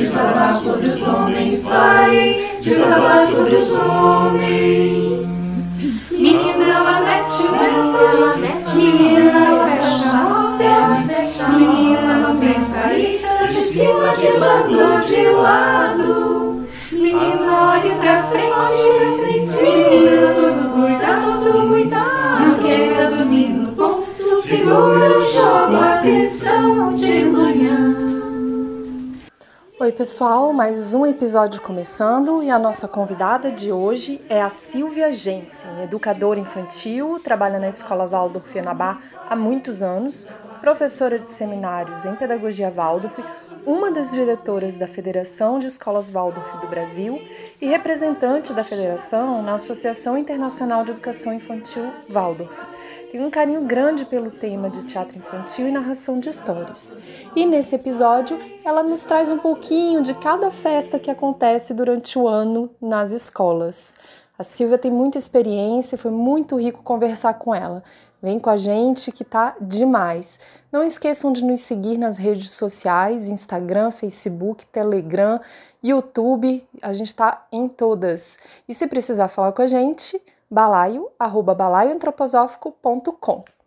desabar 0.00 0.54
sobre 0.54 0.88
os 0.88 1.06
homens, 1.06 1.62
vai 1.62 2.58
desabar 2.62 3.26
sobre 3.26 3.54
os 3.54 3.74
homens. 3.74 5.28
Menina, 6.10 6.64
ela 6.64 7.00
mete 7.00 7.42
o 7.42 8.76
menina, 8.76 9.30
ela 9.30 9.64
fecha 9.66 10.08
a 10.08 10.56
porta, 10.58 11.48
menina, 11.48 12.14
não 12.14 12.36
tem 12.38 12.58
saída, 12.58 13.46
de 13.46 13.52
cima, 13.52 14.12
de 14.16 14.38
lado, 14.38 15.06
de 15.06 15.28
lado. 15.28 16.66
Menina, 16.92 17.72
olhe 17.72 17.90
pra 18.00 18.22
frente, 18.24 18.82
menina, 19.62 20.34
todo 20.34 20.70
cuidado, 20.72 21.44
todo 21.44 21.68
cuidado. 21.68 22.40
Não 22.40 22.54
queira 22.54 23.10
dormir 23.10 23.48
no 23.48 23.72
ponto, 23.72 24.22
segura 24.22 25.18
o 25.18 25.32
jogo, 25.32 25.76
atenção 25.76 26.94
de 26.94 27.24
manhã. 27.24 27.89
Oi, 29.82 29.92
pessoal, 29.92 30.52
mais 30.52 30.92
um 30.92 31.06
episódio 31.06 31.58
começando 31.62 32.42
e 32.42 32.50
a 32.50 32.58
nossa 32.58 32.86
convidada 32.86 33.50
de 33.50 33.72
hoje 33.72 34.20
é 34.28 34.42
a 34.42 34.50
Silvia 34.50 35.10
Jensen, 35.10 35.82
educadora 35.82 36.38
infantil, 36.38 37.18
trabalha 37.18 37.58
na 37.58 37.70
Escola 37.70 38.06
Waldorf 38.06 38.58
Anabá 38.58 39.00
há 39.26 39.34
muitos 39.34 39.82
anos, 39.82 40.28
professora 40.60 41.18
de 41.18 41.30
seminários 41.30 42.04
em 42.04 42.14
Pedagogia 42.14 42.70
Waldorf, 42.70 43.18
uma 43.64 43.90
das 43.90 44.12
diretoras 44.12 44.76
da 44.76 44.86
Federação 44.86 45.58
de 45.58 45.66
Escolas 45.66 46.10
Waldorf 46.10 46.58
do 46.58 46.68
Brasil 46.68 47.20
e 47.60 47.66
representante 47.66 48.52
da 48.52 48.62
federação 48.62 49.42
na 49.42 49.54
Associação 49.54 50.18
Internacional 50.18 50.84
de 50.84 50.90
Educação 50.92 51.32
Infantil 51.32 51.90
Waldorf. 52.08 52.60
Tem 53.10 53.24
um 53.24 53.30
carinho 53.30 53.64
grande 53.64 54.04
pelo 54.04 54.30
tema 54.30 54.68
de 54.68 54.84
teatro 54.84 55.16
infantil 55.16 55.66
e 55.66 55.72
narração 55.72 56.20
de 56.20 56.28
histórias. 56.28 56.94
E 57.34 57.46
nesse 57.46 57.74
episódio, 57.74 58.38
ela 58.64 58.82
nos 58.82 59.02
traz 59.04 59.30
um 59.30 59.38
pouquinho 59.38 60.02
de 60.02 60.14
cada 60.14 60.50
festa 60.50 60.98
que 60.98 61.10
acontece 61.10 61.72
durante 61.72 62.18
o 62.18 62.28
ano 62.28 62.70
nas 62.80 63.12
escolas. 63.12 63.96
A 64.38 64.42
Silvia 64.42 64.78
tem 64.78 64.90
muita 64.90 65.18
experiência 65.18 65.96
e 65.96 65.98
foi 65.98 66.10
muito 66.10 66.56
rico 66.56 66.82
conversar 66.82 67.34
com 67.34 67.54
ela. 67.54 67.82
Vem 68.22 68.38
com 68.38 68.50
a 68.50 68.56
gente 68.56 69.12
que 69.12 69.24
tá 69.24 69.56
demais. 69.60 70.38
Não 70.70 70.84
esqueçam 70.84 71.32
de 71.32 71.44
nos 71.44 71.60
seguir 71.60 71.96
nas 71.96 72.16
redes 72.16 72.52
sociais, 72.52 73.28
Instagram, 73.28 73.90
Facebook, 73.90 74.66
Telegram, 74.66 75.40
YouTube. 75.82 76.66
A 76.82 76.92
gente 76.92 77.14
tá 77.14 77.46
em 77.50 77.68
todas. 77.68 78.38
E 78.68 78.74
se 78.74 78.86
precisar 78.86 79.28
falar 79.28 79.52
com 79.52 79.62
a 79.62 79.66
gente, 79.66 80.20
balaio, 80.50 81.08
arroba 81.18 81.54
balaioantroposófico.com. 81.54 83.59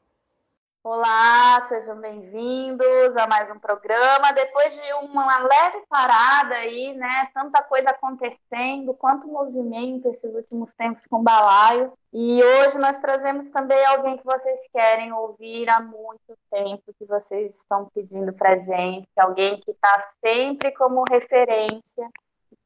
Olá, 0.86 1.62
sejam 1.70 1.96
bem-vindos 1.96 3.16
a 3.16 3.26
mais 3.26 3.50
um 3.50 3.58
programa. 3.58 4.34
Depois 4.34 4.74
de 4.74 4.94
uma 4.96 5.40
leve 5.40 5.82
parada 5.88 6.56
aí, 6.56 6.94
né? 6.94 7.30
Tanta 7.34 7.64
coisa 7.64 7.92
acontecendo, 7.92 8.94
quanto 8.94 9.26
movimento 9.26 10.10
esses 10.10 10.36
últimos 10.36 10.74
tempos 10.74 11.08
com 11.08 11.24
balaio. 11.24 11.94
E 12.12 12.44
hoje 12.44 12.78
nós 12.80 13.00
trazemos 13.00 13.50
também 13.50 13.82
alguém 13.86 14.18
que 14.18 14.26
vocês 14.26 14.60
querem 14.74 15.14
ouvir 15.14 15.70
há 15.70 15.80
muito 15.80 16.38
tempo, 16.52 16.94
que 17.00 17.06
vocês 17.06 17.60
estão 17.60 17.90
pedindo 17.96 18.34
pra 18.34 18.58
gente, 18.58 19.08
alguém 19.16 19.62
que 19.62 19.72
está 19.72 20.12
sempre 20.20 20.74
como 20.74 21.06
referência, 21.10 22.10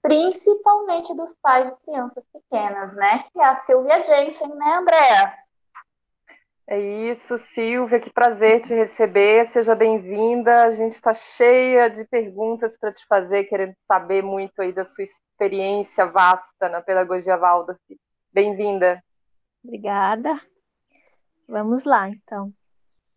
principalmente 0.02 1.14
dos 1.14 1.36
pais 1.40 1.70
de 1.70 1.76
crianças 1.86 2.24
pequenas, 2.34 2.96
né? 2.96 3.26
Que 3.32 3.40
é 3.40 3.46
a 3.46 3.56
Silvia 3.58 4.02
Jensen, 4.04 4.56
né, 4.56 4.74
Andréa? 4.74 5.47
É 6.70 6.78
isso, 6.78 7.38
Silvia, 7.38 7.98
que 7.98 8.12
prazer 8.12 8.60
te 8.60 8.74
receber, 8.76 9.46
seja 9.46 9.74
bem-vinda. 9.74 10.64
A 10.64 10.72
gente 10.72 10.92
está 10.92 11.14
cheia 11.14 11.90
de 11.90 12.04
perguntas 12.04 12.78
para 12.78 12.92
te 12.92 13.06
fazer, 13.06 13.46
querendo 13.46 13.74
saber 13.88 14.22
muito 14.22 14.62
aí 14.62 14.74
da 14.74 14.84
sua 14.84 15.06
experiência 15.06 16.06
vasta 16.06 16.68
na 16.68 16.82
pedagogia 16.82 17.38
Waldorf. 17.38 17.80
Bem-vinda. 18.34 19.02
Obrigada. 19.64 20.38
Vamos 21.48 21.86
lá, 21.86 22.10
então. 22.10 22.52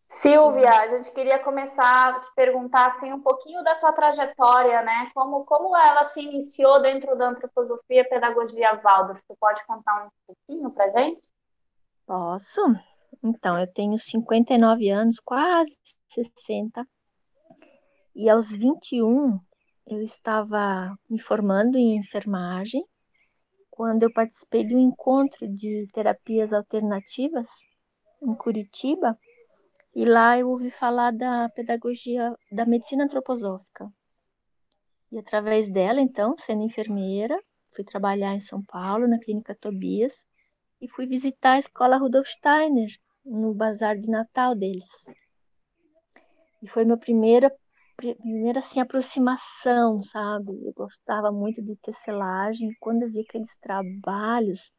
Silvia, 0.06 0.70
a 0.70 0.86
gente 0.86 1.10
queria 1.10 1.40
começar 1.40 2.08
a 2.08 2.20
te 2.20 2.32
perguntar 2.36 2.86
assim 2.86 3.12
um 3.12 3.20
pouquinho 3.20 3.64
da 3.64 3.74
sua 3.74 3.92
trajetória, 3.92 4.80
né? 4.82 5.10
Como, 5.12 5.44
como 5.44 5.76
ela 5.76 6.04
se 6.04 6.20
iniciou 6.20 6.80
dentro 6.80 7.16
da 7.16 7.30
antroposofia 7.30 8.02
e 8.02 8.08
pedagogia 8.08 8.80
Waldorf. 8.80 9.20
Você 9.26 9.34
pode 9.40 9.66
contar 9.66 10.04
um 10.04 10.08
pouquinho 10.24 10.70
para 10.70 10.88
gente? 10.90 11.28
Posso. 12.06 12.62
Então, 13.22 13.58
eu 13.58 13.66
tenho 13.66 13.98
59 13.98 14.88
anos, 14.88 15.20
quase 15.20 15.76
60, 16.08 16.86
e 18.14 18.30
aos 18.30 18.50
21 18.50 19.38
eu 19.86 20.02
estava 20.02 20.96
me 21.08 21.18
formando 21.18 21.76
em 21.76 21.96
enfermagem 21.98 22.84
quando 23.70 24.04
eu 24.04 24.12
participei 24.12 24.64
de 24.64 24.74
um 24.74 24.78
encontro 24.78 25.48
de 25.48 25.86
terapias 25.92 26.52
alternativas 26.52 27.48
em 28.22 28.34
Curitiba, 28.34 29.18
e 29.94 30.04
lá 30.04 30.38
eu 30.38 30.48
ouvi 30.48 30.70
falar 30.70 31.10
da 31.10 31.48
pedagogia 31.50 32.34
da 32.52 32.64
medicina 32.64 33.04
antroposófica. 33.04 33.90
E 35.10 35.18
através 35.18 35.70
dela, 35.70 36.00
então, 36.00 36.36
sendo 36.38 36.62
enfermeira, 36.62 37.38
fui 37.74 37.84
trabalhar 37.84 38.34
em 38.34 38.40
São 38.40 38.62
Paulo, 38.62 39.08
na 39.08 39.18
Clínica 39.18 39.54
Tobias, 39.54 40.24
e 40.80 40.88
fui 40.88 41.06
visitar 41.06 41.52
a 41.52 41.58
escola 41.58 41.96
Rudolf 41.96 42.28
Steiner 42.28 42.90
no 43.30 43.54
bazar 43.54 43.96
de 43.96 44.08
Natal 44.08 44.54
deles. 44.54 45.06
E 46.62 46.68
foi 46.68 46.84
minha 46.84 46.96
primeira 46.96 47.54
primeira 47.96 48.60
assim 48.60 48.80
aproximação, 48.80 50.02
sabe? 50.02 50.52
Eu 50.64 50.72
gostava 50.72 51.30
muito 51.30 51.62
de 51.62 51.76
tecelagem, 51.76 52.74
quando 52.80 53.02
eu 53.02 53.10
vi 53.10 53.20
aqueles 53.20 53.54
trabalhos 53.56 54.72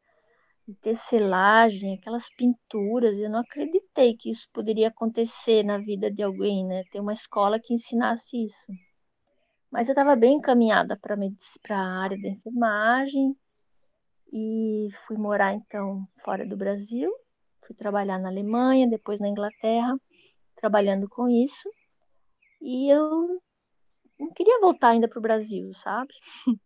de 0.66 0.74
tecelagem, 0.74 1.94
aquelas 1.94 2.28
pinturas, 2.34 3.18
eu 3.20 3.30
não 3.30 3.38
acreditei 3.38 4.16
que 4.16 4.28
isso 4.28 4.48
poderia 4.52 4.88
acontecer 4.88 5.62
na 5.62 5.78
vida 5.78 6.10
de 6.10 6.20
alguém, 6.20 6.66
né? 6.66 6.82
Ter 6.90 6.98
uma 6.98 7.12
escola 7.12 7.60
que 7.60 7.72
ensinasse 7.72 8.44
isso. 8.44 8.66
Mas 9.70 9.88
eu 9.88 9.92
estava 9.92 10.16
bem 10.16 10.34
encaminhada 10.34 10.98
para 11.00 11.14
a 11.14 12.02
área 12.02 12.18
da 12.20 12.28
enfermagem, 12.28 13.36
e 14.32 14.88
fui 15.06 15.16
morar 15.18 15.52
então 15.52 16.08
fora 16.24 16.46
do 16.46 16.56
Brasil. 16.56 17.12
Fui 17.64 17.74
trabalhar 17.76 18.18
na 18.18 18.28
Alemanha, 18.28 18.88
depois 18.88 19.20
na 19.20 19.28
Inglaterra, 19.28 19.94
trabalhando 20.56 21.08
com 21.08 21.28
isso. 21.28 21.68
E 22.60 22.88
eu 22.88 23.28
não 24.18 24.30
queria 24.32 24.60
voltar 24.60 24.90
ainda 24.90 25.08
para 25.08 25.18
o 25.18 25.22
Brasil, 25.22 25.72
sabe? 25.74 26.12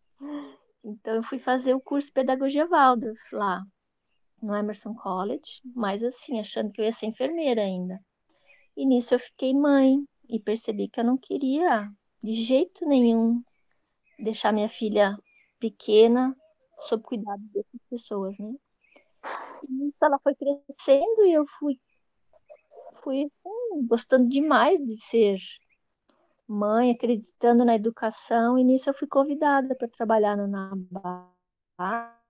Então 0.88 1.16
eu 1.16 1.22
fui 1.24 1.40
fazer 1.40 1.74
o 1.74 1.80
curso 1.80 2.06
de 2.06 2.12
Pedagogia 2.12 2.64
Waldorf 2.64 3.18
lá, 3.32 3.60
no 4.40 4.54
Emerson 4.54 4.94
College, 4.94 5.60
mas 5.74 6.00
assim, 6.00 6.38
achando 6.38 6.70
que 6.70 6.80
eu 6.80 6.84
ia 6.84 6.92
ser 6.92 7.06
enfermeira 7.06 7.60
ainda. 7.60 8.00
E 8.76 8.86
nisso 8.86 9.12
eu 9.12 9.18
fiquei 9.18 9.52
mãe 9.52 9.96
e 10.30 10.38
percebi 10.38 10.88
que 10.88 11.00
eu 11.00 11.04
não 11.04 11.18
queria 11.18 11.88
de 12.22 12.44
jeito 12.44 12.86
nenhum 12.86 13.40
deixar 14.18 14.52
minha 14.52 14.68
filha 14.68 15.18
pequena 15.58 16.36
sob 16.82 17.02
cuidado 17.02 17.42
dessas 17.52 17.80
pessoas, 17.90 18.38
né? 18.38 18.54
Isso 19.68 20.04
ela 20.04 20.18
foi 20.18 20.34
crescendo 20.34 21.24
e 21.27 21.33
eu 21.33 21.47
fui 21.47 21.78
fui 23.03 23.24
assim, 23.24 23.86
gostando 23.86 24.28
demais 24.28 24.78
de 24.78 24.97
ser 24.97 25.39
mãe, 26.48 26.91
acreditando 26.92 27.65
na 27.65 27.74
educação, 27.74 28.59
e 28.59 28.65
nisso 28.65 28.89
eu 28.89 28.95
fui 28.95 29.09
convidada 29.09 29.74
para 29.74 29.89
trabalhar 29.89 30.36
no 30.36 30.47
Nabá. 30.47 31.33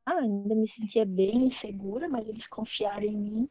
Ainda 0.06 0.54
me 0.54 0.68
sentia 0.68 1.04
bem 1.04 1.46
insegura, 1.46 2.08
mas 2.08 2.28
eles 2.28 2.46
confiaram 2.46 3.02
em 3.02 3.16
mim. 3.16 3.50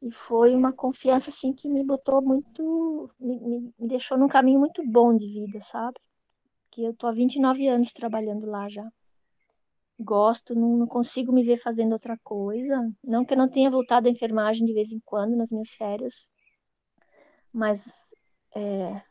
E 0.00 0.10
foi 0.10 0.54
uma 0.54 0.72
confiança 0.72 1.30
assim 1.30 1.52
que 1.52 1.68
me 1.68 1.84
botou 1.84 2.22
muito, 2.22 3.10
me, 3.18 3.38
me 3.78 3.88
deixou 3.88 4.16
num 4.16 4.28
caminho 4.28 4.60
muito 4.60 4.86
bom 4.86 5.16
de 5.16 5.26
vida, 5.26 5.60
sabe? 5.70 5.96
Que 6.70 6.84
eu 6.84 6.94
tô 6.94 7.06
há 7.06 7.12
29 7.12 7.66
anos 7.68 7.92
trabalhando 7.92 8.46
lá 8.46 8.68
já 8.68 8.88
gosto, 9.98 10.54
não, 10.54 10.76
não, 10.76 10.86
consigo 10.86 11.32
me 11.32 11.42
ver 11.42 11.58
fazendo 11.58 11.92
outra 11.92 12.16
coisa. 12.22 12.90
Não 13.02 13.24
que 13.24 13.34
eu 13.34 13.38
não 13.38 13.48
tenha 13.48 13.70
voltado 13.70 14.08
à 14.08 14.10
enfermagem 14.10 14.64
de 14.64 14.72
vez 14.72 14.92
em 14.92 15.00
quando 15.04 15.36
nas 15.36 15.50
minhas 15.50 15.70
férias, 15.70 16.14
mas 17.52 18.14
é, 18.54 19.02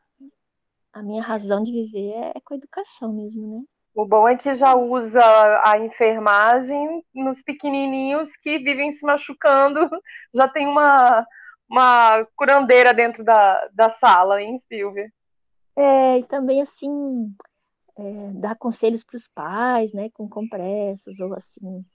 a 0.94 1.04
minha 1.04 1.22
razão 1.22 1.62
de 1.62 1.72
viver 1.72 2.12
é, 2.12 2.31
é, 2.36 2.42
com 2.44 2.54
a 2.54 2.57
educação 2.57 3.13
mesmo, 3.13 3.48
né? 3.48 3.63
O 3.94 4.06
bom 4.06 4.28
é 4.28 4.36
que 4.36 4.54
já 4.54 4.75
usa 4.75 5.22
a 5.66 5.80
enfermagem 5.80 7.04
nos 7.13 7.42
pequenininhos 7.42 8.38
que 8.38 8.60
vivem 8.60 8.92
se 8.92 9.04
machucando. 9.04 9.80
Já 10.33 10.48
tem 10.48 10.68
uma, 10.68 11.25
uma 11.68 12.24
curandeira 12.36 12.94
dentro 12.94 13.24
da, 13.24 13.68
da 13.74 13.90
sala, 13.90 14.40
hein, 14.40 14.56
Silvia? 14.60 15.12
É, 15.75 16.19
e 16.19 16.24
também, 16.25 16.62
assim, 16.62 17.31
é, 17.97 18.31
dar 18.39 18.55
conselhos 18.55 19.03
para 19.03 19.17
os 19.17 19.27
pais, 19.27 19.94
né, 19.94 20.09
com 20.11 20.29
compressas 20.29 21.19
ou 21.19 21.33
assim, 21.33 21.85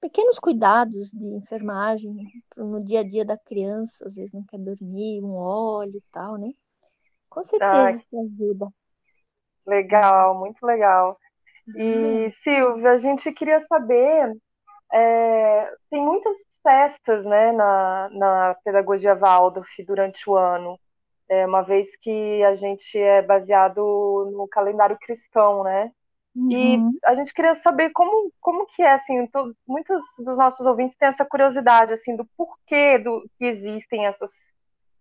pequenos 0.00 0.38
cuidados 0.38 1.10
de 1.10 1.26
enfermagem 1.26 2.14
no 2.56 2.82
dia 2.82 3.00
a 3.00 3.08
dia 3.08 3.24
da 3.24 3.36
criança, 3.36 4.06
às 4.06 4.16
vezes 4.16 4.32
não 4.32 4.44
quer 4.44 4.58
dormir, 4.58 5.22
um 5.22 5.34
óleo 5.34 5.96
e 5.96 6.02
tal, 6.10 6.36
né? 6.36 6.48
Com 7.28 7.44
certeza 7.44 7.90
isso 7.90 8.08
ajuda. 8.18 8.68
Legal, 9.66 10.38
muito 10.38 10.64
legal. 10.66 11.18
E, 11.76 12.24
uhum. 12.24 12.30
Silvia, 12.30 12.90
a 12.92 12.96
gente 12.96 13.30
queria 13.32 13.60
saber, 13.60 14.36
é, 14.92 15.72
tem 15.88 16.02
muitas 16.02 16.36
festas 16.62 17.24
né, 17.24 17.52
na, 17.52 18.08
na 18.10 18.56
pedagogia 18.64 19.14
Waldorf 19.14 19.70
durante 19.84 20.28
o 20.28 20.36
ano, 20.36 20.78
é, 21.30 21.46
uma 21.46 21.62
vez 21.62 21.96
que 21.96 22.42
a 22.44 22.54
gente 22.54 22.98
é 22.98 23.22
baseado 23.22 23.80
no 24.34 24.46
calendário 24.48 24.98
cristão, 25.00 25.64
né? 25.64 25.90
Uhum. 26.36 26.50
E 26.50 26.78
a 27.04 27.14
gente 27.14 27.32
queria 27.32 27.54
saber 27.54 27.90
como, 27.90 28.32
como 28.40 28.66
que 28.66 28.82
é, 28.82 28.92
assim, 28.92 29.26
to, 29.28 29.54
muitos 29.66 30.02
dos 30.24 30.36
nossos 30.36 30.66
ouvintes 30.66 30.96
têm 30.96 31.08
essa 31.08 31.24
curiosidade, 31.24 31.92
assim, 31.92 32.14
do 32.14 32.24
porquê 32.36 32.98
do, 32.98 33.24
que 33.38 33.46
existem 33.46 34.06
essas, 34.06 34.54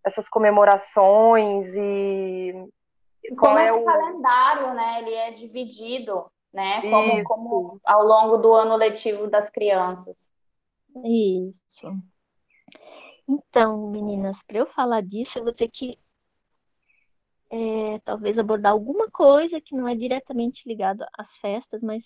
essas 0.05 0.29
comemorações 0.29 1.75
e... 1.75 2.53
Qual 3.37 3.51
como 3.53 3.59
é 3.59 3.65
esse 3.65 3.77
o... 3.77 3.85
calendário, 3.85 4.73
né, 4.73 5.01
ele 5.01 5.13
é 5.13 5.31
dividido 5.31 6.25
né? 6.53 6.81
Como, 6.81 7.23
como 7.23 7.81
ao 7.85 8.03
longo 8.03 8.37
do 8.37 8.53
ano 8.53 8.75
letivo 8.75 9.27
das 9.29 9.49
crianças. 9.49 10.29
Isso. 11.03 11.93
Então, 13.27 13.89
meninas, 13.89 14.41
para 14.43 14.57
eu 14.57 14.65
falar 14.65 15.01
disso, 15.01 15.39
eu 15.39 15.43
vou 15.43 15.53
ter 15.53 15.69
que 15.69 15.97
é, 17.51 17.99
talvez 18.05 18.37
abordar 18.37 18.71
alguma 18.71 19.09
coisa 19.09 19.59
que 19.61 19.75
não 19.75 19.87
é 19.87 19.95
diretamente 19.95 20.67
ligada 20.67 21.07
às 21.17 21.31
festas, 21.37 21.81
mas 21.81 22.03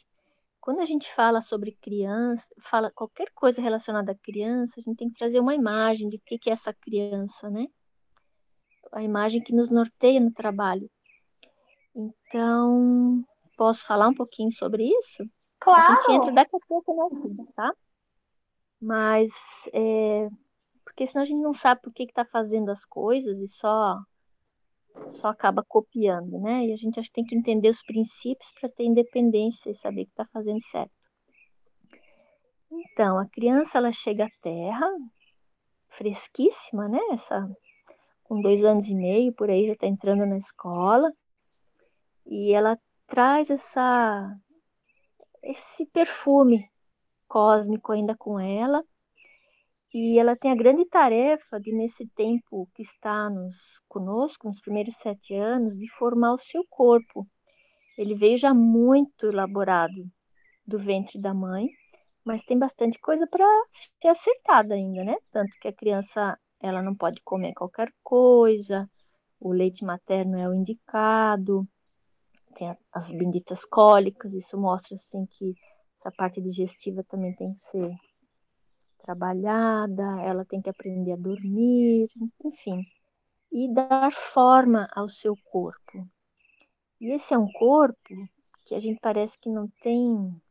quando 0.61 0.79
a 0.79 0.85
gente 0.85 1.13
fala 1.13 1.41
sobre 1.41 1.77
criança, 1.81 2.47
fala 2.61 2.91
qualquer 2.91 3.29
coisa 3.33 3.61
relacionada 3.61 4.13
à 4.13 4.15
criança, 4.15 4.75
a 4.79 4.81
gente 4.81 4.97
tem 4.97 5.09
que 5.09 5.17
trazer 5.17 5.39
uma 5.39 5.55
imagem 5.55 6.07
de 6.09 6.17
o 6.17 6.21
que 6.21 6.49
é 6.49 6.53
essa 6.53 6.73
criança, 6.73 7.49
né? 7.49 7.67
A 8.91 9.03
imagem 9.03 9.41
que 9.41 9.53
nos 9.53 9.69
norteia 9.69 10.19
no 10.19 10.31
trabalho. 10.31 10.89
Então, 11.95 13.25
Posso 13.55 13.85
falar 13.85 14.07
um 14.07 14.13
pouquinho 14.13 14.51
sobre 14.51 14.83
isso? 14.83 15.23
Claro. 15.59 15.81
A 15.81 15.95
gente 15.95 16.11
entra 16.11 16.31
daqui 16.33 16.55
a 16.55 16.59
pouco 16.67 17.05
assunto, 17.05 17.47
tá? 17.55 17.71
Mas, 18.81 19.31
é, 19.73 20.27
porque 20.83 21.05
senão 21.07 21.21
a 21.23 21.25
gente 21.25 21.41
não 21.41 21.53
sabe 21.53 21.81
por 21.81 21.93
que 21.93 22.03
está 22.03 22.25
fazendo 22.25 22.69
as 22.69 22.83
coisas 22.83 23.39
e 23.39 23.47
só 23.47 23.97
só 25.11 25.29
acaba 25.29 25.63
copiando, 25.63 26.39
né? 26.39 26.65
E 26.65 26.73
a 26.73 26.75
gente 26.75 26.99
acho 26.99 27.09
que 27.09 27.15
tem 27.15 27.25
que 27.25 27.35
entender 27.35 27.69
os 27.69 27.83
princípios 27.83 28.51
para 28.59 28.69
ter 28.69 28.85
independência 28.85 29.69
e 29.69 29.75
saber 29.75 30.05
que 30.05 30.11
está 30.11 30.25
fazendo 30.31 30.61
certo. 30.61 30.91
Então, 32.71 33.17
a 33.17 33.27
criança 33.27 33.77
ela 33.77 33.91
chega 33.91 34.25
à 34.25 34.29
Terra 34.41 34.87
fresquíssima, 35.89 36.87
né? 36.87 36.99
Essa, 37.11 37.47
com 38.23 38.41
dois 38.41 38.63
anos 38.63 38.87
e 38.87 38.95
meio 38.95 39.33
por 39.33 39.49
aí 39.49 39.67
já 39.67 39.73
está 39.73 39.87
entrando 39.87 40.25
na 40.25 40.37
escola 40.37 41.11
e 42.25 42.53
ela 42.53 42.77
traz 43.05 43.49
essa 43.49 44.35
esse 45.43 45.85
perfume 45.87 46.69
cósmico 47.27 47.91
ainda 47.91 48.15
com 48.15 48.39
ela. 48.39 48.83
E 49.93 50.17
ela 50.17 50.35
tem 50.35 50.51
a 50.51 50.55
grande 50.55 50.85
tarefa 50.85 51.59
de, 51.59 51.71
nesse 51.71 52.07
tempo 52.15 52.67
que 52.73 52.81
está 52.81 53.29
nos, 53.29 53.79
conosco, 53.87 54.47
nos 54.47 54.59
primeiros 54.59 54.95
sete 54.95 55.35
anos, 55.35 55.77
de 55.77 55.87
formar 55.87 56.33
o 56.33 56.37
seu 56.37 56.65
corpo. 56.67 57.27
Ele 57.95 58.15
veio 58.15 58.37
já 58.37 58.53
muito 58.55 59.27
elaborado 59.27 60.09
do 60.65 60.79
ventre 60.79 61.21
da 61.21 61.31
mãe, 61.31 61.67
mas 62.25 62.43
tem 62.43 62.57
bastante 62.57 62.99
coisa 62.99 63.27
para 63.27 63.45
ser 64.01 64.07
acertada 64.07 64.73
ainda, 64.73 65.03
né? 65.03 65.15
Tanto 65.31 65.51
que 65.61 65.67
a 65.67 65.73
criança 65.73 66.39
ela 66.59 66.81
não 66.81 66.95
pode 66.95 67.21
comer 67.23 67.53
qualquer 67.53 67.89
coisa, 68.01 68.89
o 69.39 69.51
leite 69.51 69.85
materno 69.85 70.39
é 70.39 70.49
o 70.49 70.53
indicado, 70.55 71.67
tem 72.55 72.75
as 72.91 73.11
benditas 73.11 73.65
cólicas, 73.65 74.33
isso 74.33 74.57
mostra 74.57 74.95
assim 74.95 75.25
que 75.25 75.53
essa 75.95 76.11
parte 76.11 76.41
digestiva 76.41 77.03
também 77.03 77.35
tem 77.35 77.53
que 77.53 77.61
ser 77.61 77.91
trabalhada, 79.03 80.03
ela 80.21 80.45
tem 80.45 80.61
que 80.61 80.69
aprender 80.69 81.11
a 81.11 81.17
dormir, 81.17 82.09
enfim, 82.43 82.85
e 83.51 83.71
dar 83.71 84.11
forma 84.11 84.87
ao 84.95 85.07
seu 85.07 85.35
corpo. 85.51 86.07
E 86.99 87.11
esse 87.11 87.33
é 87.33 87.37
um 87.37 87.51
corpo 87.51 88.09
que 88.65 88.73
a 88.73 88.79
gente 88.79 88.99
parece 89.01 89.37
que 89.37 89.49
não 89.49 89.67
tem 89.81 90.41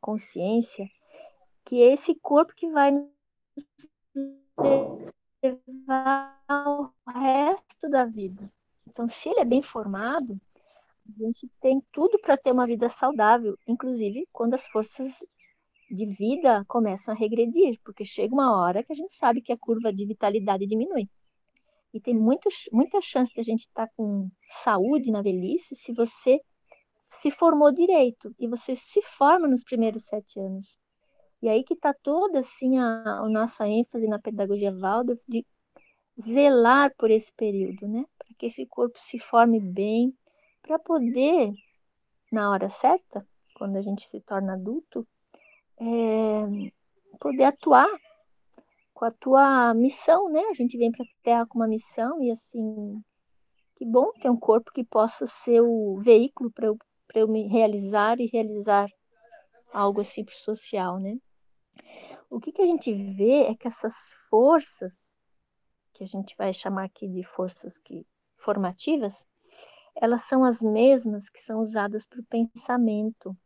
consciência, 0.00 0.88
que 1.64 1.82
é 1.82 1.92
esse 1.92 2.14
corpo 2.16 2.54
que 2.56 2.70
vai 2.70 2.90
nos 2.90 3.08
levar 5.42 6.42
ao 6.48 6.92
resto 7.06 7.88
da 7.88 8.06
vida. 8.06 8.50
Então, 8.88 9.08
se 9.08 9.28
ele 9.28 9.40
é 9.40 9.44
bem 9.44 9.62
formado, 9.62 10.40
a 11.06 11.24
gente 11.24 11.48
tem 11.60 11.82
tudo 11.92 12.18
para 12.18 12.36
ter 12.36 12.50
uma 12.50 12.66
vida 12.66 12.88
saudável, 12.98 13.58
inclusive 13.66 14.26
quando 14.32 14.54
as 14.54 14.66
forças 14.68 15.12
de 15.90 16.06
vida 16.06 16.64
começam 16.68 17.12
a 17.12 17.16
regredir, 17.16 17.80
porque 17.84 18.04
chega 18.04 18.32
uma 18.32 18.56
hora 18.56 18.82
que 18.82 18.92
a 18.92 18.96
gente 18.96 19.12
sabe 19.14 19.42
que 19.42 19.52
a 19.52 19.58
curva 19.58 19.92
de 19.92 20.06
vitalidade 20.06 20.66
diminui. 20.66 21.08
E 21.92 22.00
tem 22.00 22.14
muito, 22.14 22.48
muita 22.72 23.00
chance 23.00 23.34
de 23.34 23.40
a 23.40 23.44
gente 23.44 23.60
estar 23.60 23.86
tá 23.86 23.92
com 23.96 24.30
saúde 24.62 25.10
na 25.10 25.22
velhice 25.22 25.74
se 25.74 25.92
você 25.92 26.40
se 27.02 27.30
formou 27.30 27.72
direito 27.72 28.32
e 28.38 28.46
você 28.46 28.76
se 28.76 29.02
forma 29.02 29.48
nos 29.48 29.64
primeiros 29.64 30.04
sete 30.04 30.38
anos. 30.38 30.78
E 31.42 31.48
aí 31.48 31.64
que 31.64 31.74
está 31.74 31.92
toda 31.92 32.38
assim 32.38 32.78
a, 32.78 33.02
a, 33.02 33.28
nossa 33.28 33.66
ênfase 33.66 34.06
na 34.06 34.18
pedagogia 34.20 34.72
Waldorf 34.72 35.20
de 35.28 35.44
zelar 36.20 36.94
por 36.96 37.10
esse 37.10 37.32
período, 37.32 37.88
né? 37.88 38.04
Para 38.18 38.34
que 38.38 38.46
esse 38.46 38.64
corpo 38.66 38.98
se 38.98 39.18
forme 39.18 39.58
bem, 39.58 40.16
para 40.62 40.78
poder, 40.78 41.52
na 42.30 42.50
hora 42.50 42.68
certa, 42.68 43.26
quando 43.56 43.76
a 43.76 43.82
gente 43.82 44.06
se 44.06 44.20
torna 44.20 44.52
adulto, 44.52 45.06
é, 45.80 46.72
poder 47.18 47.44
atuar 47.44 47.88
com 48.92 49.04
a 49.06 49.10
tua 49.10 49.74
missão, 49.74 50.28
né? 50.28 50.42
A 50.50 50.54
gente 50.54 50.76
vem 50.76 50.92
para 50.92 51.04
a 51.04 51.22
Terra 51.22 51.46
com 51.46 51.58
uma 51.58 51.68
missão 51.68 52.22
e 52.22 52.30
assim, 52.30 53.02
que 53.76 53.86
bom 53.86 54.12
ter 54.20 54.28
um 54.28 54.36
corpo 54.36 54.72
que 54.72 54.84
possa 54.84 55.26
ser 55.26 55.62
o 55.62 55.98
veículo 55.98 56.50
para 56.50 56.66
eu, 56.66 56.76
eu 57.14 57.26
me 57.26 57.48
realizar 57.48 58.20
e 58.20 58.26
realizar 58.26 58.86
algo 59.72 60.02
assim 60.02 60.22
para 60.22 60.34
social, 60.34 60.98
né? 60.98 61.16
O 62.28 62.38
que, 62.38 62.52
que 62.52 62.62
a 62.62 62.66
gente 62.66 62.92
vê 62.92 63.44
é 63.44 63.54
que 63.56 63.66
essas 63.66 63.94
forças, 64.28 65.16
que 65.94 66.04
a 66.04 66.06
gente 66.06 66.36
vai 66.36 66.52
chamar 66.52 66.84
aqui 66.84 67.08
de 67.08 67.24
forças 67.24 67.78
que, 67.78 68.02
formativas, 68.36 69.26
elas 69.96 70.22
são 70.22 70.44
as 70.44 70.60
mesmas 70.60 71.28
que 71.28 71.40
são 71.40 71.60
usadas 71.60 72.06
para 72.06 72.20
o 72.20 72.24
pensamento. 72.24 73.36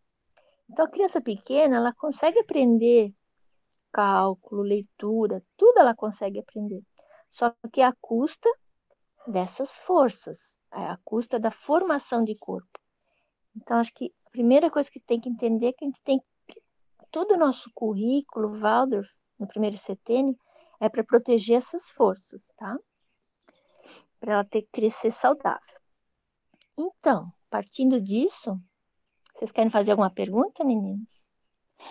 Então, 0.68 0.86
a 0.86 0.90
criança 0.90 1.20
pequena, 1.20 1.76
ela 1.76 1.92
consegue 1.92 2.38
aprender 2.40 3.14
cálculo, 3.92 4.62
leitura, 4.62 5.40
tudo 5.56 5.78
ela 5.78 5.94
consegue 5.94 6.40
aprender. 6.40 6.82
Só 7.28 7.54
que 7.72 7.80
a 7.80 7.94
custa 8.00 8.48
dessas 9.26 9.76
forças, 9.76 10.58
a 10.70 10.98
custa 11.04 11.38
da 11.38 11.50
formação 11.50 12.24
de 12.24 12.34
corpo. 12.34 12.78
Então, 13.56 13.78
acho 13.78 13.92
que 13.94 14.12
a 14.26 14.30
primeira 14.30 14.70
coisa 14.70 14.90
que 14.90 14.98
tem 14.98 15.20
que 15.20 15.28
entender 15.28 15.68
é 15.68 15.72
que 15.72 15.84
a 15.84 15.86
gente 15.86 16.02
tem 16.02 16.20
todo 17.10 17.34
o 17.34 17.38
nosso 17.38 17.70
currículo, 17.72 18.58
Waldorf, 18.58 19.08
no 19.38 19.46
primeiro 19.46 19.78
setênio, 19.78 20.36
é 20.80 20.88
para 20.88 21.04
proteger 21.04 21.58
essas 21.58 21.90
forças, 21.90 22.52
tá? 22.56 22.76
Para 24.18 24.32
ela 24.32 24.44
ter 24.44 24.62
que 24.62 24.68
crescer 24.72 25.12
saudável. 25.12 25.78
Então, 26.76 27.32
partindo 27.48 28.00
disso, 28.00 28.60
vocês 29.34 29.52
querem 29.52 29.70
fazer 29.70 29.90
alguma 29.90 30.10
pergunta, 30.10 30.64
meninas? 30.64 31.28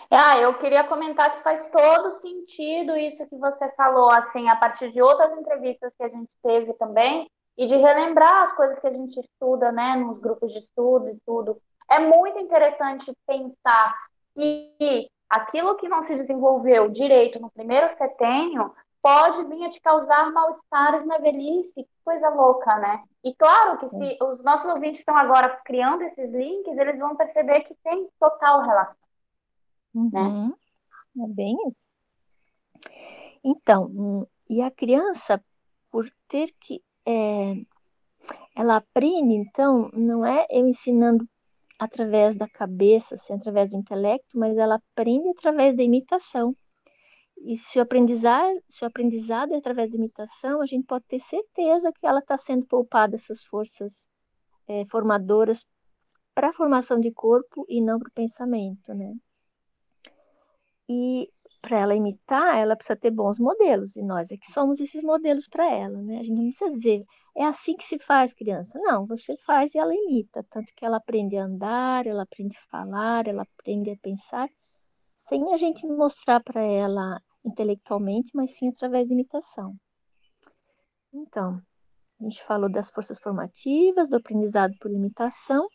Ah, 0.09 0.39
eu 0.39 0.57
queria 0.57 0.83
comentar 0.83 1.31
que 1.35 1.43
faz 1.43 1.67
todo 1.67 2.11
sentido 2.13 2.95
isso 2.97 3.27
que 3.27 3.35
você 3.35 3.69
falou, 3.71 4.09
assim, 4.09 4.49
a 4.49 4.55
partir 4.55 4.91
de 4.91 5.01
outras 5.01 5.31
entrevistas 5.37 5.93
que 5.95 6.03
a 6.03 6.09
gente 6.09 6.29
teve 6.41 6.73
também, 6.73 7.29
e 7.57 7.67
de 7.67 7.75
relembrar 7.75 8.43
as 8.43 8.53
coisas 8.53 8.79
que 8.79 8.87
a 8.87 8.93
gente 8.93 9.19
estuda, 9.19 9.71
né, 9.71 9.95
nos 9.95 10.19
grupos 10.19 10.51
de 10.51 10.59
estudo 10.59 11.09
e 11.09 11.17
tudo. 11.25 11.61
É 11.89 11.99
muito 11.99 12.39
interessante 12.39 13.13
pensar 13.27 13.95
que 14.33 15.07
aquilo 15.29 15.75
que 15.75 15.87
não 15.87 16.01
se 16.01 16.15
desenvolveu 16.15 16.89
direito 16.89 17.39
no 17.39 17.51
primeiro 17.51 17.89
setênio 17.89 18.73
pode 19.03 19.43
vir 19.43 19.65
a 19.65 19.69
te 19.69 19.81
causar 19.81 20.31
mal-estares 20.31 21.05
na 21.05 21.17
velhice. 21.17 21.73
Que 21.83 21.89
coisa 22.05 22.29
louca, 22.29 22.77
né? 22.79 23.03
E 23.21 23.35
claro 23.35 23.77
que 23.77 23.89
se 23.89 24.17
os 24.23 24.41
nossos 24.41 24.71
ouvintes 24.71 24.99
estão 24.99 25.17
agora 25.17 25.49
criando 25.65 26.03
esses 26.03 26.31
links, 26.31 26.77
eles 26.77 26.97
vão 26.97 27.15
perceber 27.17 27.61
que 27.61 27.75
tem 27.83 28.07
total 28.17 28.61
relação. 28.61 28.95
Né? 29.93 30.21
Uhum. 30.21 30.53
É 31.21 31.27
bem 31.27 31.55
isso. 31.67 31.93
Então, 33.43 33.85
hum, 33.87 34.25
e 34.49 34.61
a 34.61 34.71
criança, 34.71 35.43
por 35.91 36.09
ter 36.29 36.53
que. 36.61 36.81
É, 37.05 37.55
ela 38.55 38.77
aprende, 38.77 39.33
então, 39.33 39.89
não 39.93 40.25
é 40.25 40.45
eu 40.49 40.65
ensinando 40.65 41.27
através 41.77 42.37
da 42.37 42.47
cabeça, 42.47 43.15
assim, 43.15 43.33
através 43.33 43.69
do 43.69 43.77
intelecto, 43.77 44.39
mas 44.39 44.57
ela 44.57 44.75
aprende 44.75 45.27
através 45.29 45.75
da 45.75 45.83
imitação. 45.83 46.55
E 47.45 47.57
se 47.57 47.77
o 47.77 47.81
aprendizado, 47.81 48.57
se 48.69 48.85
o 48.85 48.87
aprendizado 48.87 49.53
é 49.53 49.57
através 49.57 49.91
da 49.91 49.97
imitação, 49.97 50.61
a 50.61 50.65
gente 50.65 50.85
pode 50.85 51.03
ter 51.05 51.19
certeza 51.19 51.91
que 51.91 52.07
ela 52.07 52.19
está 52.19 52.37
sendo 52.37 52.65
poupada 52.65 53.15
essas 53.15 53.43
forças 53.43 54.07
é, 54.65 54.85
formadoras 54.85 55.65
para 56.33 56.49
a 56.49 56.53
formação 56.53 56.99
de 56.99 57.11
corpo 57.11 57.65
e 57.67 57.81
não 57.81 57.99
para 57.99 58.07
o 58.07 58.13
pensamento, 58.13 58.93
né? 58.93 59.11
E 60.89 61.29
para 61.61 61.79
ela 61.79 61.95
imitar, 61.95 62.57
ela 62.57 62.77
precisa 62.77 62.95
ter 62.95 63.11
bons 63.11 63.39
modelos, 63.39 63.95
e 63.97 64.03
nós 64.03 64.31
é 64.31 64.37
que 64.37 64.51
somos 64.51 64.79
esses 64.79 65.03
modelos 65.03 65.47
para 65.47 65.69
ela, 65.69 66.01
né? 66.01 66.19
A 66.19 66.23
gente 66.23 66.37
não 66.37 66.49
precisa 66.49 66.71
dizer, 66.71 67.03
é 67.35 67.45
assim 67.45 67.75
que 67.75 67.83
se 67.83 67.99
faz, 67.99 68.33
criança. 68.33 68.79
Não, 68.79 69.05
você 69.05 69.35
faz 69.45 69.75
e 69.75 69.79
ela 69.79 69.93
imita, 69.93 70.45
tanto 70.49 70.73
que 70.75 70.85
ela 70.85 70.97
aprende 70.97 71.35
a 71.35 71.43
andar, 71.43 72.07
ela 72.07 72.23
aprende 72.23 72.55
a 72.55 72.69
falar, 72.69 73.27
ela 73.27 73.43
aprende 73.43 73.91
a 73.91 73.97
pensar, 73.97 74.49
sem 75.13 75.53
a 75.53 75.57
gente 75.57 75.85
mostrar 75.87 76.41
para 76.41 76.61
ela 76.61 77.21
intelectualmente, 77.45 78.31
mas 78.35 78.57
sim 78.57 78.69
através 78.69 79.07
de 79.07 79.13
imitação. 79.13 79.75
Então, 81.13 81.61
a 82.19 82.23
gente 82.23 82.43
falou 82.43 82.71
das 82.71 82.89
forças 82.89 83.19
formativas, 83.19 84.09
do 84.09 84.17
aprendizado 84.17 84.73
por 84.79 84.91
imitação, 84.91 85.67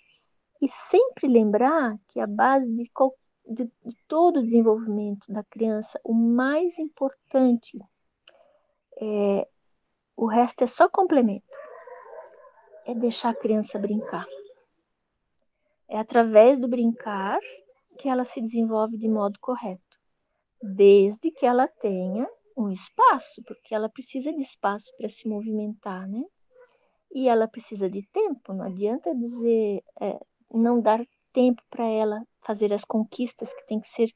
e 0.60 0.68
sempre 0.68 1.28
lembrar 1.28 1.96
que 2.08 2.20
a 2.20 2.26
base 2.26 2.74
de 2.74 2.90
de, 3.48 3.64
de 3.64 3.96
todo 4.06 4.40
o 4.40 4.42
desenvolvimento 4.42 5.32
da 5.32 5.42
criança, 5.44 5.98
o 6.04 6.12
mais 6.12 6.78
importante 6.78 7.78
é 9.00 9.48
o 10.16 10.26
resto 10.26 10.64
é 10.64 10.66
só 10.66 10.88
complemento. 10.88 11.46
É 12.84 12.92
deixar 12.92 13.30
a 13.30 13.34
criança 13.34 13.78
brincar. 13.78 14.26
É 15.88 15.96
através 15.96 16.58
do 16.58 16.68
brincar 16.68 17.38
que 17.98 18.08
ela 18.08 18.24
se 18.24 18.40
desenvolve 18.40 18.96
de 18.98 19.08
modo 19.08 19.38
correto, 19.40 19.87
desde 20.62 21.30
que 21.30 21.46
ela 21.46 21.68
tenha 21.68 22.28
um 22.56 22.70
espaço, 22.70 23.42
porque 23.46 23.74
ela 23.74 23.88
precisa 23.88 24.32
de 24.32 24.42
espaço 24.42 24.92
para 24.96 25.08
se 25.08 25.28
movimentar, 25.28 26.08
né? 26.08 26.24
E 27.12 27.28
ela 27.28 27.46
precisa 27.46 27.88
de 27.88 28.02
tempo. 28.08 28.52
Não 28.52 28.64
adianta 28.64 29.14
dizer 29.14 29.82
é, 30.00 30.18
não 30.52 30.80
dar 30.80 31.00
tempo 31.32 31.62
para 31.70 31.86
ela 31.86 32.22
fazer 32.42 32.72
as 32.72 32.84
conquistas 32.84 33.54
que 33.54 33.66
tem 33.66 33.80
que 33.80 33.88
ser 33.88 34.12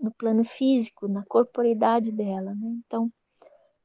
no 0.00 0.12
plano 0.12 0.44
físico, 0.44 1.08
na 1.08 1.24
corporeidade 1.26 2.12
dela, 2.12 2.54
né? 2.54 2.68
Então, 2.86 3.12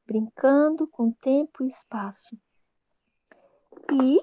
brincando 0.05 0.87
com 0.87 1.11
tempo 1.11 1.63
e 1.63 1.67
espaço. 1.67 2.37
E 3.91 4.19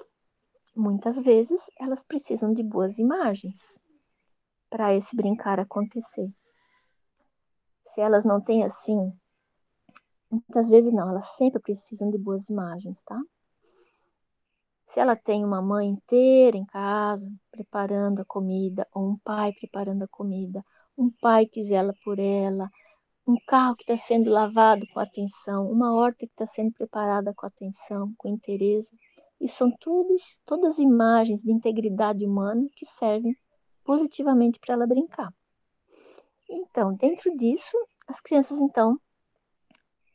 muitas 0.75 1.21
vezes 1.21 1.69
elas 1.77 2.03
precisam 2.03 2.53
de 2.53 2.63
boas 2.63 2.97
imagens 2.97 3.77
para 4.69 4.95
esse 4.95 5.15
brincar 5.15 5.59
acontecer. 5.59 6.31
Se 7.83 8.01
elas 8.01 8.25
não 8.25 8.41
têm 8.41 8.63
assim, 8.63 9.11
muitas 10.29 10.69
vezes 10.69 10.93
não, 10.93 11.09
elas 11.09 11.35
sempre 11.35 11.61
precisam 11.61 12.09
de 12.09 12.17
boas 12.17 12.49
imagens, 12.49 13.01
tá? 13.03 13.19
Se 14.85 14.99
ela 14.99 15.15
tem 15.15 15.45
uma 15.45 15.61
mãe 15.61 15.87
inteira 15.87 16.57
em 16.57 16.65
casa 16.65 17.31
preparando 17.49 18.21
a 18.21 18.25
comida, 18.25 18.87
ou 18.93 19.11
um 19.11 19.17
pai 19.19 19.53
preparando 19.53 20.03
a 20.03 20.07
comida, 20.07 20.63
um 20.97 21.09
pai 21.09 21.45
que 21.45 21.63
zela 21.63 21.93
por 22.03 22.19
ela, 22.19 22.69
um 23.27 23.35
carro 23.47 23.75
que 23.75 23.83
está 23.83 23.95
sendo 23.95 24.29
lavado 24.29 24.85
com 24.93 24.99
atenção, 24.99 25.71
uma 25.71 25.93
horta 25.93 26.25
que 26.25 26.33
está 26.33 26.45
sendo 26.45 26.71
preparada 26.73 27.33
com 27.33 27.45
atenção, 27.45 28.13
com 28.17 28.27
interesse, 28.27 28.95
e 29.39 29.47
são 29.47 29.71
todos, 29.79 30.39
todas 30.45 30.77
imagens 30.77 31.41
de 31.41 31.51
integridade 31.51 32.25
humana 32.25 32.67
que 32.75 32.85
servem 32.85 33.35
positivamente 33.83 34.59
para 34.59 34.75
ela 34.75 34.87
brincar. 34.87 35.33
Então, 36.53 36.93
dentro 36.95 37.35
disso, 37.37 37.77
as 38.07 38.19
crianças 38.19 38.59
então 38.59 38.99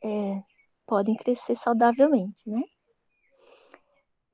é, 0.03 0.43
podem 0.85 1.15
crescer 1.15 1.55
saudavelmente, 1.55 2.47
né? 2.47 2.61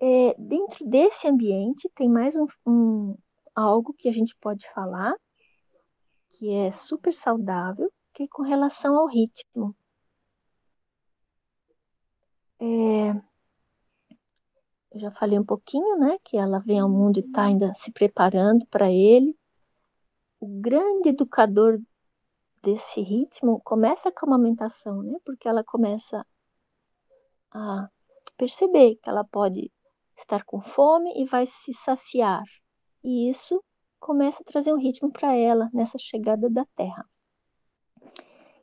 É, 0.01 0.36
dentro 0.38 0.86
desse 0.86 1.29
ambiente 1.29 1.89
tem 1.95 2.10
mais 2.10 2.36
um, 2.36 2.45
um, 2.67 3.17
algo 3.55 3.93
que 3.93 4.10
a 4.10 4.12
gente 4.12 4.36
pode 4.36 4.69
falar 4.74 5.13
que 6.27 6.53
é 6.53 6.72
super 6.72 7.13
saudável, 7.13 7.89
que 8.13 8.24
é 8.24 8.27
com 8.27 8.43
relação 8.43 8.98
ao 8.98 9.07
ritmo. 9.07 9.74
É, 12.60 13.12
eu 14.91 15.00
já 15.00 15.12
falei 15.12 15.39
um 15.39 15.45
pouquinho, 15.45 15.98
né, 15.98 16.17
que 16.24 16.36
ela 16.38 16.60
vem 16.60 16.79
ao 16.79 16.89
mundo 16.89 17.17
e 17.17 17.22
está 17.22 17.45
ainda 17.45 17.74
se 17.74 17.91
preparando 17.91 18.65
para 18.67 18.91
ele. 18.91 19.38
O 20.39 20.48
grande 20.48 21.10
educador 21.10 21.79
desse 22.63 23.01
ritmo 23.01 23.62
começa 23.62 24.12
com 24.12 24.25
a 24.25 24.29
amamentação, 24.29 25.03
né, 25.03 25.20
porque 25.25 25.48
ela 25.48 25.63
começa 25.63 26.25
a 27.51 27.89
perceber 28.38 28.96
que 28.96 29.10
ela 29.10 29.24
pode 29.25 29.72
estar 30.17 30.43
com 30.46 30.62
fome 30.62 31.12
e 31.22 31.25
vai 31.25 31.46
se 31.46 31.74
saciar. 31.74 32.43
E 33.03 33.29
isso 33.29 33.62
começa 34.00 34.41
a 34.41 34.46
trazer 34.46 34.74
um 34.74 34.79
ritmo 34.79 35.12
para 35.12 35.36
ela 35.36 35.70
nessa 35.74 35.98
chegada 35.98 36.50
da 36.50 36.65
Terra. 36.75 37.05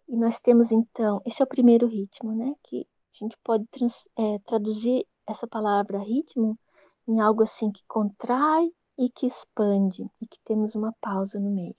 E 0.08 0.16
nós 0.16 0.40
temos 0.40 0.72
então, 0.72 1.20
esse 1.24 1.40
é 1.40 1.44
o 1.44 1.48
primeiro 1.48 1.86
ritmo, 1.86 2.34
né? 2.34 2.54
Que 2.64 2.80
a 3.14 3.24
gente 3.24 3.36
pode 3.44 3.64
trans, 3.66 4.08
é, 4.16 4.38
traduzir 4.40 5.06
essa 5.26 5.46
palavra 5.46 5.98
ritmo 5.98 6.58
em 7.06 7.20
algo 7.20 7.42
assim 7.42 7.70
que 7.70 7.82
contrai 7.86 8.72
e 8.98 9.08
que 9.08 9.26
expande, 9.26 10.04
e 10.20 10.26
que 10.26 10.38
temos 10.44 10.74
uma 10.74 10.92
pausa 11.00 11.38
no 11.38 11.50
meio. 11.50 11.74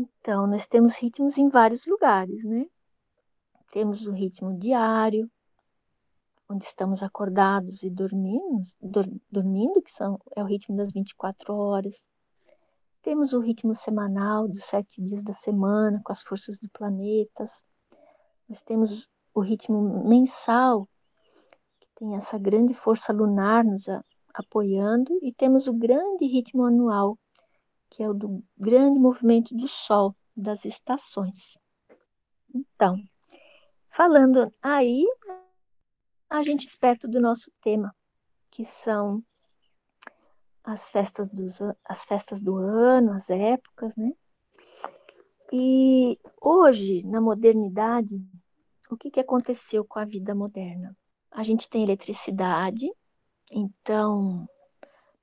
Então, 0.00 0.46
nós 0.46 0.64
temos 0.68 0.96
ritmos 0.96 1.36
em 1.38 1.48
vários 1.48 1.84
lugares, 1.84 2.44
né? 2.44 2.66
Temos 3.72 4.06
o 4.06 4.12
ritmo 4.12 4.56
diário, 4.56 5.28
onde 6.48 6.64
estamos 6.64 7.02
acordados 7.02 7.82
e 7.82 7.90
dormimos, 7.90 8.76
dor, 8.80 9.10
dormindo, 9.28 9.82
que 9.82 9.90
são, 9.90 10.16
é 10.36 10.42
o 10.42 10.46
ritmo 10.46 10.76
das 10.76 10.92
24 10.92 11.52
horas. 11.52 12.08
Temos 13.02 13.32
o 13.32 13.40
ritmo 13.40 13.74
semanal 13.74 14.46
dos 14.46 14.62
sete 14.66 15.02
dias 15.02 15.24
da 15.24 15.34
semana, 15.34 16.00
com 16.04 16.12
as 16.12 16.22
forças 16.22 16.60
de 16.60 16.68
planetas. 16.68 17.64
Nós 18.48 18.62
temos 18.62 19.10
o 19.34 19.40
ritmo 19.40 20.08
mensal, 20.08 20.88
que 21.80 21.88
tem 21.96 22.14
essa 22.14 22.38
grande 22.38 22.72
força 22.72 23.12
lunar 23.12 23.64
nos 23.64 23.86
apoiando, 24.32 25.18
e 25.22 25.32
temos 25.32 25.66
o 25.66 25.72
grande 25.72 26.24
ritmo 26.24 26.64
anual, 26.64 27.18
que 27.90 28.02
é 28.02 28.08
o 28.08 28.14
do 28.14 28.44
grande 28.56 28.98
movimento 28.98 29.54
do 29.54 29.66
Sol, 29.66 30.14
das 30.36 30.64
estações. 30.64 31.56
Então, 32.54 32.96
falando 33.88 34.52
aí, 34.62 35.04
a 36.28 36.42
gente 36.42 36.66
esperto 36.66 37.08
do 37.08 37.20
nosso 37.20 37.50
tema, 37.62 37.94
que 38.50 38.64
são 38.64 39.22
as 40.62 40.90
festas, 40.90 41.30
dos, 41.30 41.58
as 41.84 42.04
festas 42.04 42.42
do 42.42 42.56
ano, 42.56 43.12
as 43.12 43.30
épocas, 43.30 43.96
né? 43.96 44.12
E 45.50 46.18
hoje, 46.42 47.02
na 47.04 47.20
modernidade, 47.22 48.22
o 48.90 48.96
que, 48.96 49.10
que 49.10 49.20
aconteceu 49.20 49.82
com 49.84 49.98
a 49.98 50.04
vida 50.04 50.34
moderna? 50.34 50.94
A 51.30 51.42
gente 51.42 51.68
tem 51.68 51.82
eletricidade, 51.82 52.86
então 53.50 54.46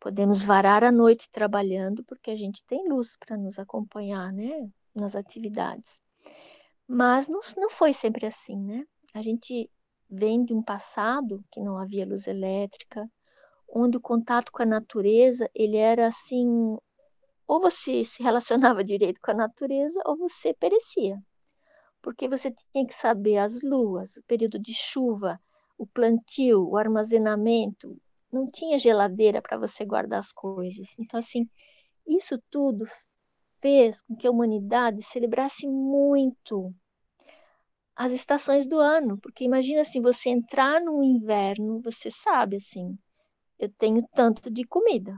podemos 0.06 0.44
varar 0.44 0.84
a 0.84 0.92
noite 0.92 1.28
trabalhando, 1.32 2.04
porque 2.04 2.30
a 2.30 2.36
gente 2.36 2.64
tem 2.66 2.88
luz 2.88 3.18
para 3.18 3.36
nos 3.36 3.58
acompanhar, 3.58 4.32
né? 4.32 4.70
Nas 4.94 5.16
atividades. 5.16 6.00
Mas 6.88 7.28
não, 7.28 7.40
não 7.58 7.72
foi 7.72 7.92
sempre 7.92 8.28
assim, 8.28 8.56
né? 8.56 8.86
A 9.16 9.24
gente 9.24 9.68
vem 10.08 10.46
de 10.46 10.54
um 10.54 10.62
passado 10.62 11.44
que 11.52 11.60
não 11.60 11.76
havia 11.80 12.06
luz 12.06 12.28
elétrica, 12.28 13.10
onde 13.68 13.98
o 13.98 14.00
contato 14.00 14.52
com 14.52 14.62
a 14.62 14.66
natureza, 14.68 15.50
ele 15.56 15.78
era 15.78 16.06
assim, 16.06 16.78
ou 17.48 17.60
você 17.60 18.06
se 18.06 18.22
relacionava 18.22 18.84
direito 18.86 19.20
com 19.20 19.32
a 19.32 19.34
natureza 19.34 20.00
ou 20.06 20.16
você 20.16 20.54
perecia. 20.54 21.20
Porque 22.00 22.28
você 22.28 22.54
tinha 22.72 22.86
que 22.86 22.94
saber 22.94 23.38
as 23.40 23.64
luas, 23.64 24.18
o 24.18 24.24
período 24.26 24.60
de 24.60 24.72
chuva, 24.72 25.42
o 25.80 25.88
plantio, 25.88 26.70
o 26.70 26.78
armazenamento, 26.78 28.00
não 28.36 28.48
tinha 28.48 28.78
geladeira 28.78 29.42
para 29.42 29.58
você 29.58 29.86
guardar 29.86 30.20
as 30.20 30.32
coisas. 30.32 31.00
Então 31.00 31.20
assim, 31.20 31.50
isso 32.06 32.38
tudo 32.52 32.86
fez 33.62 34.02
com 34.02 34.16
que 34.16 34.28
a 34.28 34.32
humanidade 34.32 35.02
celebrasse 35.02 35.68
muito 35.68 36.74
as 37.96 38.12
estações 38.12 38.68
do 38.68 38.78
ano, 38.78 39.18
porque 39.18 39.46
imagina 39.46 39.82
assim, 39.82 40.02
você 40.02 40.30
entrar 40.30 40.82
no 40.82 41.02
inverno, 41.02 41.82
você 41.82 42.12
sabe 42.12 42.58
assim, 42.58 42.98
eu 43.58 43.70
tenho 43.70 44.06
tanto 44.14 44.52
de 44.52 44.66
comida. 44.66 45.18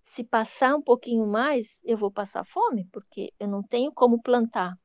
Se 0.00 0.22
passar 0.22 0.76
um 0.76 0.82
pouquinho 0.82 1.26
mais, 1.26 1.82
eu 1.84 1.96
vou 1.96 2.10
passar 2.10 2.44
fome, 2.44 2.88
porque 2.92 3.32
eu 3.40 3.48
não 3.48 3.64
tenho 3.64 3.92
como 3.92 4.22
plantar. 4.22 4.78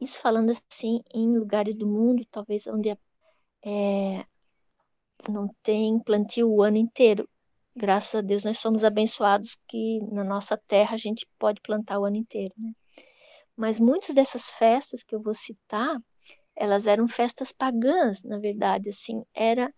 Isso 0.00 0.20
falando 0.20 0.50
assim 0.50 1.00
em 1.14 1.38
lugares 1.38 1.76
do 1.76 1.86
mundo, 1.86 2.26
talvez 2.30 2.66
onde 2.66 2.90
é, 2.90 4.26
não 5.30 5.48
tem 5.62 5.98
plantio 6.00 6.50
o 6.50 6.62
ano 6.62 6.76
inteiro. 6.76 7.28
Graças 7.74 8.14
a 8.14 8.20
Deus 8.20 8.44
nós 8.44 8.58
somos 8.58 8.84
abençoados 8.84 9.56
que 9.68 10.00
na 10.10 10.24
nossa 10.24 10.56
terra 10.66 10.94
a 10.94 10.98
gente 10.98 11.26
pode 11.38 11.60
plantar 11.60 11.98
o 11.98 12.04
ano 12.04 12.16
inteiro, 12.16 12.54
né? 12.56 12.72
Mas 13.56 13.80
muitas 13.80 14.14
dessas 14.14 14.50
festas 14.50 15.02
que 15.02 15.14
eu 15.14 15.22
vou 15.22 15.34
citar, 15.34 15.96
elas 16.54 16.86
eram 16.86 17.08
festas 17.08 17.52
pagãs, 17.52 18.22
na 18.22 18.38
verdade, 18.38 18.90
assim, 18.90 19.24
era 19.34 19.72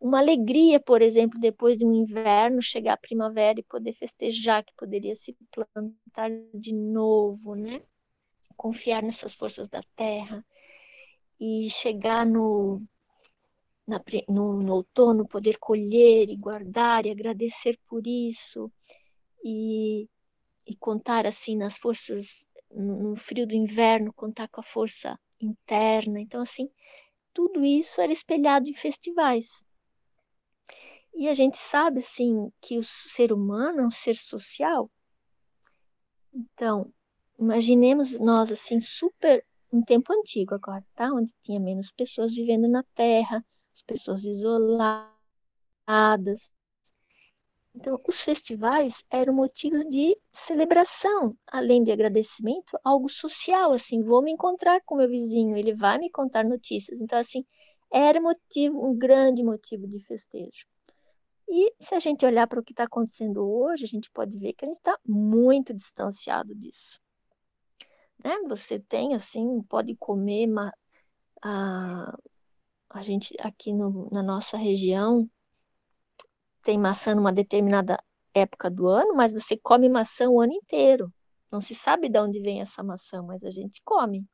uma 0.00 0.18
alegria, 0.18 0.78
por 0.80 1.02
exemplo, 1.02 1.38
depois 1.40 1.76
de 1.76 1.84
um 1.84 1.92
inverno, 1.92 2.62
chegar 2.62 2.94
a 2.94 2.98
primavera 2.98 3.58
e 3.58 3.64
poder 3.64 3.92
festejar 3.92 4.64
que 4.64 4.72
poderia 4.76 5.14
se 5.14 5.36
plantar 5.50 6.30
de 6.54 6.72
novo, 6.74 7.54
né? 7.54 7.80
Confiar 8.56 9.02
nessas 9.02 9.34
forças 9.34 9.68
da 9.68 9.80
terra 9.96 10.44
e 11.40 11.68
chegar 11.70 12.26
no, 12.26 12.82
na, 13.86 14.02
no, 14.28 14.62
no 14.62 14.74
outono, 14.74 15.28
poder 15.28 15.58
colher 15.58 16.28
e 16.28 16.36
guardar 16.36 17.06
e 17.06 17.10
agradecer 17.10 17.78
por 17.86 18.06
isso 18.06 18.70
e, 19.44 20.08
e 20.66 20.76
contar 20.76 21.26
assim 21.26 21.56
nas 21.56 21.76
forças 21.78 22.26
no, 22.70 23.16
frio 23.16 23.46
do 23.46 23.54
inverno, 23.54 24.12
contar 24.12 24.48
com 24.48 24.60
a 24.60 24.64
força 24.64 25.18
interna. 25.40 26.20
Então 26.20 26.40
assim, 26.40 26.68
tudo 27.32 27.64
isso 27.64 28.00
era 28.00 28.12
espelhado 28.12 28.68
em 28.68 28.74
festivais. 28.74 29.64
E 31.18 31.30
a 31.30 31.34
gente 31.34 31.56
sabe, 31.56 32.00
assim, 32.00 32.52
que 32.60 32.78
o 32.78 32.84
ser 32.84 33.32
humano 33.32 33.80
é 33.80 33.86
um 33.86 33.90
ser 33.90 34.16
social. 34.16 34.90
Então, 36.32 36.92
imaginemos 37.38 38.20
nós, 38.20 38.52
assim, 38.52 38.78
super. 38.80 39.42
Um 39.72 39.82
tempo 39.82 40.12
antigo 40.12 40.54
agora, 40.54 40.84
tá? 40.94 41.10
Onde 41.10 41.32
tinha 41.40 41.58
menos 41.58 41.90
pessoas 41.90 42.34
vivendo 42.34 42.68
na 42.68 42.82
Terra, 42.94 43.42
as 43.76 43.82
pessoas 43.82 44.24
isoladas. 44.24 45.12
Então, 47.74 48.00
os 48.08 48.22
festivais 48.22 49.04
eram 49.10 49.34
motivos 49.34 49.84
de 49.84 50.18
celebração, 50.46 51.36
além 51.46 51.84
de 51.84 51.92
agradecimento, 51.92 52.78
algo 52.82 53.10
social, 53.10 53.74
assim, 53.74 54.02
vou 54.02 54.22
me 54.22 54.32
encontrar 54.32 54.80
com 54.86 54.96
meu 54.96 55.08
vizinho, 55.08 55.58
ele 55.58 55.74
vai 55.74 55.98
me 55.98 56.10
contar 56.10 56.42
notícias. 56.42 56.98
Então, 56.98 57.18
assim, 57.18 57.44
era 57.92 58.18
motivo, 58.18 58.82
um 58.82 58.96
grande 58.96 59.44
motivo 59.44 59.86
de 59.86 60.00
festejo. 60.00 60.66
E 61.46 61.74
se 61.78 61.94
a 61.94 62.00
gente 62.00 62.24
olhar 62.24 62.46
para 62.46 62.58
o 62.58 62.64
que 62.64 62.72
está 62.72 62.84
acontecendo 62.84 63.46
hoje, 63.46 63.84
a 63.84 63.88
gente 63.88 64.10
pode 64.10 64.38
ver 64.38 64.54
que 64.54 64.64
a 64.64 64.68
gente 64.68 64.78
está 64.78 64.98
muito 65.06 65.74
distanciado 65.74 66.54
disso. 66.54 66.98
Né? 68.24 68.34
Você 68.48 68.80
tem, 68.80 69.14
assim, 69.14 69.60
pode 69.68 69.94
comer 69.96 70.46
ma, 70.46 70.72
a, 71.42 72.18
a 72.96 73.02
gente 73.02 73.34
aqui 73.40 73.72
no, 73.72 74.08
na 74.10 74.22
nossa 74.22 74.56
região 74.56 75.28
tem 76.62 76.78
maçã 76.78 77.14
numa 77.14 77.32
determinada 77.32 78.02
época 78.34 78.70
do 78.70 78.88
ano, 78.88 79.14
mas 79.14 79.32
você 79.32 79.56
come 79.56 79.88
maçã 79.88 80.28
o 80.28 80.40
ano 80.40 80.52
inteiro. 80.52 81.12
Não 81.52 81.60
se 81.60 81.74
sabe 81.74 82.08
de 82.08 82.18
onde 82.18 82.40
vem 82.40 82.60
essa 82.60 82.82
maçã, 82.82 83.22
mas 83.22 83.44
a 83.44 83.50
gente 83.50 83.82
come. 83.84 84.24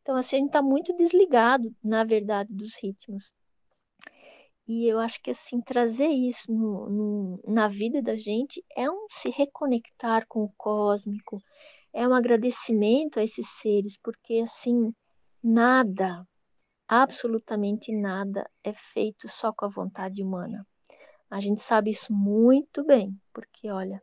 Então, 0.00 0.16
assim, 0.16 0.36
a 0.36 0.38
gente 0.38 0.48
está 0.48 0.62
muito 0.62 0.96
desligado, 0.96 1.74
na 1.84 2.02
verdade, 2.02 2.52
dos 2.52 2.74
ritmos. 2.82 3.32
E 4.66 4.86
eu 4.86 4.98
acho 4.98 5.20
que, 5.22 5.30
assim, 5.30 5.60
trazer 5.60 6.08
isso 6.08 6.50
no, 6.52 6.88
no, 6.88 7.40
na 7.46 7.68
vida 7.68 8.02
da 8.02 8.16
gente 8.16 8.64
é 8.76 8.90
um 8.90 9.06
se 9.10 9.30
reconectar 9.30 10.26
com 10.26 10.44
o 10.44 10.52
cósmico, 10.56 11.42
é 11.92 12.08
um 12.08 12.14
agradecimento 12.14 13.20
a 13.20 13.22
esses 13.22 13.48
seres, 13.60 13.98
porque, 14.02 14.40
assim, 14.42 14.92
nada, 15.42 16.26
absolutamente 16.88 17.94
nada 17.94 18.48
é 18.64 18.72
feito 18.74 19.28
só 19.28 19.52
com 19.52 19.66
a 19.66 19.68
vontade 19.68 20.22
humana. 20.22 20.66
A 21.30 21.40
gente 21.40 21.60
sabe 21.60 21.90
isso 21.90 22.12
muito 22.12 22.84
bem, 22.84 23.14
porque, 23.32 23.70
olha, 23.70 24.02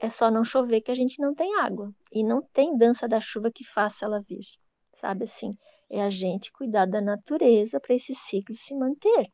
é 0.00 0.08
só 0.08 0.30
não 0.30 0.44
chover 0.44 0.80
que 0.80 0.90
a 0.90 0.94
gente 0.96 1.20
não 1.20 1.34
tem 1.34 1.60
água. 1.60 1.94
E 2.12 2.24
não 2.24 2.42
tem 2.42 2.76
dança 2.76 3.06
da 3.06 3.20
chuva 3.20 3.50
que 3.52 3.64
faça 3.64 4.04
ela 4.04 4.20
vir 4.20 4.44
sabe 4.96 5.24
assim? 5.24 5.56
É 5.90 6.02
a 6.02 6.10
gente 6.10 6.50
cuidar 6.52 6.86
da 6.86 7.00
natureza 7.00 7.78
para 7.78 7.94
esse 7.94 8.14
ciclo 8.14 8.54
se 8.54 8.74
manter. 8.74 9.30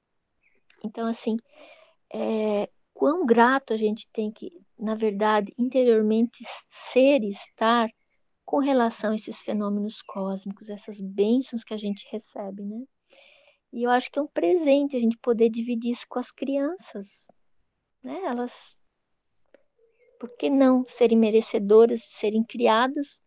Então, 0.85 1.07
assim, 1.07 1.37
é, 2.13 2.69
quão 2.93 3.25
grato 3.25 3.73
a 3.73 3.77
gente 3.77 4.09
tem 4.13 4.31
que, 4.31 4.51
na 4.79 4.95
verdade, 4.95 5.53
interiormente 5.59 6.43
ser 6.47 7.23
e 7.23 7.29
estar 7.29 7.89
com 8.53 8.59
relação 8.59 9.13
a 9.13 9.15
esses 9.15 9.41
fenômenos 9.41 10.03
cósmicos, 10.03 10.69
essas 10.69 11.01
bênçãos 11.01 11.65
que 11.65 11.73
a 11.73 11.79
gente 11.79 12.07
recebe, 12.13 12.63
né? 12.63 12.85
E 13.73 13.85
eu 13.85 13.91
acho 13.91 14.11
que 14.11 14.19
é 14.19 14.23
um 14.23 14.27
presente 14.27 14.95
a 14.95 15.01
gente 15.01 15.17
poder 15.17 15.49
dividir 15.49 15.93
isso 15.93 16.05
com 16.07 16.19
as 16.19 16.31
crianças, 16.31 17.29
né? 18.05 18.15
Elas, 18.27 18.79
por 20.21 20.37
que 20.37 20.51
não 20.51 20.85
serem 20.87 21.17
merecedoras, 21.17 22.03
serem 22.03 22.45
criadas 22.45 23.23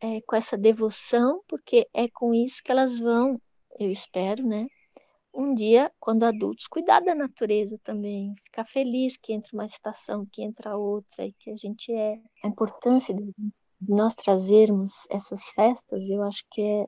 é, 0.00 0.20
com 0.20 0.36
essa 0.36 0.56
devoção, 0.56 1.42
porque 1.48 1.84
é 1.92 2.08
com 2.08 2.32
isso 2.32 2.62
que 2.62 2.70
elas 2.70 3.00
vão, 3.00 3.42
eu 3.80 3.90
espero, 3.90 4.46
né? 4.46 4.68
Um 5.34 5.56
dia, 5.56 5.90
quando 5.98 6.22
adultos, 6.22 6.68
cuidar 6.68 7.00
da 7.00 7.16
natureza 7.16 7.76
também, 7.82 8.32
ficar 8.38 8.64
feliz 8.64 9.16
que 9.16 9.32
entra 9.32 9.50
uma 9.54 9.66
estação, 9.66 10.24
que 10.30 10.44
entra 10.44 10.76
outra, 10.76 11.26
e 11.26 11.32
que 11.32 11.50
a 11.50 11.56
gente 11.56 11.92
é. 11.92 12.20
A 12.44 12.46
importância 12.46 13.12
de 13.12 13.24
nós 13.80 14.14
trazermos 14.14 14.92
essas 15.10 15.48
festas, 15.50 16.08
eu 16.08 16.22
acho 16.22 16.44
que 16.50 16.60
é 16.62 16.86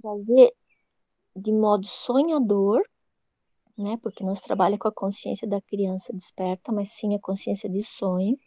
trazer 0.00 0.52
de 1.36 1.52
modo 1.52 1.86
sonhador, 1.86 2.82
né? 3.76 3.98
Porque 4.02 4.24
nós 4.24 4.40
trabalha 4.40 4.78
com 4.78 4.88
a 4.88 4.92
consciência 4.92 5.48
da 5.48 5.60
criança 5.60 6.12
desperta, 6.12 6.72
mas 6.72 6.90
sim 6.92 7.14
a 7.14 7.20
consciência 7.20 7.68
de 7.68 7.82
sonho, 7.82 8.38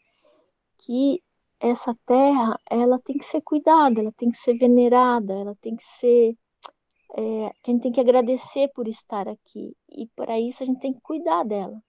que 0.80 1.22
essa 1.60 1.96
terra 2.06 2.60
ela 2.70 3.00
tem 3.00 3.18
que 3.18 3.26
ser 3.26 3.42
cuidada, 3.42 4.02
ela 4.02 4.12
tem 4.14 4.30
que 4.30 4.38
ser 4.38 4.58
venerada, 4.58 5.34
ela 5.34 5.56
tem 5.62 5.76
que 5.76 5.84
ser 5.84 6.38
é, 7.18 7.48
a 7.48 7.72
gente 7.72 7.82
tem 7.82 7.92
que 7.92 8.00
agradecer 8.00 8.70
por 8.76 8.88
estar 8.88 9.28
aqui 9.28 9.76
e 9.90 10.08
para 10.16 10.40
isso 10.40 10.64
a 10.64 10.66
gente 10.66 10.80
tem 10.82 10.94
que 10.94 11.02
cuidar 11.02 11.44
dela. 11.46 11.82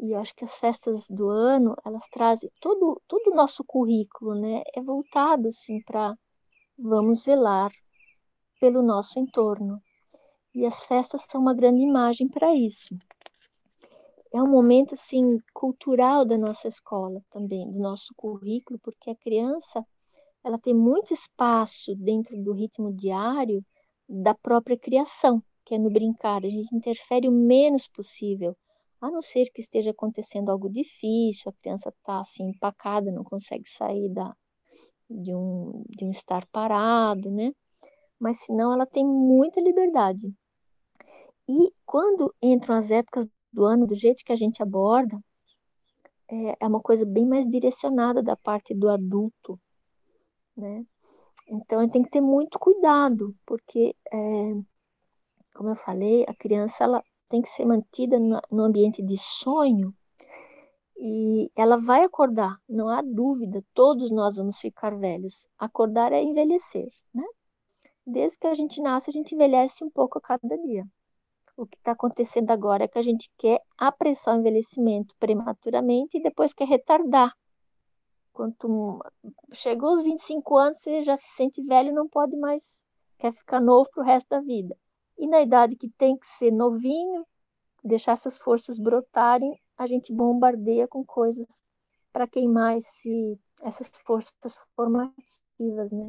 E 0.00 0.14
acho 0.14 0.34
que 0.34 0.44
as 0.44 0.56
festas 0.58 1.06
do 1.08 1.28
ano 1.28 1.76
elas 1.84 2.08
trazem 2.08 2.50
todo 2.60 3.00
todo 3.06 3.30
o 3.30 3.34
nosso 3.34 3.62
currículo, 3.64 4.34
né? 4.34 4.62
É 4.74 4.80
voltado 4.82 5.48
assim 5.48 5.80
para 5.82 6.16
vamos 6.78 7.24
zelar 7.24 7.70
pelo 8.58 8.82
nosso 8.82 9.18
entorno. 9.18 9.80
E 10.54 10.66
as 10.66 10.84
festas 10.86 11.24
são 11.28 11.40
uma 11.40 11.54
grande 11.54 11.82
imagem 11.82 12.28
para 12.28 12.54
isso 12.54 12.96
é 14.32 14.40
um 14.40 14.48
momento 14.48 14.94
assim 14.94 15.40
cultural 15.52 16.24
da 16.24 16.38
nossa 16.38 16.68
escola 16.68 17.20
também, 17.30 17.70
do 17.70 17.78
nosso 17.78 18.14
currículo, 18.16 18.78
porque 18.78 19.10
a 19.10 19.16
criança 19.16 19.84
ela 20.44 20.58
tem 20.58 20.72
muito 20.72 21.12
espaço 21.12 21.94
dentro 21.96 22.40
do 22.42 22.52
ritmo 22.52 22.92
diário 22.92 23.64
da 24.08 24.34
própria 24.34 24.78
criação, 24.78 25.42
que 25.64 25.74
é 25.74 25.78
no 25.78 25.90
brincar. 25.90 26.44
A 26.44 26.48
gente 26.48 26.74
interfere 26.74 27.28
o 27.28 27.32
menos 27.32 27.88
possível, 27.88 28.56
a 29.00 29.10
não 29.10 29.22
ser 29.22 29.50
que 29.52 29.60
esteja 29.60 29.90
acontecendo 29.90 30.50
algo 30.50 30.68
difícil, 30.68 31.50
a 31.50 31.62
criança 31.62 31.88
está 31.90 32.20
assim 32.20 32.50
empacada, 32.50 33.10
não 33.10 33.24
consegue 33.24 33.68
sair 33.68 34.08
da, 34.10 34.36
de, 35.08 35.34
um, 35.34 35.84
de 35.88 36.04
um 36.04 36.10
estar 36.10 36.46
parado, 36.46 37.30
né? 37.30 37.52
Mas 38.18 38.40
senão 38.40 38.72
ela 38.72 38.86
tem 38.86 39.04
muita 39.04 39.60
liberdade. 39.60 40.32
E 41.48 41.72
quando 41.86 42.34
entram 42.42 42.76
as 42.76 42.90
épocas 42.90 43.26
do 43.52 43.64
ano, 43.64 43.86
do 43.86 43.94
jeito 43.94 44.24
que 44.24 44.32
a 44.32 44.36
gente 44.36 44.62
aborda, 44.62 45.18
é, 46.28 46.56
é 46.60 46.66
uma 46.66 46.80
coisa 46.80 47.04
bem 47.04 47.26
mais 47.26 47.48
direcionada 47.48 48.22
da 48.22 48.36
parte 48.36 48.74
do 48.74 48.88
adulto, 48.88 49.58
né? 50.56 50.82
Então, 51.48 51.88
tem 51.88 52.02
que 52.02 52.10
ter 52.10 52.20
muito 52.20 52.58
cuidado, 52.58 53.34
porque, 53.44 53.96
é, 54.12 54.16
como 55.56 55.70
eu 55.70 55.76
falei, 55.76 56.24
a 56.28 56.34
criança 56.34 56.84
ela 56.84 57.02
tem 57.30 57.40
que 57.40 57.48
ser 57.48 57.64
mantida 57.64 58.18
no 58.18 58.62
ambiente 58.62 59.00
de 59.00 59.16
sonho 59.16 59.94
e 61.02 61.50
ela 61.56 61.78
vai 61.78 62.04
acordar, 62.04 62.60
não 62.68 62.90
há 62.90 63.00
dúvida, 63.00 63.64
todos 63.72 64.10
nós 64.10 64.36
vamos 64.36 64.58
ficar 64.58 64.94
velhos. 64.98 65.48
Acordar 65.58 66.12
é 66.12 66.22
envelhecer, 66.22 66.90
né? 67.14 67.24
Desde 68.06 68.36
que 68.36 68.46
a 68.46 68.52
gente 68.52 68.82
nasce, 68.82 69.08
a 69.08 69.12
gente 69.12 69.34
envelhece 69.34 69.82
um 69.82 69.88
pouco 69.88 70.18
a 70.18 70.20
cada 70.20 70.58
dia. 70.58 70.84
O 71.56 71.66
que 71.66 71.78
está 71.78 71.92
acontecendo 71.92 72.50
agora 72.50 72.84
é 72.84 72.88
que 72.88 72.98
a 72.98 73.02
gente 73.02 73.30
quer 73.38 73.62
apressar 73.78 74.36
o 74.36 74.40
envelhecimento 74.40 75.14
prematuramente 75.18 76.18
e 76.18 76.22
depois 76.22 76.52
quer 76.52 76.66
retardar. 76.68 77.34
Quanto 78.32 79.02
chegou 79.52 79.90
aos 79.90 80.02
25 80.02 80.56
anos, 80.58 80.78
você 80.78 81.02
já 81.02 81.16
se 81.16 81.28
sente 81.28 81.62
velho, 81.62 81.94
não 81.94 82.08
pode 82.08 82.36
mais, 82.36 82.84
quer 83.18 83.32
ficar 83.32 83.60
novo 83.60 83.88
para 83.90 84.02
o 84.02 84.06
resto 84.06 84.28
da 84.28 84.40
vida. 84.40 84.76
E 85.20 85.26
na 85.26 85.42
idade 85.42 85.76
que 85.76 85.90
tem 85.90 86.16
que 86.16 86.26
ser 86.26 86.50
novinho, 86.50 87.26
deixar 87.84 88.12
essas 88.12 88.38
forças 88.38 88.78
brotarem, 88.78 89.54
a 89.76 89.86
gente 89.86 90.14
bombardeia 90.14 90.88
com 90.88 91.04
coisas 91.04 91.46
para 92.10 92.26
queimar 92.26 92.78
esse, 92.78 93.38
essas 93.62 93.90
forças 94.02 94.56
formativas, 94.74 95.92
né? 95.92 96.08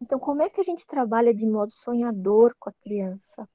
Então, 0.00 0.18
como 0.18 0.42
é 0.42 0.50
que 0.50 0.60
a 0.60 0.64
gente 0.64 0.84
trabalha 0.88 1.32
de 1.32 1.46
modo 1.46 1.70
sonhador 1.70 2.52
com 2.58 2.68
a 2.68 2.72
criança? 2.72 3.48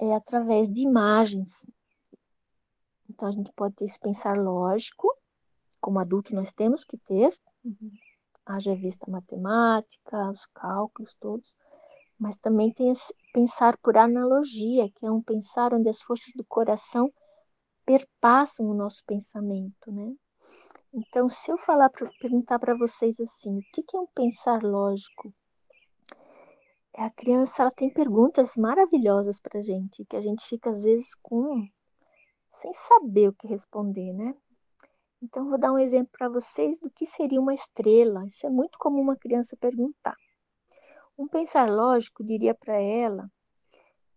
É 0.00 0.12
através 0.16 0.68
de 0.68 0.80
imagens. 0.80 1.64
Então, 3.08 3.28
a 3.28 3.32
gente 3.32 3.52
pode 3.52 3.76
ter 3.76 3.84
esse 3.84 4.00
pensar 4.00 4.36
lógico, 4.36 5.16
como 5.80 6.00
adulto 6.00 6.34
nós 6.34 6.52
temos 6.52 6.82
que 6.82 6.98
ter, 6.98 7.32
haja 8.44 8.74
vista 8.74 9.08
matemática, 9.08 10.30
os 10.32 10.46
cálculos 10.46 11.14
todos, 11.14 11.54
mas 12.22 12.36
também 12.36 12.70
tem 12.72 12.92
pensar 13.34 13.76
por 13.78 13.96
analogia, 13.96 14.88
que 14.90 15.04
é 15.04 15.10
um 15.10 15.20
pensar 15.20 15.74
onde 15.74 15.88
as 15.88 16.00
forças 16.00 16.32
do 16.36 16.44
coração 16.44 17.12
perpassam 17.84 18.66
o 18.66 18.74
nosso 18.74 19.04
pensamento, 19.04 19.90
né? 19.90 20.14
Então, 20.94 21.28
se 21.28 21.50
eu 21.50 21.58
falar 21.58 21.90
pra, 21.90 22.08
perguntar 22.20 22.60
para 22.60 22.76
vocês 22.76 23.18
assim, 23.18 23.58
o 23.58 23.62
que, 23.74 23.82
que 23.82 23.96
é 23.96 24.00
um 24.00 24.06
pensar 24.14 24.62
lógico? 24.62 25.34
A 26.96 27.10
criança 27.10 27.62
ela 27.62 27.72
tem 27.72 27.90
perguntas 27.90 28.54
maravilhosas 28.54 29.40
para 29.40 29.60
gente, 29.60 30.04
que 30.04 30.14
a 30.14 30.20
gente 30.20 30.46
fica 30.46 30.70
às 30.70 30.84
vezes 30.84 31.16
com 31.16 31.66
sem 32.52 32.72
saber 32.72 33.30
o 33.30 33.32
que 33.32 33.48
responder, 33.48 34.12
né? 34.12 34.32
Então, 35.20 35.48
vou 35.48 35.58
dar 35.58 35.72
um 35.72 35.78
exemplo 35.78 36.12
para 36.16 36.28
vocês 36.28 36.78
do 36.78 36.88
que 36.88 37.04
seria 37.04 37.40
uma 37.40 37.54
estrela. 37.54 38.24
Isso 38.26 38.46
é 38.46 38.50
muito 38.50 38.78
comum 38.78 39.00
uma 39.00 39.16
criança 39.16 39.56
perguntar. 39.56 40.16
Um 41.22 41.28
pensar 41.28 41.70
lógico 41.70 42.24
diria 42.24 42.52
para 42.52 42.80
ela 42.80 43.30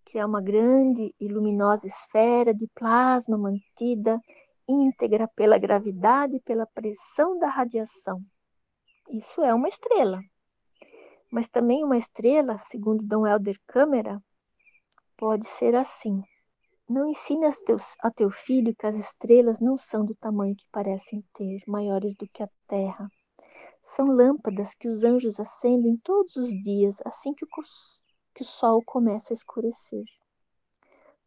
que 0.03 0.17
é 0.17 0.25
uma 0.25 0.41
grande 0.41 1.13
e 1.19 1.27
luminosa 1.27 1.85
esfera 1.85 2.51
de 2.51 2.67
plasma 2.73 3.37
mantida 3.37 4.19
íntegra 4.67 5.27
pela 5.27 5.59
gravidade 5.59 6.37
e 6.37 6.39
pela 6.39 6.65
pressão 6.65 7.37
da 7.37 7.47
radiação. 7.47 8.19
Isso 9.07 9.43
é 9.43 9.53
uma 9.53 9.69
estrela. 9.69 10.19
Mas 11.31 11.47
também 11.47 11.83
uma 11.83 11.95
estrela, 11.95 12.57
segundo 12.57 13.03
Dom 13.03 13.27
Helder 13.27 13.59
Câmara, 13.67 14.19
pode 15.15 15.45
ser 15.45 15.75
assim. 15.75 16.23
Não 16.89 17.05
ensine 17.05 17.45
a 18.01 18.09
teu 18.09 18.31
filho 18.31 18.75
que 18.75 18.87
as 18.87 18.95
estrelas 18.95 19.61
não 19.61 19.77
são 19.77 20.03
do 20.03 20.15
tamanho 20.15 20.55
que 20.55 20.65
parecem 20.71 21.23
ter, 21.35 21.61
maiores 21.67 22.15
do 22.15 22.27
que 22.27 22.41
a 22.41 22.49
Terra. 22.67 23.07
São 23.81 24.07
lâmpadas 24.07 24.73
que 24.73 24.87
os 24.87 25.03
anjos 25.03 25.39
acendem 25.39 25.97
todos 25.97 26.35
os 26.35 26.49
dias, 26.49 26.97
assim 27.05 27.33
que 27.33 27.45
o, 27.45 27.47
que 28.33 28.41
o 28.41 28.45
sol 28.45 28.81
começa 28.83 29.33
a 29.33 29.35
escurecer. 29.35 30.03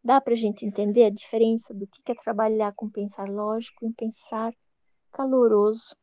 Dá 0.02 0.20
para 0.20 0.34
a 0.34 0.36
gente 0.36 0.64
entender 0.64 1.04
a 1.04 1.10
diferença 1.10 1.74
do 1.74 1.86
que 1.86 2.12
é 2.12 2.14
trabalhar 2.14 2.72
com 2.74 2.88
pensar 2.88 3.28
lógico 3.28 3.84
e 3.84 3.92
pensar 3.92 4.52
caloroso, 5.12 5.96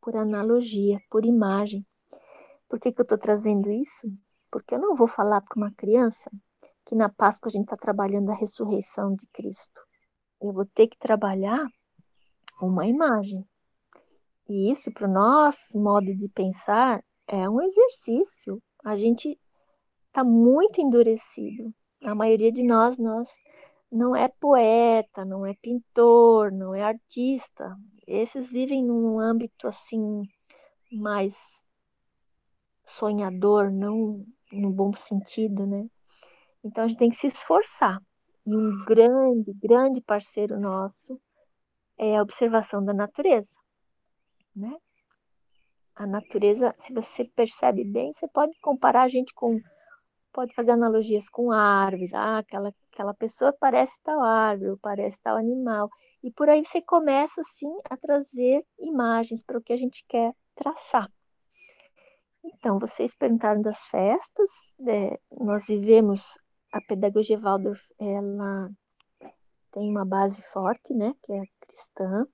por 0.00 0.16
analogia, 0.16 0.98
por 1.10 1.24
imagem. 1.24 1.86
Por 2.68 2.80
que, 2.80 2.92
que 2.92 3.00
eu 3.00 3.04
estou 3.04 3.18
trazendo 3.18 3.70
isso? 3.70 4.08
Porque 4.50 4.74
eu 4.74 4.78
não 4.78 4.94
vou 4.94 5.06
falar 5.06 5.40
para 5.42 5.56
uma 5.56 5.72
criança 5.72 6.30
que 6.84 6.94
na 6.94 7.08
Páscoa 7.08 7.48
a 7.48 7.52
gente 7.52 7.64
está 7.64 7.76
trabalhando 7.76 8.30
a 8.30 8.34
ressurreição 8.34 9.14
de 9.14 9.26
Cristo. 9.28 9.80
Eu 10.40 10.52
vou 10.52 10.64
ter 10.64 10.88
que 10.88 10.98
trabalhar 10.98 11.66
uma 12.60 12.86
imagem. 12.86 13.46
E 14.50 14.72
isso, 14.72 14.92
para 14.92 15.08
o 15.08 15.12
nosso 15.12 15.78
modo 15.80 16.14
de 16.14 16.28
pensar, 16.28 17.02
é 17.28 17.48
um 17.48 17.62
exercício. 17.62 18.60
A 18.84 18.96
gente 18.96 19.38
está 20.08 20.24
muito 20.24 20.80
endurecido 20.80 21.72
a 22.04 22.14
maioria 22.14 22.50
de 22.50 22.62
nós, 22.62 22.98
nós 22.98 23.28
não 23.90 24.14
é 24.16 24.28
poeta, 24.28 25.24
não 25.24 25.44
é 25.46 25.54
pintor, 25.54 26.50
não 26.52 26.74
é 26.74 26.82
artista. 26.82 27.76
Esses 28.06 28.50
vivem 28.50 28.84
num 28.84 29.20
âmbito 29.20 29.68
assim 29.68 30.22
mais 30.90 31.64
sonhador, 32.84 33.70
não 33.70 34.24
no 34.52 34.70
bom 34.70 34.92
sentido, 34.94 35.66
né? 35.66 35.86
Então 36.64 36.84
a 36.84 36.88
gente 36.88 36.98
tem 36.98 37.10
que 37.10 37.16
se 37.16 37.26
esforçar. 37.26 38.00
E 38.46 38.54
um 38.54 38.84
grande, 38.84 39.52
grande 39.52 40.00
parceiro 40.00 40.58
nosso 40.58 41.20
é 41.98 42.16
a 42.16 42.22
observação 42.22 42.84
da 42.84 42.92
natureza, 42.92 43.56
né? 44.54 44.76
A 45.94 46.06
natureza, 46.06 46.74
se 46.78 46.92
você 46.92 47.24
percebe 47.24 47.84
bem, 47.84 48.12
você 48.12 48.26
pode 48.28 48.58
comparar 48.60 49.02
a 49.02 49.08
gente 49.08 49.34
com 49.34 49.60
pode 50.32 50.54
fazer 50.54 50.70
analogias 50.70 51.28
com 51.28 51.50
árvores. 51.50 52.14
Ah, 52.14 52.38
aquela, 52.38 52.72
aquela 52.92 53.14
pessoa 53.14 53.52
parece 53.52 54.00
tal 54.02 54.22
árvore, 54.22 54.78
parece 54.80 55.20
tal 55.20 55.36
animal. 55.36 55.90
E 56.22 56.30
por 56.30 56.48
aí 56.48 56.64
você 56.64 56.80
começa, 56.80 57.40
assim, 57.40 57.72
a 57.88 57.96
trazer 57.96 58.64
imagens 58.78 59.42
para 59.42 59.58
o 59.58 59.62
que 59.62 59.72
a 59.72 59.76
gente 59.76 60.04
quer 60.08 60.32
traçar. 60.54 61.10
Então, 62.44 62.78
vocês 62.78 63.14
perguntaram 63.14 63.60
das 63.60 63.86
festas. 63.88 64.72
É, 64.86 65.18
nós 65.38 65.66
vivemos, 65.66 66.38
a 66.72 66.80
pedagogia 66.80 67.38
Waldorf, 67.38 67.82
ela 67.98 68.70
tem 69.72 69.90
uma 69.90 70.04
base 70.04 70.42
forte, 70.42 70.92
né, 70.92 71.14
que 71.22 71.32
é 71.32 71.42
cristã, 71.60 72.26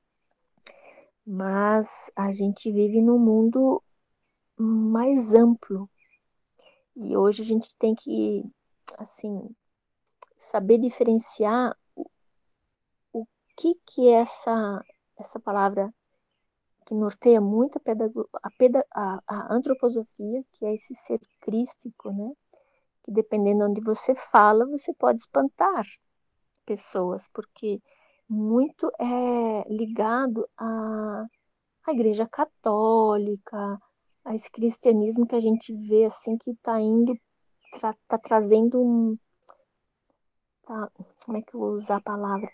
mas 1.27 2.11
a 2.15 2.31
gente 2.31 2.71
vive 2.71 3.03
num 3.03 3.19
mundo 3.19 3.83
mais 4.57 5.33
amplo, 5.33 5.91
e 6.95 7.17
hoje 7.17 7.43
a 7.43 7.45
gente 7.45 7.75
tem 7.75 7.95
que, 7.95 8.45
assim, 8.97 9.55
saber 10.39 10.79
diferenciar 10.79 11.77
o, 11.95 12.09
o 13.13 13.27
que 13.57 13.75
que 13.85 14.09
é 14.09 14.21
essa, 14.21 14.85
essa 15.19 15.41
palavra 15.41 15.93
que 16.87 16.95
norteia 16.95 17.41
muito 17.41 17.79
a, 17.79 18.41
a, 18.43 18.51
a, 18.95 19.21
a 19.27 19.55
antroposofia, 19.55 20.45
que 20.53 20.65
é 20.65 20.75
esse 20.75 20.95
ser 20.95 21.21
crístico, 21.41 22.11
né? 22.13 22.33
Que 23.03 23.11
dependendo 23.11 23.65
de 23.65 23.71
onde 23.71 23.81
você 23.81 24.15
fala, 24.15 24.65
você 24.65 24.95
pode 24.95 25.21
espantar 25.21 25.85
pessoas, 26.65 27.29
porque 27.29 27.83
muito 28.29 28.91
é 28.99 29.65
ligado 29.69 30.49
à, 30.57 31.27
à 31.87 31.93
Igreja 31.93 32.27
Católica, 32.27 33.81
a 34.25 34.35
esse 34.35 34.51
cristianismo 34.51 35.27
que 35.27 35.37
a 35.37 35.41
gente 35.41 35.73
vê 35.73 36.05
assim 36.05 36.37
que 36.37 36.51
está 36.51 36.81
indo, 36.81 37.17
tra 37.73 37.95
tá 38.09 38.19
trazendo 38.19 38.83
um. 38.83 39.17
Tá, 40.67 40.91
como 41.25 41.39
é 41.39 41.43
que 41.43 41.55
eu 41.55 41.61
vou 41.61 41.71
usar 41.71 41.97
a 41.97 42.03
palavra? 42.03 42.51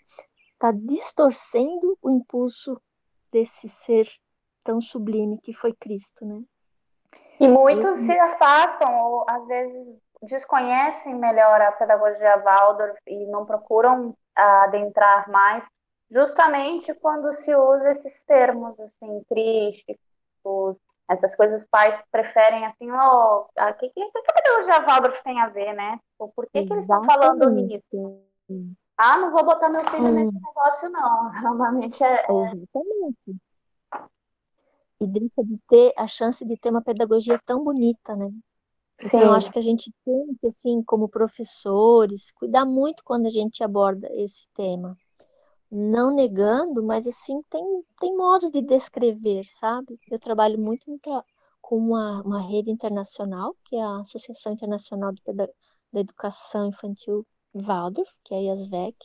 Está 0.53 0.71
distorcendo 0.71 1.97
o 2.01 2.11
impulso 2.11 2.79
desse 3.31 3.67
ser 3.67 4.07
tão 4.63 4.79
sublime 4.79 5.39
que 5.41 5.53
foi 5.53 5.73
Cristo, 5.73 6.25
né? 6.25 6.43
E 7.39 7.47
muitos 7.47 7.97
eu... 7.99 8.05
se 8.05 8.19
afastam, 8.19 8.95
ou 8.95 9.25
às 9.27 9.45
vezes 9.47 9.97
desconhecem 10.21 11.15
melhor 11.15 11.59
a 11.59 11.71
pedagogia 11.71 12.37
Waldorf 12.37 12.97
e 13.07 13.25
não 13.25 13.45
procuram 13.45 14.15
adentrar 14.35 15.29
mais, 15.29 15.65
justamente 16.09 16.93
quando 16.95 17.31
se 17.33 17.55
usa 17.55 17.91
esses 17.91 18.23
termos 18.23 18.79
assim, 18.79 19.23
crísticos, 19.29 20.77
essas 21.09 21.35
coisas 21.35 21.63
os 21.63 21.69
pais 21.69 22.01
preferem 22.11 22.65
assim, 22.65 22.89
ó, 22.91 23.45
oh, 23.45 23.69
o 23.69 23.73
que, 23.75 23.89
que, 23.89 24.11
que 24.11 24.17
a 24.17 24.33
pedagogia 24.33 24.85
Waldorf 24.85 25.23
tem 25.23 25.39
a 25.41 25.49
ver, 25.49 25.73
né? 25.73 25.99
Tipo, 26.11 26.31
por 26.35 26.45
que, 26.45 26.65
que 26.65 26.73
eles 26.73 26.83
estão 26.83 27.03
falando 27.03 27.49
nisso? 27.49 28.21
Ah, 28.97 29.17
não 29.17 29.31
vou 29.31 29.43
botar 29.43 29.69
meu 29.69 29.81
filho 29.81 30.05
hum. 30.05 30.11
nesse 30.11 30.33
negócio, 30.33 30.89
não. 30.89 31.31
Normalmente 31.41 32.03
é. 32.03 32.25
é 32.29 32.31
Exatamente. 32.31 33.41
E 35.01 35.07
deixa 35.07 35.43
de 35.43 35.57
ter 35.67 35.93
a 35.97 36.07
chance 36.07 36.45
de 36.45 36.57
ter 36.57 36.69
uma 36.69 36.81
pedagogia 36.81 37.39
tão 37.45 37.63
bonita, 37.63 38.15
né? 38.15 38.29
Então, 39.01 39.19
eu 39.21 39.33
acho 39.33 39.51
que 39.51 39.59
a 39.59 39.61
gente 39.61 39.91
tem 40.05 40.35
que, 40.39 40.47
assim, 40.47 40.81
como 40.83 41.09
professores, 41.09 42.31
cuidar 42.31 42.65
muito 42.65 43.03
quando 43.03 43.25
a 43.25 43.29
gente 43.29 43.63
aborda 43.63 44.07
esse 44.13 44.47
tema 44.53 44.97
não 45.75 46.13
negando, 46.13 46.83
mas 46.83 47.07
assim, 47.07 47.41
tem, 47.49 47.83
tem 47.99 48.15
modos 48.15 48.51
de 48.51 48.61
descrever, 48.61 49.43
sabe? 49.59 49.99
Eu 50.11 50.19
trabalho 50.19 50.59
muito 50.59 50.85
com 51.59 51.77
uma, 51.77 52.21
uma 52.21 52.39
rede 52.39 52.69
internacional, 52.69 53.55
que 53.65 53.75
é 53.75 53.81
a 53.81 54.01
Associação 54.01 54.53
Internacional 54.53 55.11
da 55.25 55.99
Educação 55.99 56.67
Infantil 56.67 57.25
Waldorf, 57.55 58.11
que 58.23 58.35
é 58.35 58.37
a 58.37 58.41
IASVEC. 58.41 58.95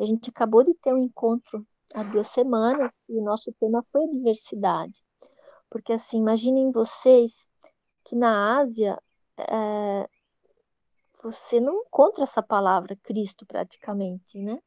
A 0.00 0.04
gente 0.04 0.30
acabou 0.30 0.64
de 0.64 0.74
ter 0.74 0.92
um 0.92 0.98
encontro 0.98 1.64
há 1.94 2.02
duas 2.02 2.26
semanas 2.28 3.08
e 3.08 3.12
o 3.12 3.22
nosso 3.22 3.52
tema 3.52 3.80
foi 3.84 4.04
a 4.04 4.10
diversidade. 4.10 5.04
Porque, 5.70 5.92
assim, 5.92 6.18
imaginem 6.18 6.72
vocês 6.72 7.48
que 8.04 8.16
na 8.16 8.58
Ásia 8.58 9.00
é, 9.38 10.08
você 11.22 11.60
não 11.60 11.82
encontra 11.82 12.24
essa 12.24 12.42
palavra 12.42 12.96
Cristo 12.96 13.46
praticamente, 13.46 14.38
né? 14.38 14.58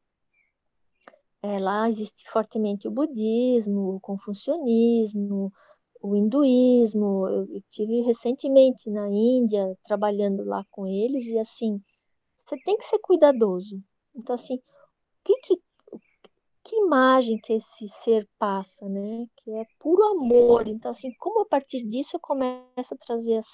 É, 1.41 1.59
lá 1.59 1.87
existe 1.87 2.27
fortemente 2.29 2.87
o 2.87 2.91
budismo, 2.91 3.95
o 3.95 3.99
confucionismo, 3.99 5.53
o 6.01 6.15
hinduísmo. 6.15 7.27
Eu, 7.27 7.55
eu 7.55 7.61
tive 7.69 8.01
recentemente 8.01 8.89
na 8.89 9.07
Índia 9.09 9.77
trabalhando 9.83 10.43
lá 10.43 10.65
com 10.71 10.87
eles 10.87 11.25
e 11.27 11.37
assim, 11.37 11.81
você 12.35 12.57
tem 12.63 12.77
que 12.77 12.85
ser 12.85 12.99
cuidadoso. 12.99 13.79
Então 14.15 14.33
assim, 14.33 14.59
que, 15.23 15.35
que, 15.41 15.57
que 16.63 16.75
imagem 16.77 17.37
que 17.37 17.53
esse 17.53 17.87
ser 17.89 18.27
passa, 18.39 18.87
né? 18.89 19.27
Que 19.37 19.51
é 19.51 19.65
puro 19.79 20.03
amor. 20.03 20.67
Então 20.67 20.91
assim, 20.91 21.13
como 21.19 21.41
a 21.41 21.45
partir 21.45 21.83
disso 21.83 22.15
eu 22.15 22.19
começo 22.19 22.93
a 22.93 22.97
trazer 22.97 23.37
as 23.37 23.53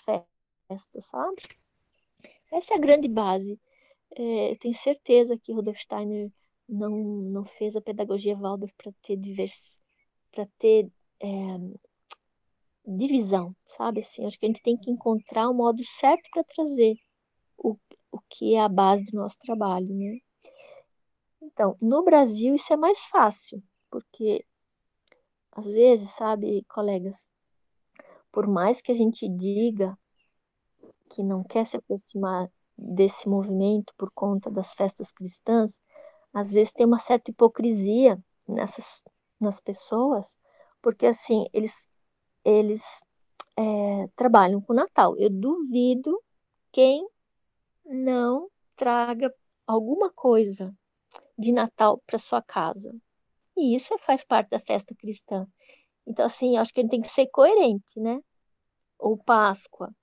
festas, 0.71 1.05
sabe? 1.05 1.41
Essa 2.51 2.73
é 2.73 2.77
a 2.77 2.79
grande 2.79 3.07
base. 3.07 3.59
É, 4.15 4.51
eu 4.51 4.59
tenho 4.59 4.73
certeza 4.73 5.37
que 5.37 5.53
Rudolf 5.53 5.77
Steiner 5.77 6.31
não, 6.67 6.89
não 6.89 7.43
fez 7.43 7.75
a 7.75 7.81
pedagogia 7.81 8.35
Waldorf 8.35 8.73
para 8.75 8.91
ter 9.01 9.17
divers, 9.17 9.81
para 10.31 10.47
ter 10.57 10.89
é, 11.21 11.27
divisão, 12.85 13.55
sabe? 13.67 14.01
Assim, 14.01 14.25
acho 14.25 14.39
que 14.39 14.45
a 14.45 14.49
gente 14.49 14.61
tem 14.61 14.77
que 14.77 14.91
encontrar 14.91 15.49
o 15.49 15.53
modo 15.53 15.83
certo 15.83 16.29
para 16.31 16.43
trazer 16.43 16.95
o, 17.57 17.77
o 18.11 18.19
que 18.29 18.55
é 18.55 18.61
a 18.61 18.69
base 18.69 19.05
do 19.05 19.17
nosso 19.17 19.37
trabalho, 19.39 19.93
né? 19.93 20.19
Então, 21.41 21.75
no 21.81 22.03
Brasil 22.03 22.55
isso 22.55 22.71
é 22.71 22.77
mais 22.77 22.99
fácil, 23.05 23.61
porque 23.89 24.45
às 25.51 25.67
vezes, 25.67 26.09
sabe, 26.11 26.63
colegas, 26.69 27.27
por 28.31 28.47
mais 28.47 28.81
que 28.81 28.91
a 28.91 28.95
gente 28.95 29.27
diga 29.27 29.97
que 31.11 31.23
não 31.23 31.43
quer 31.43 31.65
se 31.65 31.77
aproximar 31.77 32.49
desse 32.77 33.27
movimento 33.29 33.93
por 33.97 34.11
conta 34.13 34.49
das 34.49 34.73
festas 34.73 35.11
cristãs, 35.11 35.79
às 36.33 36.51
vezes 36.51 36.73
tem 36.73 36.85
uma 36.85 36.99
certa 36.99 37.31
hipocrisia 37.31 38.19
nessas 38.47 39.01
nas 39.39 39.59
pessoas, 39.59 40.37
porque 40.81 41.05
assim 41.07 41.45
eles 41.53 41.89
eles 42.45 42.83
é, 43.57 44.07
trabalham 44.15 44.61
com 44.61 44.73
Natal. 44.73 45.15
Eu 45.17 45.29
duvido 45.29 46.19
quem 46.71 47.07
não 47.85 48.49
traga 48.75 49.33
alguma 49.67 50.11
coisa 50.11 50.73
de 51.37 51.51
Natal 51.51 52.01
para 52.05 52.19
sua 52.19 52.41
casa. 52.41 52.95
E 53.57 53.75
isso 53.75 53.97
faz 53.99 54.23
parte 54.23 54.49
da 54.49 54.59
festa 54.59 54.95
cristã. 54.95 55.45
Então, 56.05 56.25
assim, 56.25 56.57
acho 56.57 56.73
que 56.73 56.79
a 56.79 56.83
gente 56.83 56.91
tem 56.91 57.01
que 57.01 57.09
ser 57.09 57.27
coerente, 57.27 57.99
né? 57.99 58.19
Ou 58.97 59.17
Páscoa. 59.17 59.93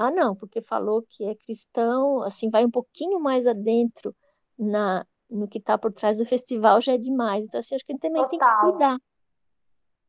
Ah, 0.00 0.12
não, 0.12 0.36
porque 0.36 0.62
falou 0.62 1.02
que 1.02 1.24
é 1.24 1.34
cristão, 1.34 2.22
assim, 2.22 2.48
vai 2.48 2.64
um 2.64 2.70
pouquinho 2.70 3.18
mais 3.18 3.48
adentro 3.48 4.14
na, 4.56 5.04
no 5.28 5.48
que 5.48 5.58
está 5.58 5.76
por 5.76 5.92
trás 5.92 6.18
do 6.18 6.24
festival, 6.24 6.80
já 6.80 6.92
é 6.92 6.98
demais. 6.98 7.46
Então, 7.46 7.58
assim, 7.58 7.74
acho 7.74 7.84
que 7.84 7.90
a 7.90 7.94
gente 7.94 8.02
também 8.02 8.22
Total. 8.22 8.28
tem 8.28 8.38
que 8.38 8.60
cuidar. 8.60 8.96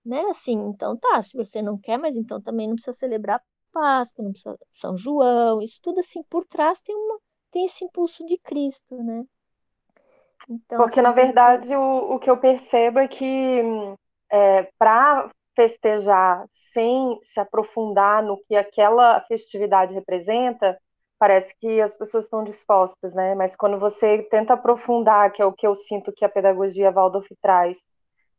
Né? 0.05 0.21
Assim, 0.29 0.53
então 0.53 0.95
tá, 0.95 1.19
se 1.23 1.35
você 1.35 1.59
não 1.59 1.75
quer, 1.75 1.97
mas 1.97 2.15
então 2.15 2.39
também 2.39 2.67
não 2.67 2.75
precisa 2.75 2.95
celebrar 2.95 3.41
Páscoa, 3.71 4.23
não 4.23 4.31
precisa 4.31 4.55
São 4.71 4.95
João, 4.95 5.59
isso 5.59 5.79
tudo 5.81 5.99
assim 6.01 6.21
por 6.29 6.45
trás 6.45 6.79
tem 6.81 6.95
uma 6.95 7.19
tem 7.49 7.65
esse 7.65 7.83
impulso 7.83 8.23
de 8.27 8.37
Cristo, 8.37 8.95
né? 9.03 9.25
Então, 10.47 10.77
Porque, 10.77 11.01
na 11.01 11.11
verdade, 11.11 11.75
o, 11.75 12.13
o 12.13 12.19
que 12.19 12.29
eu 12.29 12.37
percebo 12.37 12.99
é 12.99 13.07
que 13.07 13.61
é, 14.29 14.63
para 14.77 15.31
festejar 15.59 16.45
sem 16.49 17.19
se 17.21 17.37
aprofundar 17.37 18.23
no 18.23 18.41
que 18.47 18.55
aquela 18.55 19.19
festividade 19.27 19.93
representa, 19.93 20.79
parece 21.19 21.53
que 21.59 21.81
as 21.81 21.93
pessoas 21.93 22.23
estão 22.23 22.45
dispostas, 22.45 23.13
né? 23.13 23.35
Mas 23.35 23.57
quando 23.57 23.77
você 23.77 24.23
tenta 24.31 24.53
aprofundar, 24.53 25.29
que 25.33 25.41
é 25.41 25.45
o 25.45 25.51
que 25.51 25.67
eu 25.67 25.75
sinto 25.75 26.13
que 26.13 26.23
a 26.23 26.29
pedagogia 26.29 26.93
Waldorf 26.93 27.27
traz, 27.41 27.79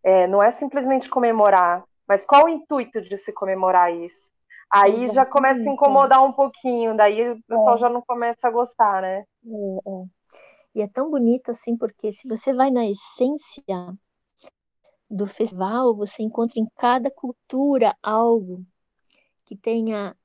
é, 0.02 0.26
não 0.26 0.42
é 0.42 0.50
simplesmente 0.50 1.10
comemorar, 1.10 1.84
mas 2.08 2.24
qual 2.24 2.46
o 2.46 2.48
intuito 2.48 3.02
de 3.02 3.18
se 3.18 3.34
comemorar 3.34 3.94
isso? 3.94 4.30
Aí 4.72 5.04
Exatamente. 5.04 5.14
já 5.14 5.26
começa 5.26 5.68
a 5.68 5.72
incomodar 5.74 6.24
um 6.24 6.32
pouquinho, 6.32 6.96
daí 6.96 7.32
o 7.32 7.42
pessoal 7.46 7.74
é. 7.74 7.78
já 7.78 7.90
não 7.90 8.00
começa 8.00 8.48
a 8.48 8.50
gostar, 8.50 9.02
né? 9.02 9.24
É, 9.44 9.90
é. 9.90 10.04
E 10.76 10.80
é 10.80 10.88
tão 10.88 11.10
bonito 11.10 11.50
assim, 11.50 11.76
porque 11.76 12.12
se 12.12 12.26
você 12.26 12.54
vai 12.54 12.70
na 12.70 12.86
essência 12.86 13.62
do 15.10 15.26
festival, 15.26 15.94
você 15.94 16.22
encontra 16.22 16.60
em 16.60 16.66
cada 16.76 17.10
cultura 17.10 17.96
algo 18.02 18.64
que 19.44 19.56
tenha 19.56 20.16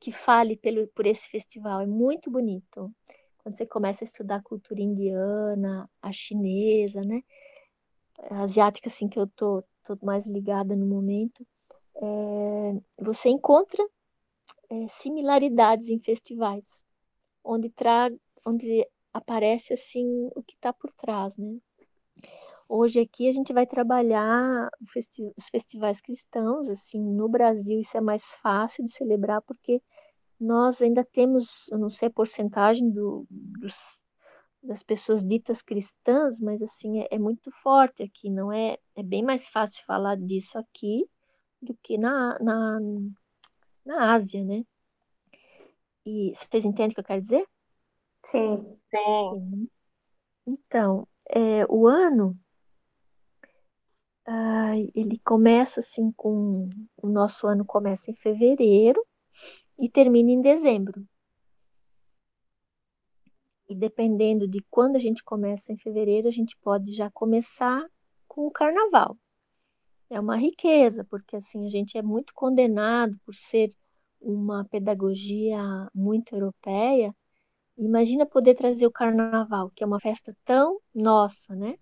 que 0.00 0.12
fale 0.12 0.56
pelo, 0.56 0.86
por 0.88 1.06
esse 1.06 1.28
festival. 1.28 1.80
É 1.80 1.86
muito 1.86 2.30
bonito. 2.30 2.92
Quando 3.38 3.56
você 3.56 3.66
começa 3.66 4.04
a 4.04 4.06
estudar 4.06 4.36
a 4.36 4.42
cultura 4.42 4.80
indiana, 4.80 5.88
a 6.00 6.12
chinesa, 6.12 7.00
né? 7.02 7.22
A 8.30 8.42
asiática, 8.42 8.88
assim, 8.88 9.08
que 9.08 9.18
eu 9.18 9.26
tô, 9.28 9.64
tô 9.82 9.98
mais 10.02 10.26
ligada 10.26 10.76
no 10.76 10.86
momento, 10.86 11.46
é, 11.96 12.80
você 12.98 13.28
encontra 13.28 13.84
é, 14.70 14.88
similaridades 14.88 15.88
em 15.88 15.98
festivais, 16.00 16.84
onde, 17.42 17.70
tra 17.70 18.10
onde 18.46 18.86
aparece, 19.12 19.72
assim, 19.74 20.30
o 20.34 20.42
que 20.42 20.54
está 20.54 20.72
por 20.72 20.92
trás, 20.92 21.36
né? 21.36 21.58
Hoje 22.76 22.98
aqui 22.98 23.28
a 23.28 23.32
gente 23.32 23.52
vai 23.52 23.64
trabalhar 23.64 24.68
festi 24.92 25.22
os 25.36 25.48
festivais 25.48 26.00
cristãos, 26.00 26.68
assim, 26.68 27.00
no 27.00 27.28
Brasil 27.28 27.78
isso 27.78 27.96
é 27.96 28.00
mais 28.00 28.32
fácil 28.42 28.84
de 28.84 28.90
celebrar 28.90 29.40
porque 29.42 29.80
nós 30.40 30.82
ainda 30.82 31.04
temos, 31.04 31.68
eu 31.70 31.78
não 31.78 31.88
sei 31.88 32.08
a 32.08 32.10
porcentagem 32.10 32.90
do, 32.90 33.28
dos, 33.30 34.04
das 34.60 34.82
pessoas 34.82 35.24
ditas 35.24 35.62
cristãs, 35.62 36.40
mas 36.40 36.60
assim, 36.60 37.02
é, 37.02 37.08
é, 37.12 37.16
muito 37.16 37.48
forte 37.62 38.02
aqui, 38.02 38.28
não 38.28 38.52
é? 38.52 38.76
É 38.96 39.04
bem 39.04 39.22
mais 39.22 39.48
fácil 39.48 39.84
falar 39.84 40.16
disso 40.16 40.58
aqui 40.58 41.08
do 41.62 41.78
que 41.80 41.96
na, 41.96 42.36
na, 42.40 42.80
na 43.86 44.14
Ásia, 44.14 44.42
né? 44.42 44.64
E 46.04 46.32
vocês 46.34 46.64
entendem 46.64 46.90
o 46.90 46.94
que 46.94 47.00
eu 47.00 47.04
quero 47.04 47.22
dizer? 47.22 47.46
Sim, 48.24 48.76
sim. 48.90 49.30
sim. 49.30 49.68
Então, 50.44 51.06
é, 51.30 51.64
o 51.68 51.86
ano 51.86 52.36
ele 54.94 55.18
começa 55.24 55.80
assim 55.80 56.12
com. 56.12 56.68
O 56.96 57.08
nosso 57.08 57.46
ano 57.46 57.64
começa 57.64 58.10
em 58.10 58.14
fevereiro 58.14 59.04
e 59.78 59.88
termina 59.88 60.30
em 60.30 60.40
dezembro. 60.40 61.06
E 63.68 63.74
dependendo 63.74 64.46
de 64.46 64.62
quando 64.70 64.96
a 64.96 64.98
gente 64.98 65.22
começa 65.24 65.72
em 65.72 65.76
fevereiro, 65.76 66.28
a 66.28 66.30
gente 66.30 66.56
pode 66.58 66.92
já 66.92 67.10
começar 67.10 67.84
com 68.28 68.46
o 68.46 68.50
carnaval. 68.50 69.16
É 70.10 70.20
uma 70.20 70.36
riqueza, 70.36 71.04
porque 71.04 71.36
assim 71.36 71.66
a 71.66 71.70
gente 71.70 71.96
é 71.96 72.02
muito 72.02 72.32
condenado 72.34 73.18
por 73.24 73.34
ser 73.34 73.74
uma 74.20 74.64
pedagogia 74.66 75.58
muito 75.94 76.34
europeia. 76.34 77.14
Imagina 77.76 78.26
poder 78.26 78.54
trazer 78.54 78.86
o 78.86 78.92
carnaval, 78.92 79.70
que 79.70 79.82
é 79.82 79.86
uma 79.86 80.00
festa 80.00 80.36
tão 80.44 80.80
nossa, 80.94 81.54
né? 81.56 81.76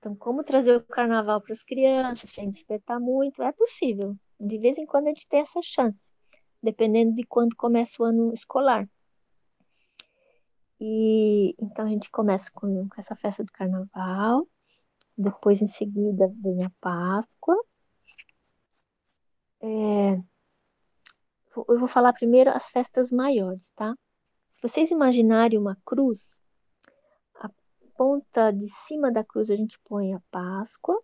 Então, 0.00 0.16
como 0.16 0.42
trazer 0.42 0.76
o 0.76 0.86
carnaval 0.86 1.42
para 1.42 1.52
as 1.52 1.62
crianças 1.62 2.30
sem 2.30 2.48
despertar 2.48 2.98
muito? 2.98 3.42
É 3.42 3.52
possível. 3.52 4.16
De 4.40 4.58
vez 4.58 4.78
em 4.78 4.86
quando 4.86 5.06
a 5.06 5.08
gente 5.10 5.28
tem 5.28 5.40
essa 5.40 5.60
chance, 5.62 6.10
dependendo 6.62 7.14
de 7.14 7.22
quando 7.24 7.54
começa 7.54 8.02
o 8.02 8.06
ano 8.06 8.32
escolar. 8.32 8.88
E 10.80 11.54
então 11.60 11.84
a 11.84 11.90
gente 11.90 12.10
começa 12.10 12.50
com, 12.50 12.88
com 12.88 12.94
essa 12.96 13.14
festa 13.14 13.44
do 13.44 13.52
carnaval, 13.52 14.48
depois 15.18 15.60
em 15.60 15.66
seguida 15.66 16.32
vem 16.42 16.64
a 16.64 16.70
Páscoa. 16.80 17.54
É, 19.62 20.14
eu 21.68 21.78
vou 21.78 21.86
falar 21.86 22.14
primeiro 22.14 22.48
as 22.48 22.70
festas 22.70 23.10
maiores, 23.10 23.70
tá? 23.72 23.94
Se 24.48 24.62
vocês 24.62 24.90
imaginarem 24.90 25.58
uma 25.58 25.76
cruz, 25.84 26.40
ponta 28.00 28.50
de 28.50 28.66
cima 28.66 29.12
da 29.12 29.22
cruz 29.22 29.50
a 29.50 29.54
gente 29.54 29.78
põe 29.80 30.14
a 30.14 30.20
Páscoa. 30.30 30.98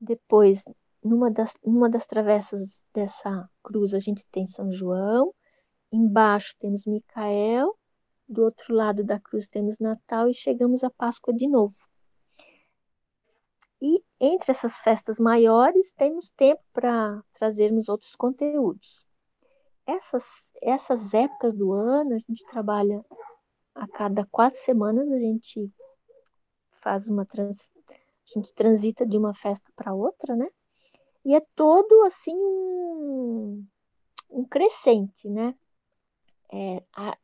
Depois, 0.00 0.64
numa 1.04 1.30
das, 1.30 1.56
numa 1.64 1.88
das 1.88 2.04
travessas 2.04 2.82
dessa 2.92 3.48
cruz, 3.62 3.94
a 3.94 4.00
gente 4.00 4.26
tem 4.32 4.44
São 4.44 4.72
João. 4.72 5.32
Embaixo 5.92 6.56
temos 6.58 6.84
Micael. 6.84 7.78
Do 8.28 8.42
outro 8.42 8.74
lado 8.74 9.04
da 9.04 9.20
cruz 9.20 9.48
temos 9.48 9.78
Natal 9.78 10.28
e 10.28 10.34
chegamos 10.34 10.82
à 10.82 10.90
Páscoa 10.90 11.32
de 11.32 11.46
novo. 11.46 11.76
E 13.80 14.02
entre 14.18 14.50
essas 14.50 14.80
festas 14.80 15.20
maiores, 15.20 15.92
temos 15.92 16.30
tempo 16.30 16.62
para 16.72 17.22
trazermos 17.38 17.88
outros 17.88 18.16
conteúdos. 18.16 19.06
Essas, 19.86 20.50
essas 20.60 21.14
épocas 21.14 21.54
do 21.54 21.72
ano, 21.72 22.16
a 22.16 22.18
gente 22.18 22.44
trabalha 22.50 23.04
a 23.74 23.86
cada 23.88 24.26
quatro 24.26 24.58
semanas 24.58 25.10
a 25.10 25.18
gente 25.18 25.70
faz 26.80 27.08
uma 27.08 27.24
trans, 27.24 27.68
a 27.88 28.38
gente 28.38 28.52
transita 28.52 29.06
de 29.06 29.16
uma 29.16 29.34
festa 29.34 29.72
para 29.74 29.94
outra, 29.94 30.36
né? 30.36 30.48
E 31.24 31.34
é 31.34 31.40
todo 31.54 32.02
assim 32.04 32.34
um, 32.34 33.64
um 34.30 34.44
crescente, 34.44 35.28
né? 35.28 35.54
É, 36.52 36.82
a, 36.94 37.16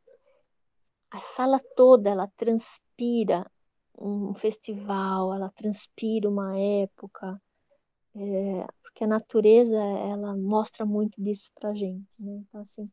a 1.11 1.19
sala 1.19 1.59
toda 1.75 2.09
ela 2.09 2.27
transpira 2.35 3.49
um 3.97 4.33
festival, 4.33 5.33
ela 5.33 5.49
transpira 5.49 6.29
uma 6.29 6.57
época, 6.57 7.41
é, 8.15 8.65
porque 8.81 9.03
a 9.03 9.07
natureza 9.07 9.75
ela 9.75 10.35
mostra 10.37 10.85
muito 10.85 11.21
disso 11.21 11.51
para 11.53 11.75
gente, 11.75 12.07
né? 12.17 12.43
Então 12.47 12.61
assim, 12.61 12.89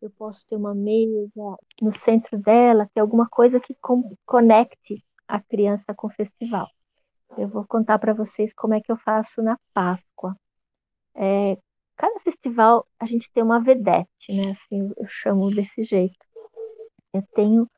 eu 0.00 0.10
posso 0.10 0.46
ter 0.46 0.56
uma 0.56 0.74
mesa 0.74 1.56
no 1.80 1.92
centro 1.92 2.38
dela, 2.38 2.86
que 2.86 2.98
é 2.98 3.02
alguma 3.02 3.28
coisa 3.28 3.60
que 3.60 3.76
conecte 4.24 5.04
a 5.28 5.40
criança 5.40 5.94
com 5.94 6.06
o 6.06 6.10
festival. 6.10 6.66
Eu 7.36 7.48
vou 7.48 7.64
contar 7.66 7.98
para 7.98 8.14
vocês 8.14 8.52
como 8.52 8.74
é 8.74 8.80
que 8.80 8.90
eu 8.90 8.96
faço 8.96 9.42
na 9.42 9.58
Páscoa. 9.72 10.34
É, 11.14 11.56
cada 11.96 12.18
festival 12.20 12.86
a 12.98 13.06
gente 13.06 13.30
tem 13.32 13.42
uma 13.42 13.62
vedete, 13.62 14.34
né? 14.34 14.52
Assim, 14.52 14.90
eu 14.96 15.06
chamo 15.06 15.50
desse 15.50 15.82
jeito. 15.82 16.18
Eu 17.12 17.22
tenho 17.34 17.68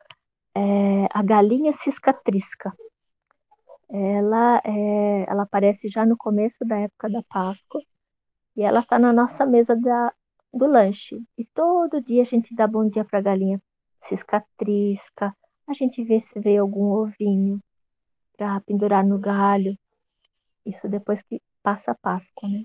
é, 0.54 1.06
a 1.10 1.22
galinha 1.22 1.72
ciscatrisca. 1.72 2.72
Ela, 3.90 4.62
é, 4.64 5.24
ela 5.28 5.42
aparece 5.42 5.88
já 5.88 6.06
no 6.06 6.16
começo 6.16 6.64
da 6.64 6.78
época 6.78 7.10
da 7.10 7.22
Páscoa 7.28 7.82
e 8.56 8.62
ela 8.62 8.80
está 8.80 8.98
na 8.98 9.12
nossa 9.12 9.44
mesa 9.44 9.76
da, 9.76 10.14
do 10.52 10.66
lanche. 10.66 11.22
E 11.36 11.44
todo 11.46 12.00
dia 12.00 12.22
a 12.22 12.26
gente 12.26 12.54
dá 12.54 12.66
bom 12.66 12.88
dia 12.88 13.04
para 13.04 13.18
a 13.18 13.22
galinha 13.22 13.60
ciscatrisca, 14.00 15.34
a 15.66 15.72
gente 15.74 16.02
vê 16.04 16.18
se 16.20 16.38
vê 16.40 16.58
algum 16.58 16.90
ovinho 16.92 17.60
para 18.36 18.60
pendurar 18.62 19.06
no 19.06 19.18
galho. 19.18 19.76
Isso 20.66 20.88
depois 20.88 21.22
que 21.22 21.40
passa 21.62 21.92
a 21.92 21.94
Páscoa, 21.94 22.48
né? 22.48 22.64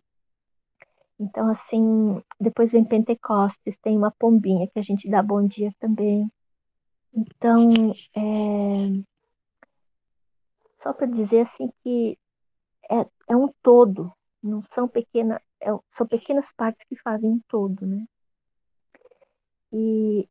Então, 1.19 1.50
assim, 1.50 2.21
depois 2.39 2.71
vem 2.71 2.86
Pentecostes, 2.86 3.80
tem 3.80 3.97
uma 3.97 4.12
pombinha 4.12 4.67
que 4.67 4.78
a 4.78 4.84
gente 4.84 5.10
dá 5.10 5.21
bom 5.23 5.45
dia 5.47 5.71
também. 5.80 6.32
Então, 7.13 7.91
é... 8.15 9.04
só 10.78 10.93
para 10.93 11.08
dizer 11.08 11.41
assim 11.41 11.71
que 11.84 12.17
é, 12.89 13.06
é 13.30 13.36
um 13.36 13.52
todo, 13.63 14.12
não 14.43 14.62
são 14.71 14.88
pequenas, 14.88 15.41
são 15.93 16.08
pequenas 16.08 16.52
partes 16.54 16.86
que 16.88 16.96
fazem 16.96 17.32
um 17.32 17.41
todo, 17.48 17.86
né? 17.86 18.06
E 19.72 20.30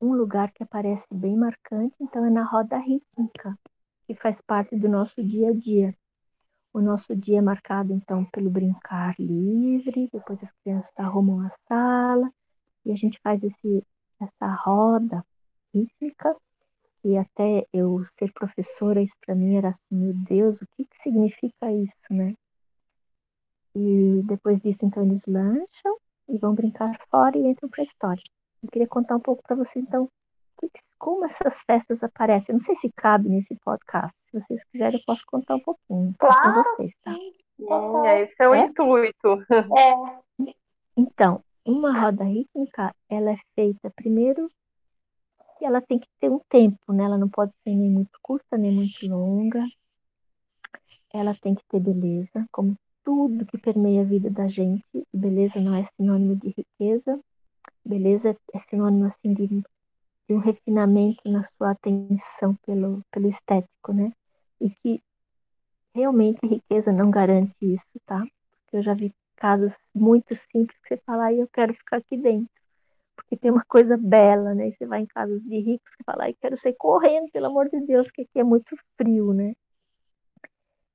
um 0.00 0.12
lugar 0.14 0.50
que 0.52 0.62
aparece 0.62 1.06
bem 1.12 1.36
marcante, 1.36 1.96
então, 2.00 2.24
é 2.24 2.30
na 2.30 2.44
roda 2.44 2.78
rítmica, 2.78 3.58
que 4.06 4.14
faz 4.14 4.40
parte 4.40 4.76
do 4.76 4.88
nosso 4.88 5.22
dia 5.22 5.50
a 5.50 5.52
dia. 5.52 5.94
O 6.72 6.80
nosso 6.80 7.14
dia 7.16 7.38
é 7.38 7.42
marcado, 7.42 7.92
então, 7.92 8.24
pelo 8.26 8.48
brincar 8.48 9.14
livre, 9.18 10.08
depois 10.12 10.42
as 10.42 10.52
crianças 10.62 10.92
arrumam 10.96 11.40
a 11.40 11.50
sala, 11.68 12.32
e 12.84 12.92
a 12.92 12.96
gente 12.96 13.18
faz 13.22 13.42
esse, 13.42 13.84
essa 14.20 14.46
roda 14.46 15.24
rítmica, 15.74 16.34
e 17.04 17.16
até 17.16 17.66
eu 17.72 18.04
ser 18.18 18.32
professora, 18.32 19.02
isso 19.02 19.16
para 19.24 19.34
mim 19.34 19.56
era 19.56 19.70
assim, 19.70 19.82
meu 19.90 20.14
Deus, 20.14 20.62
o 20.62 20.66
que, 20.76 20.84
que 20.84 20.96
significa 20.96 21.72
isso, 21.72 21.96
né? 22.10 22.34
E 23.74 24.22
depois 24.24 24.60
disso, 24.60 24.84
então, 24.84 25.04
eles 25.04 25.26
lancham 25.26 25.96
e 26.28 26.38
vão 26.38 26.54
brincar 26.54 26.98
fora 27.10 27.36
e 27.36 27.46
entram 27.46 27.68
para 27.68 27.82
a 27.82 27.84
história. 27.84 28.22
Eu 28.62 28.68
queria 28.70 28.88
contar 28.88 29.16
um 29.16 29.20
pouco 29.20 29.42
para 29.42 29.56
você, 29.56 29.78
então, 29.78 30.08
como 30.98 31.24
essas 31.24 31.62
festas 31.62 32.04
aparecem. 32.04 32.52
Eu 32.52 32.58
não 32.58 32.64
sei 32.64 32.76
se 32.76 32.90
cabe 32.92 33.28
nesse 33.28 33.56
podcast. 33.56 34.14
Se 34.30 34.40
vocês 34.40 34.64
quiserem, 34.64 34.98
eu 34.98 35.04
posso 35.06 35.24
contar 35.26 35.56
um 35.56 35.60
pouquinho 35.60 36.14
claro. 36.18 36.62
com 36.62 36.62
vocês, 36.62 36.92
tá? 37.02 37.12
Sim, 37.12 38.20
esse 38.20 38.42
é 38.42 38.48
o 38.48 38.54
é? 38.54 38.66
intuito. 38.66 39.38
É. 40.40 40.54
Então, 40.96 41.42
uma 41.64 41.98
roda 41.98 42.24
rítmica, 42.24 42.94
ela 43.08 43.30
é 43.30 43.38
feita 43.54 43.90
primeiro 43.94 44.48
e 45.60 45.64
ela 45.64 45.80
tem 45.80 45.98
que 45.98 46.08
ter 46.18 46.30
um 46.30 46.40
tempo, 46.48 46.92
né? 46.92 47.04
Ela 47.04 47.18
não 47.18 47.28
pode 47.28 47.52
ser 47.62 47.74
nem 47.74 47.90
muito 47.90 48.18
curta, 48.22 48.58
nem 48.58 48.72
muito 48.72 49.06
longa. 49.08 49.62
Ela 51.12 51.34
tem 51.34 51.54
que 51.54 51.64
ter 51.68 51.80
beleza, 51.80 52.44
como 52.50 52.76
tudo 53.04 53.46
que 53.46 53.58
permeia 53.58 54.02
a 54.02 54.04
vida 54.04 54.30
da 54.30 54.48
gente. 54.48 54.84
Beleza 55.12 55.60
não 55.60 55.74
é 55.74 55.84
sinônimo 55.96 56.36
de 56.36 56.54
riqueza. 56.56 57.18
Beleza 57.84 58.36
é 58.52 58.58
sinônimo 58.58 59.06
assim 59.06 59.32
de, 59.34 59.46
de 59.46 59.64
um 60.30 60.38
refinamento 60.38 61.20
na 61.26 61.44
sua 61.44 61.72
atenção 61.72 62.54
pelo, 62.66 63.02
pelo 63.10 63.28
estético, 63.28 63.92
né? 63.92 64.12
E 64.60 64.70
que 64.70 65.02
realmente 65.94 66.38
riqueza 66.46 66.92
não 66.92 67.10
garante 67.10 67.54
isso, 67.60 67.86
tá? 68.06 68.18
Porque 68.18 68.76
eu 68.76 68.82
já 68.82 68.94
vi 68.94 69.12
casos 69.36 69.76
muito 69.94 70.34
simples 70.34 70.78
que 70.78 70.88
você 70.88 70.96
fala, 70.98 71.26
ah, 71.26 71.32
eu 71.32 71.48
quero 71.48 71.74
ficar 71.74 71.96
aqui 71.96 72.16
dentro. 72.16 72.50
Porque 73.16 73.36
tem 73.36 73.50
uma 73.50 73.64
coisa 73.64 73.96
bela, 73.96 74.54
né? 74.54 74.68
E 74.68 74.72
você 74.72 74.86
vai 74.86 75.00
em 75.00 75.06
casas 75.06 75.42
de 75.42 75.58
ricos 75.58 75.94
que 75.96 76.04
fala, 76.04 76.24
ah, 76.24 76.30
eu 76.30 76.36
quero 76.40 76.56
sair 76.56 76.74
correndo, 76.74 77.30
pelo 77.32 77.46
amor 77.46 77.68
de 77.68 77.80
Deus, 77.80 78.10
que 78.10 78.22
aqui 78.22 78.38
é 78.38 78.44
muito 78.44 78.76
frio, 78.96 79.32
né? 79.32 79.54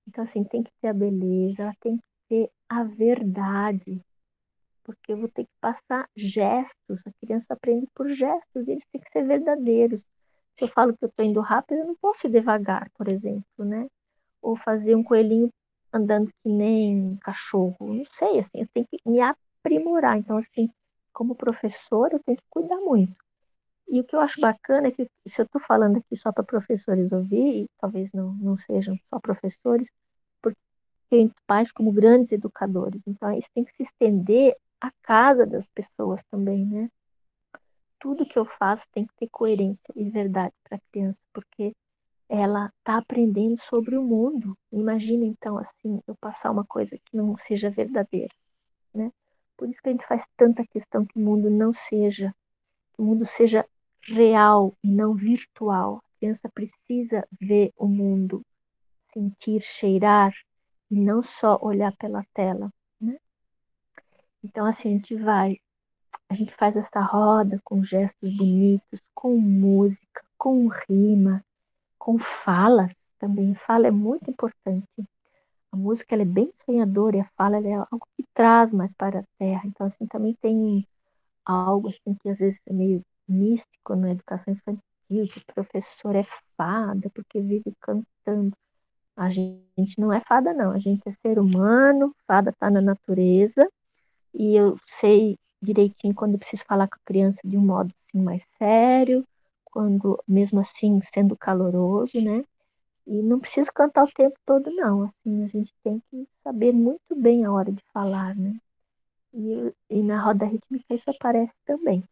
Então, 0.07 0.23
assim, 0.23 0.43
tem 0.43 0.63
que 0.63 0.71
ter 0.81 0.89
a 0.89 0.93
beleza, 0.93 1.63
ela 1.63 1.75
tem 1.81 1.97
que 1.97 2.03
ter 2.29 2.51
a 2.69 2.83
verdade, 2.83 4.01
porque 4.83 5.13
eu 5.13 5.17
vou 5.17 5.29
ter 5.29 5.45
que 5.45 5.51
passar 5.59 6.07
gestos, 6.15 7.01
a 7.05 7.11
criança 7.19 7.53
aprende 7.53 7.87
por 7.93 8.09
gestos, 8.09 8.67
e 8.67 8.73
eles 8.73 8.85
têm 8.91 9.01
que 9.01 9.11
ser 9.11 9.25
verdadeiros. 9.25 10.05
Se 10.55 10.63
eu 10.65 10.67
falo 10.67 10.95
que 10.95 11.03
eu 11.03 11.09
estou 11.09 11.25
indo 11.25 11.41
rápido, 11.41 11.79
eu 11.79 11.87
não 11.87 11.95
posso 11.95 12.27
ir 12.27 12.29
devagar, 12.29 12.89
por 12.97 13.07
exemplo, 13.07 13.65
né? 13.65 13.87
Ou 14.41 14.55
fazer 14.55 14.95
um 14.95 15.03
coelhinho 15.03 15.49
andando 15.91 16.27
que 16.27 16.49
nem 16.49 17.17
cachorro, 17.17 17.77
não 17.81 18.05
sei, 18.05 18.39
assim, 18.39 18.59
eu 18.61 18.67
tenho 18.73 18.85
que 18.87 18.99
me 19.05 19.19
aprimorar. 19.21 20.17
Então, 20.17 20.37
assim, 20.37 20.69
como 21.11 21.35
professor, 21.35 22.11
eu 22.13 22.19
tenho 22.19 22.37
que 22.37 22.43
cuidar 22.49 22.77
muito. 22.77 23.24
E 23.87 23.99
o 23.99 24.03
que 24.03 24.15
eu 24.15 24.19
acho 24.19 24.41
bacana 24.41 24.87
é 24.87 24.91
que, 24.91 25.09
se 25.27 25.41
eu 25.41 25.45
estou 25.45 25.61
falando 25.61 25.97
aqui 25.97 26.15
só 26.15 26.31
para 26.31 26.43
professores 26.43 27.11
ouvir, 27.11 27.63
e 27.63 27.69
talvez 27.79 28.11
não, 28.11 28.33
não 28.33 28.57
sejam 28.57 28.97
só 29.09 29.19
professores, 29.19 29.91
porque 30.41 30.57
tem 31.09 31.31
pais 31.45 31.71
como 31.71 31.91
grandes 31.91 32.31
educadores. 32.31 33.03
Então, 33.05 33.31
isso 33.37 33.49
tem 33.53 33.63
que 33.63 33.73
se 33.73 33.83
estender 33.83 34.55
à 34.81 34.91
casa 35.03 35.45
das 35.45 35.69
pessoas 35.69 36.23
também, 36.31 36.65
né? 36.65 36.89
Tudo 37.99 38.25
que 38.25 38.37
eu 38.37 38.45
faço 38.45 38.85
tem 38.91 39.05
que 39.05 39.13
ter 39.15 39.29
coerência 39.29 39.93
e 39.95 40.09
verdade 40.09 40.53
para 40.63 40.77
a 40.77 40.81
criança, 40.91 41.21
porque 41.31 41.73
ela 42.27 42.71
está 42.79 42.97
aprendendo 42.97 43.57
sobre 43.59 43.95
o 43.97 44.03
mundo. 44.03 44.57
Imagina, 44.71 45.25
então, 45.25 45.57
assim, 45.57 46.01
eu 46.07 46.15
passar 46.15 46.51
uma 46.51 46.65
coisa 46.65 46.97
que 47.05 47.15
não 47.15 47.37
seja 47.37 47.69
verdadeira, 47.69 48.33
né? 48.93 49.11
Por 49.55 49.69
isso 49.69 49.81
que 49.81 49.89
a 49.89 49.91
gente 49.91 50.05
faz 50.05 50.25
tanta 50.35 50.65
questão 50.65 51.05
que 51.05 51.17
o 51.17 51.21
mundo 51.21 51.49
não 51.49 51.71
seja, 51.71 52.33
que 52.93 53.01
o 53.01 53.05
mundo 53.05 53.25
seja 53.25 53.65
real 54.05 54.75
e 54.83 54.89
não 54.89 55.13
virtual. 55.15 55.97
A 55.97 56.19
criança 56.19 56.49
precisa 56.49 57.27
ver 57.39 57.71
o 57.77 57.87
mundo, 57.87 58.41
sentir, 59.13 59.61
cheirar 59.61 60.33
e 60.89 60.99
não 60.99 61.21
só 61.21 61.57
olhar 61.61 61.95
pela 61.97 62.23
tela. 62.33 62.71
Né? 62.99 63.17
Então, 64.43 64.65
assim, 64.65 64.89
a 64.89 64.91
gente 64.91 65.15
vai, 65.15 65.57
a 66.29 66.33
gente 66.33 66.53
faz 66.53 66.75
essa 66.75 67.01
roda 67.01 67.59
com 67.63 67.83
gestos 67.83 68.35
bonitos, 68.37 69.01
com 69.13 69.37
música, 69.37 70.23
com 70.37 70.67
rima, 70.67 71.43
com 71.97 72.17
falas 72.19 72.91
também. 73.19 73.55
Fala 73.55 73.87
é 73.87 73.91
muito 73.91 74.29
importante. 74.29 74.87
A 75.71 75.75
música 75.75 76.15
ela 76.15 76.21
é 76.21 76.25
bem 76.25 76.53
sonhadora 76.57 77.17
e 77.17 77.19
a 77.19 77.29
fala 77.35 77.57
é 77.57 77.73
algo 77.73 78.07
que 78.15 78.23
traz 78.33 78.71
mais 78.71 78.93
para 78.93 79.19
a 79.19 79.23
terra. 79.37 79.63
Então, 79.65 79.87
assim, 79.87 80.05
também 80.05 80.33
tem 80.35 80.87
algo 81.43 81.89
assim 81.89 82.15
que 82.15 82.29
às 82.29 82.37
vezes 82.37 82.61
é 82.65 82.73
meio 82.73 83.03
místico 83.27 83.95
na 83.95 84.11
educação 84.11 84.53
infantil, 84.53 84.79
que 85.09 85.39
o 85.39 85.53
professor 85.53 86.15
é 86.15 86.23
fada 86.57 87.09
porque 87.11 87.41
vive 87.41 87.73
cantando. 87.79 88.55
A 89.15 89.29
gente 89.29 89.99
não 89.99 90.11
é 90.11 90.19
fada, 90.21 90.53
não. 90.53 90.71
A 90.71 90.79
gente 90.79 91.01
é 91.07 91.11
ser 91.11 91.39
humano, 91.39 92.13
fada 92.27 92.49
está 92.49 92.69
na 92.69 92.81
natureza, 92.81 93.69
e 94.33 94.55
eu 94.55 94.77
sei 94.85 95.37
direitinho 95.61 96.13
quando 96.13 96.33
eu 96.33 96.39
preciso 96.39 96.63
falar 96.65 96.87
com 96.87 96.95
a 96.95 97.05
criança 97.05 97.39
de 97.43 97.57
um 97.57 97.65
modo 97.65 97.93
assim, 98.07 98.21
mais 98.21 98.43
sério, 98.57 99.25
quando, 99.63 100.21
mesmo 100.27 100.59
assim, 100.59 100.99
sendo 101.13 101.35
caloroso, 101.37 102.21
né? 102.21 102.43
E 103.07 103.21
não 103.21 103.39
preciso 103.39 103.71
cantar 103.73 104.03
o 104.03 104.11
tempo 104.11 104.37
todo, 104.45 104.69
não. 104.71 105.03
Assim, 105.03 105.43
a 105.43 105.47
gente 105.47 105.73
tem 105.83 106.01
que 106.09 106.27
saber 106.43 106.73
muito 106.73 107.15
bem 107.15 107.45
a 107.45 107.51
hora 107.51 107.71
de 107.71 107.83
falar, 107.93 108.35
né? 108.35 108.55
E, 109.33 109.73
e 109.89 110.01
na 110.01 110.21
roda 110.21 110.45
rítmica 110.45 110.93
isso 110.93 111.09
aparece 111.09 111.53
também. 111.65 112.03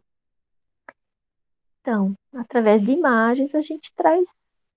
Então, 1.83 2.17
através 2.33 2.81
de 2.81 2.91
imagens, 2.91 3.53
a 3.53 3.59
gente 3.59 3.93
traz 3.93 4.25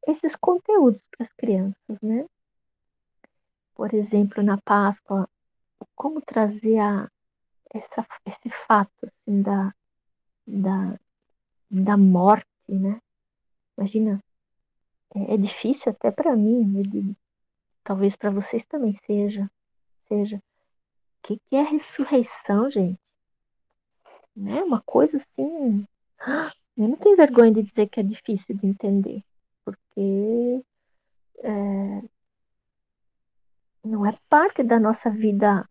esses 0.09 0.34
conteúdos 0.34 1.07
para 1.07 1.24
as 1.24 1.32
crianças, 1.34 2.00
né? 2.02 2.26
Por 3.76 3.94
exemplo, 3.94 4.42
na 4.42 4.59
Páscoa, 4.61 5.28
como 5.94 6.20
trazer 6.20 6.80
a, 6.80 7.09
essa, 7.72 8.04
esse 8.24 8.50
fato 8.50 8.90
assim, 9.04 9.40
da, 9.40 9.72
da, 10.44 10.98
da 11.70 11.96
morte, 11.96 12.44
né? 12.68 13.00
Imagina, 13.78 14.20
é, 15.14 15.34
é 15.34 15.36
difícil 15.36 15.92
até 15.92 16.11
para 16.11 16.34
mim, 16.34 16.82
digo, 16.82 17.16
talvez 17.84 18.16
para 18.16 18.30
vocês 18.30 18.66
também 18.66 18.94
seja, 19.07 19.48
seja. 20.09 20.38
O 20.38 21.22
que, 21.22 21.38
que 21.38 21.54
é 21.54 21.62
ressurreição, 21.62 22.68
gente? 22.68 22.98
Né? 24.34 24.61
Uma 24.64 24.82
coisa 24.82 25.18
assim. 25.18 25.86
Eu 26.77 26.89
não 26.89 26.97
tenho 26.97 27.16
vergonha 27.16 27.53
de 27.53 27.62
dizer 27.62 27.89
que 27.89 28.01
é 28.01 28.03
difícil 28.03 28.55
de 28.57 28.66
entender, 28.66 29.22
porque 29.64 30.62
é, 31.39 32.03
não 33.83 34.05
é 34.05 34.14
parte 34.29 34.62
da 34.62 34.79
nossa 34.79 35.11
vida 35.11 35.66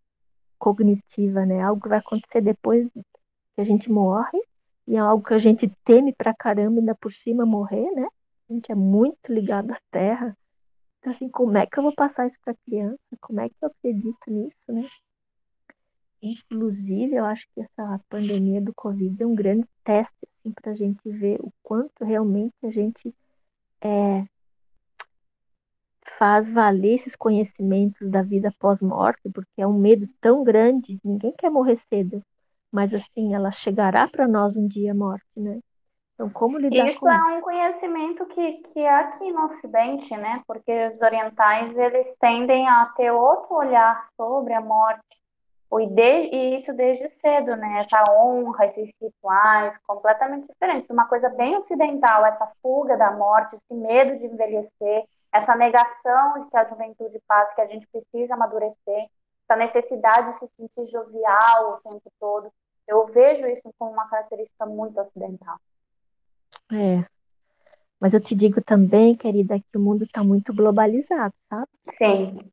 cognitiva, 0.57 1.45
né? 1.45 1.61
Algo 1.61 1.81
que 1.81 1.89
vai 1.89 1.99
acontecer 1.99 2.41
depois 2.41 2.87
que 2.93 3.61
a 3.61 3.63
gente 3.63 3.91
morre 3.91 4.39
e 4.87 4.95
é 4.95 4.99
algo 4.99 5.23
que 5.23 5.33
a 5.33 5.37
gente 5.37 5.69
teme 5.83 6.13
pra 6.13 6.33
caramba 6.33 6.79
ainda 6.79 6.95
por 6.95 7.11
cima 7.13 7.45
morrer, 7.45 7.89
né? 7.91 8.07
A 8.49 8.53
gente 8.53 8.71
é 8.71 8.75
muito 8.75 9.31
ligado 9.31 9.71
à 9.71 9.77
Terra. 9.91 10.35
Então, 10.99 11.11
assim, 11.11 11.29
como 11.29 11.57
é 11.57 11.65
que 11.67 11.77
eu 11.77 11.83
vou 11.83 11.93
passar 11.93 12.27
isso 12.27 12.39
para 12.43 12.55
criança? 12.65 12.99
Como 13.21 13.39
é 13.41 13.49
que 13.49 13.55
eu 13.61 13.67
acredito 13.67 14.31
nisso, 14.31 14.57
né? 14.69 14.83
Inclusive, 16.27 17.15
eu 17.15 17.25
acho 17.25 17.47
que 17.53 17.61
essa 17.61 17.99
pandemia 18.09 18.61
do 18.61 18.73
Covid 18.73 19.21
é 19.21 19.25
um 19.25 19.35
grande 19.35 19.67
teste 19.83 20.15
assim, 20.23 20.51
para 20.51 20.71
a 20.71 20.75
gente 20.75 21.09
ver 21.09 21.39
o 21.41 21.51
quanto 21.61 22.03
realmente 22.03 22.53
a 22.63 22.71
gente 22.71 23.13
é, 23.81 24.25
faz 26.17 26.51
valer 26.51 26.95
esses 26.95 27.15
conhecimentos 27.15 28.09
da 28.09 28.21
vida 28.21 28.51
pós-morte, 28.59 29.29
porque 29.33 29.61
é 29.61 29.67
um 29.67 29.77
medo 29.77 30.07
tão 30.19 30.43
grande, 30.43 30.99
ninguém 31.03 31.33
quer 31.37 31.49
morrer 31.49 31.75
cedo, 31.75 32.21
mas 32.71 32.93
assim, 32.93 33.33
ela 33.33 33.51
chegará 33.51 34.07
para 34.07 34.27
nós 34.27 34.55
um 34.55 34.67
dia 34.67 34.91
a 34.91 34.95
morte, 34.95 35.25
né? 35.35 35.59
Então, 36.13 36.29
como 36.29 36.57
lidar 36.57 36.89
isso 36.89 36.99
com 36.99 37.11
é 37.11 37.31
isso? 37.31 37.39
um 37.39 37.41
conhecimento 37.41 38.25
que, 38.27 38.53
que 38.69 38.79
é 38.79 38.95
aqui 38.95 39.31
no 39.33 39.45
Ocidente, 39.45 40.15
né? 40.15 40.41
Porque 40.47 40.87
os 40.87 41.01
orientais, 41.01 41.75
eles 41.75 42.15
tendem 42.19 42.67
a 42.69 42.85
ter 42.95 43.11
outro 43.11 43.53
olhar 43.53 44.07
sobre 44.15 44.53
a 44.53 44.61
morte, 44.61 45.03
e, 45.79 46.57
isso 46.57 46.73
desde 46.73 47.09
cedo, 47.09 47.55
né? 47.55 47.77
Essa 47.79 48.03
honra, 48.11 48.65
esses 48.65 48.91
rituais, 49.01 49.77
completamente 49.85 50.47
diferentes. 50.47 50.89
Uma 50.89 51.07
coisa 51.07 51.29
bem 51.29 51.55
ocidental, 51.57 52.25
essa 52.25 52.51
fuga 52.61 52.95
da 52.95 53.11
morte, 53.11 53.55
esse 53.55 53.73
medo 53.73 54.17
de 54.17 54.25
envelhecer, 54.25 55.05
essa 55.31 55.55
negação 55.55 56.43
de 56.43 56.49
que 56.49 56.57
a 56.57 56.65
juventude 56.65 57.19
passa, 57.27 57.55
que 57.55 57.61
a 57.61 57.67
gente 57.67 57.87
precisa 57.87 58.35
amadurecer, 58.35 59.09
essa 59.47 59.57
necessidade 59.57 60.29
de 60.29 60.37
se 60.37 60.47
sentir 60.55 60.87
jovial 60.91 61.73
o 61.73 61.89
tempo 61.89 62.11
todo. 62.19 62.51
Eu 62.87 63.05
vejo 63.07 63.47
isso 63.47 63.69
como 63.77 63.91
uma 63.91 64.07
característica 64.07 64.65
muito 64.65 64.99
ocidental. 64.99 65.57
É. 66.71 67.05
Mas 67.99 68.13
eu 68.13 68.21
te 68.21 68.35
digo 68.35 68.61
também, 68.61 69.15
querida, 69.15 69.59
que 69.59 69.77
o 69.77 69.79
mundo 69.79 70.03
está 70.03 70.23
muito 70.23 70.53
globalizado, 70.53 71.33
sabe? 71.49 71.67
Sim. 71.89 72.51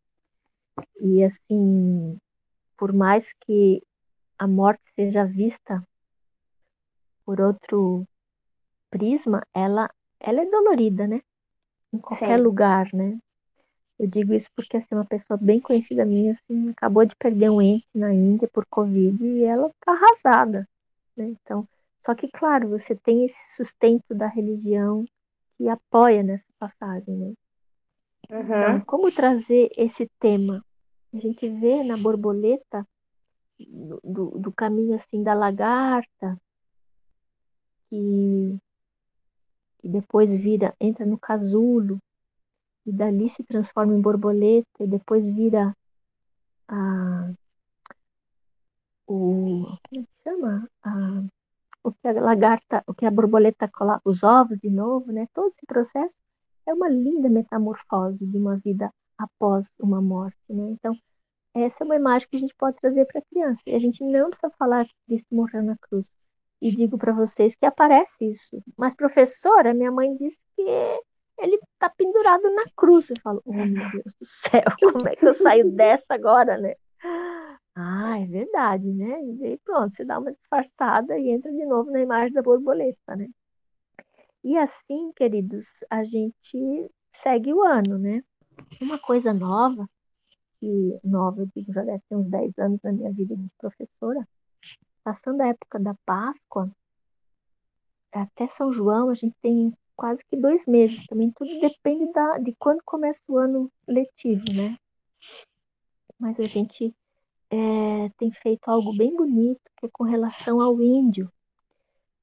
E 1.01 1.23
assim, 1.25 2.19
por 2.83 2.93
mais 2.93 3.33
que 3.35 3.81
a 4.37 4.49
morte 4.49 4.83
seja 4.97 5.25
vista 5.25 5.87
por 7.25 7.41
outro 7.41 8.05
prisma, 8.91 9.41
ela, 9.55 9.89
ela 10.19 10.43
é 10.43 10.51
dolorida, 10.51 11.07
né? 11.07 11.21
Em 11.93 11.99
qualquer 11.99 12.39
Sim. 12.39 12.43
lugar, 12.43 12.93
né? 12.93 13.21
Eu 14.01 14.09
digo 14.09 14.35
isso 14.35 14.49
porque 14.57 14.79
assim, 14.79 14.97
uma 14.97 15.05
pessoa 15.05 15.39
bem 15.41 15.61
conhecida 15.61 16.05
minha 16.05 16.33
assim, 16.33 16.71
acabou 16.71 17.05
de 17.05 17.15
perder 17.15 17.51
um 17.51 17.63
ente 17.63 17.87
na 17.95 18.13
Índia 18.13 18.49
por 18.53 18.67
Covid 18.67 19.25
e 19.25 19.45
ela 19.45 19.71
tá 19.79 19.93
arrasada, 19.93 20.69
né? 21.17 21.27
Então, 21.27 21.65
só 22.05 22.17
que 22.17 22.29
claro, 22.33 22.69
você 22.69 22.97
tem 22.97 23.25
esse 23.25 23.55
sustento 23.55 24.13
da 24.13 24.27
religião 24.27 25.05
que 25.57 25.69
apoia 25.69 26.25
nessa 26.25 26.49
passagem, 26.59 27.15
né? 27.15 27.33
Então, 28.57 28.81
Uhum. 28.81 28.85
como 28.85 29.13
trazer 29.13 29.71
esse 29.77 30.11
tema? 30.19 30.65
A 31.15 31.19
gente 31.19 31.49
vê 31.49 31.85
na 31.85 31.97
borboleta 31.97 32.87
do, 33.69 34.31
do, 34.39 34.53
caminho 34.53 34.95
assim 34.95 35.23
da 35.23 35.35
lagarta 35.35 36.41
que, 37.89 38.59
que 39.79 39.89
depois 39.89 40.39
vira 40.39 40.75
entra 40.81 41.05
no 41.05 41.19
casulo 41.19 41.99
e 42.87 42.93
dali 42.93 43.29
se 43.29 43.45
transforma 43.45 43.95
em 43.95 44.01
borboleta 44.01 44.83
e 44.83 44.87
depois 44.87 45.31
vira 45.31 45.77
a 46.67 47.33
o 49.07 49.67
como 49.89 50.03
é 50.03 50.07
chama? 50.25 50.71
A, 50.83 51.25
o 51.85 51.93
que 51.93 52.09
a 52.09 52.13
lagarta 52.13 52.83
o 52.87 52.95
que 52.95 53.05
a 53.05 53.11
borboleta 53.11 53.69
coloca 53.69 54.01
os 54.05 54.23
ovos 54.23 54.59
de 54.59 54.71
novo 54.71 55.13
né? 55.13 55.29
Todo 55.35 55.49
esse 55.49 55.67
processo 55.67 56.17
é 56.67 56.73
uma 56.73 56.89
linda 56.89 57.29
metamorfose 57.29 58.27
de 58.27 58.39
uma 58.39 58.57
vida 58.57 58.91
após 59.23 59.73
uma 59.79 60.01
morte 60.01 60.39
né 60.49 60.71
então 60.71 60.93
essa 61.55 61.85
é 61.85 61.87
uma 61.87 61.97
imagem 61.97 62.29
que 62.31 62.37
a 62.37 62.41
gente 62.41 62.55
pode 62.55 62.77
trazer 62.77 63.07
para 63.07 63.21
a 63.21 63.25
criança 63.25 63.63
e 63.67 63.75
a 63.75 63.79
gente 63.79 64.03
não 64.03 64.31
precisa 64.31 64.51
falar 64.59 64.85
que 64.85 64.95
Cristo 65.07 65.35
morreu 65.35 65.63
na 65.63 65.77
cruz 65.77 66.11
e 66.61 66.75
digo 66.75 66.97
para 66.97 67.13
vocês 67.13 67.55
que 67.55 67.67
aparece 67.67 68.25
isso 68.25 68.63
mas 68.77 68.95
professora 68.95 69.75
minha 69.75 69.91
mãe 69.91 70.15
disse 70.17 70.41
que 70.57 70.63
ele 71.39 71.57
está 71.57 71.91
pendurado 71.91 72.51
na 72.55 72.65
cruz. 72.77 73.11
Eu 73.11 73.17
falo, 73.23 73.43
oh 73.45 73.53
meu 73.53 73.65
Deus 73.67 74.15
do 74.21 74.25
céu, 74.25 74.63
como 74.81 75.09
é 75.09 75.17
que 75.17 75.27
eu 75.27 75.35
saio 75.35 75.71
dessa 75.73 76.15
agora, 76.15 76.57
né? 76.59 76.75
Ah, 77.75 78.19
é 78.21 78.27
verdade, 78.27 78.93
né? 78.93 79.21
E 79.23 79.59
pronto, 79.65 79.95
você 79.95 80.05
dá 80.05 80.19
uma 80.19 80.33
disfarçada 80.33 81.19
e 81.19 81.31
entra 81.31 81.51
de 81.51 81.65
novo 81.65 81.91
na 81.91 82.01
imagem 82.01 82.33
da 82.33 82.43
borboleta, 82.43 83.17
né? 83.17 83.29
E 84.45 84.57
assim, 84.59 85.13
queridos, 85.13 85.67
a 85.89 86.05
gente 86.05 86.91
segue 87.13 87.53
o 87.53 87.63
ano, 87.63 87.99
né? 87.99 88.23
Uma 88.81 88.99
coisa 88.99 89.33
nova, 89.33 89.89
que 90.59 90.99
nova, 91.05 91.43
eu 91.43 91.49
digo, 91.55 91.73
já 91.73 91.83
deve 91.83 92.03
ter 92.09 92.17
uns 92.17 92.29
10 92.29 92.59
anos 92.59 92.81
na 92.83 92.93
minha 92.93 93.13
vida 93.13 93.37
de 93.37 93.49
professora, 93.59 94.27
passando 95.03 95.41
a 95.41 95.49
época 95.49 95.79
da 95.79 95.95
Páscoa, 96.07 96.71
até 98.13 98.47
São 98.47 98.71
João, 98.73 99.09
a 99.09 99.15
gente 99.15 99.35
tem 99.41 99.73
quase 99.97 100.25
que 100.25 100.37
dois 100.37 100.67
meses 100.67 101.07
também. 101.07 101.31
Tudo 101.31 101.51
depende 101.61 102.13
da, 102.13 102.39
de 102.39 102.55
quando 102.59 102.83
começa 102.85 103.23
o 103.29 103.39
ano 103.39 103.71
letivo, 103.87 104.45
né? 104.55 104.77
Mas 106.19 106.39
a 106.39 106.47
gente 106.47 106.95
é, 107.51 108.09
tem 108.17 108.31
feito 108.31 108.69
algo 108.69 108.97
bem 108.97 109.17
bonito 109.17 109.61
que 109.77 109.87
é 109.87 109.91
com 109.93 110.05
relação 110.05 110.61
ao 110.61 110.81
índio. 110.83 111.33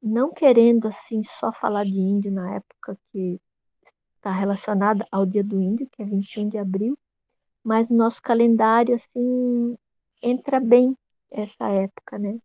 Não 0.01 0.31
querendo, 0.31 0.87
assim, 0.87 1.23
só 1.23 1.51
falar 1.51 1.83
de 1.83 1.99
índio 1.99 2.31
na 2.31 2.55
época 2.55 2.97
que 3.11 3.39
está 4.19 4.31
relacionada 4.31 5.07
ao 5.11 5.25
Dia 5.25 5.43
do 5.43 5.59
Índio, 5.59 5.87
que 5.91 6.01
é 6.01 6.05
21 6.05 6.49
de 6.49 6.57
abril, 6.57 6.97
mas 7.63 7.89
no 7.89 7.97
nosso 7.97 8.21
calendário, 8.21 8.93
assim, 8.93 9.77
entra 10.21 10.59
bem 10.59 10.95
essa 11.31 11.69
época, 11.69 12.19
né? 12.19 12.37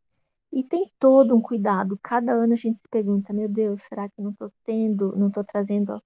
E 0.53 0.63
tem 0.63 0.89
todo 0.99 1.35
um 1.35 1.43
cuidado. 1.43 1.99
Cada 2.03 2.33
ano 2.33 2.53
a 2.53 2.57
gente 2.57 2.79
se 2.79 2.89
pergunta, 2.89 3.33
meu 3.33 3.49
Deus, 3.49 3.83
será 3.83 4.09
que 4.09 4.23
não 4.23 4.31
estou 4.31 4.53
tendo, 4.65 5.17
não 5.17 5.29
estou 5.29 5.45
trazendo 5.45 6.01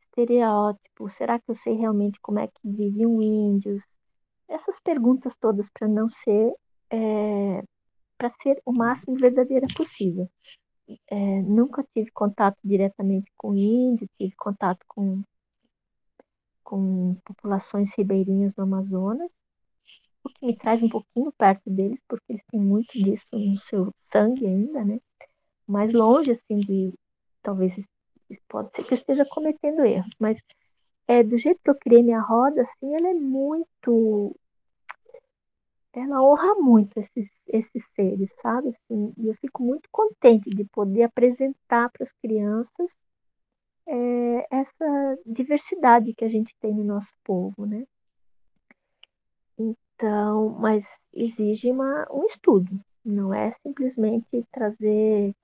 estereótipo? 0.00 1.10
Será 1.10 1.38
que 1.38 1.50
eu 1.50 1.54
sei 1.54 1.74
realmente 1.74 2.20
como 2.20 2.38
é 2.38 2.46
que 2.46 2.60
viviam 2.64 3.20
índios? 3.20 3.84
Essas 4.48 4.80
perguntas 4.80 5.36
todas 5.36 5.68
para 5.70 5.88
não 5.88 6.08
ser, 6.08 6.52
é, 6.90 7.62
para 8.16 8.30
ser 8.40 8.62
o 8.64 8.72
máximo 8.72 9.16
verdadeira 9.16 9.66
possível. 9.76 10.30
É, 11.08 11.42
nunca 11.42 11.84
tive 11.94 12.10
contato 12.10 12.56
diretamente 12.64 13.30
com 13.36 13.54
índio, 13.54 14.08
tive 14.18 14.34
contato 14.36 14.84
com, 14.88 15.22
com 16.64 17.14
populações 17.24 17.92
ribeirinhas 17.94 18.54
no 18.56 18.64
Amazonas, 18.64 19.30
o 20.24 20.28
que 20.28 20.46
me 20.46 20.56
traz 20.56 20.82
um 20.82 20.88
pouquinho 20.88 21.32
perto 21.32 21.70
deles, 21.70 22.00
porque 22.08 22.24
eles 22.32 22.44
têm 22.50 22.60
muito 22.60 22.92
disso 22.92 23.26
no 23.32 23.58
seu 23.58 23.92
sangue 24.10 24.46
ainda, 24.46 24.84
né? 24.84 24.98
Mais 25.66 25.92
longe, 25.92 26.32
assim, 26.32 26.58
de 26.58 26.92
talvez 27.42 27.86
pode 28.48 28.70
ser 28.74 28.84
que 28.84 28.92
eu 28.92 28.96
esteja 28.96 29.24
cometendo 29.26 29.84
erros, 29.84 30.14
mas 30.18 30.38
é 31.06 31.22
do 31.22 31.38
jeito 31.38 31.60
que 31.62 31.70
eu 31.70 31.78
criei 31.78 32.02
minha 32.02 32.20
roda, 32.20 32.62
assim, 32.62 32.94
ela 32.94 33.08
é 33.08 33.14
muito 33.14 34.34
ela 35.92 36.22
honra 36.22 36.54
muito 36.54 36.98
esses, 36.98 37.30
esses 37.46 37.84
seres, 37.94 38.32
sabe? 38.40 38.70
Assim, 38.70 39.12
e 39.16 39.28
eu 39.28 39.34
fico 39.34 39.62
muito 39.62 39.88
contente 39.90 40.50
de 40.50 40.64
poder 40.64 41.04
apresentar 41.04 41.90
para 41.90 42.04
as 42.04 42.12
crianças 42.12 42.96
é, 43.86 44.46
essa 44.50 45.18
diversidade 45.24 46.14
que 46.14 46.24
a 46.24 46.28
gente 46.28 46.54
tem 46.60 46.74
no 46.74 46.84
nosso 46.84 47.12
povo, 47.24 47.66
né? 47.66 47.84
Então, 49.58 50.50
mas 50.50 51.00
exige 51.12 51.70
uma, 51.70 52.06
um 52.10 52.24
estudo, 52.24 52.80
não 53.04 53.34
é 53.34 53.50
simplesmente 53.50 54.46
trazer 54.52 55.34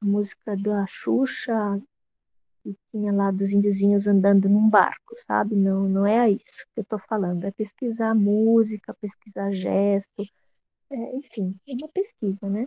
a 0.00 0.06
música 0.06 0.56
da 0.56 0.86
Xuxa 0.86 1.80
que 2.62 2.76
tinha 2.90 3.12
lá 3.12 3.30
dos 3.30 3.50
índiozinhos 3.50 4.06
andando 4.06 4.48
num 4.48 4.68
barco, 4.68 5.14
sabe? 5.26 5.56
Não, 5.56 5.88
não 5.88 6.06
é 6.06 6.30
isso 6.30 6.66
que 6.74 6.80
eu 6.80 6.82
estou 6.82 6.98
falando, 6.98 7.44
é 7.44 7.50
pesquisar 7.50 8.14
música, 8.14 8.94
pesquisar 8.94 9.52
gesto, 9.52 10.24
é, 10.90 11.16
enfim, 11.16 11.58
é 11.68 11.72
uma 11.72 11.88
pesquisa, 11.88 12.48
né? 12.48 12.66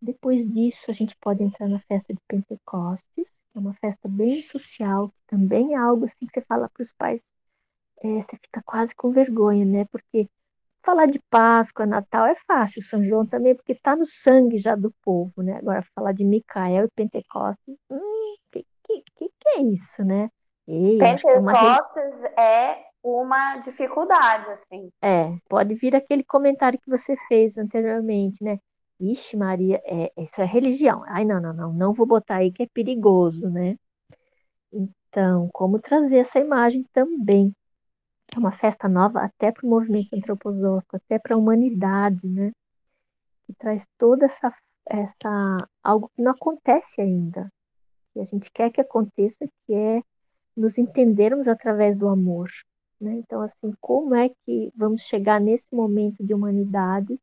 Depois 0.00 0.46
disso, 0.46 0.90
a 0.90 0.94
gente 0.94 1.16
pode 1.16 1.42
entrar 1.42 1.68
na 1.68 1.80
festa 1.80 2.14
de 2.14 2.20
Pentecostes, 2.28 3.32
é 3.54 3.58
uma 3.58 3.74
festa 3.74 4.08
bem 4.08 4.42
social, 4.42 5.12
também 5.26 5.74
é 5.74 5.76
algo 5.76 6.04
assim 6.04 6.26
que 6.26 6.32
você 6.32 6.42
fala 6.42 6.68
para 6.68 6.82
os 6.82 6.92
pais, 6.92 7.22
é, 8.02 8.20
você 8.20 8.36
fica 8.36 8.62
quase 8.64 8.94
com 8.94 9.10
vergonha, 9.10 9.64
né? 9.64 9.84
Porque 9.86 10.28
falar 10.82 11.06
de 11.06 11.20
Páscoa, 11.30 11.86
Natal 11.86 12.26
é 12.26 12.34
fácil, 12.34 12.82
São 12.82 13.04
João 13.04 13.26
também, 13.26 13.54
porque 13.54 13.72
está 13.72 13.94
no 13.96 14.04
sangue 14.06 14.58
já 14.58 14.74
do 14.74 14.92
povo, 15.02 15.42
né? 15.42 15.58
Agora, 15.58 15.82
falar 15.94 16.12
de 16.12 16.24
Micael 16.24 16.86
e 16.86 16.90
Pentecostes, 16.90 17.76
hum, 17.90 18.34
que, 18.50 18.64
que, 18.84 19.02
que, 19.16 19.28
que 19.28 19.48
é 19.56 19.62
isso, 19.62 20.04
né? 20.04 20.30
Ei, 20.66 20.96
é 20.96 20.98
Pentecostes 20.98 22.24
é, 22.24 22.28
uma... 22.28 22.42
é 22.42 22.84
uma 23.02 23.56
dificuldade, 23.58 24.50
assim. 24.50 24.90
É, 25.02 25.34
pode 25.48 25.74
vir 25.74 25.94
aquele 25.94 26.24
comentário 26.24 26.78
que 26.78 26.90
você 26.90 27.16
fez 27.28 27.56
anteriormente, 27.56 28.42
né? 28.42 28.58
Ixi, 29.00 29.36
Maria, 29.36 29.80
é, 29.84 30.12
isso 30.18 30.40
é 30.40 30.44
religião. 30.44 31.04
Ai, 31.06 31.24
não, 31.24 31.40
não, 31.40 31.52
não, 31.52 31.72
não 31.72 31.92
vou 31.92 32.06
botar 32.06 32.36
aí 32.36 32.50
que 32.50 32.64
é 32.64 32.66
perigoso, 32.66 33.48
né? 33.48 33.76
Então, 34.72 35.48
como 35.52 35.80
trazer 35.80 36.18
essa 36.18 36.38
imagem 36.38 36.84
também? 36.92 37.54
É 38.34 38.38
uma 38.38 38.52
festa 38.52 38.88
nova 38.88 39.20
até 39.20 39.50
para 39.50 39.66
o 39.66 39.70
movimento 39.70 40.14
antroposófico, 40.14 40.96
até 40.96 41.18
para 41.18 41.34
a 41.34 41.38
humanidade, 41.38 42.26
né? 42.28 42.52
Que 43.46 43.54
traz 43.54 43.86
toda 43.96 44.26
essa, 44.26 44.54
essa 44.86 45.56
algo 45.82 46.10
que 46.14 46.22
não 46.22 46.32
acontece 46.32 47.00
ainda, 47.00 47.50
que 48.12 48.20
a 48.20 48.24
gente 48.24 48.50
quer 48.52 48.70
que 48.70 48.80
aconteça, 48.80 49.48
que 49.66 49.74
é 49.74 50.02
nos 50.56 50.76
entendermos 50.76 51.48
através 51.48 51.96
do 51.96 52.08
amor. 52.08 52.50
Né? 53.00 53.14
Então, 53.14 53.40
assim, 53.40 53.72
como 53.80 54.14
é 54.14 54.28
que 54.28 54.72
vamos 54.76 55.02
chegar 55.02 55.40
nesse 55.40 55.68
momento 55.72 56.24
de 56.24 56.34
humanidade? 56.34 57.18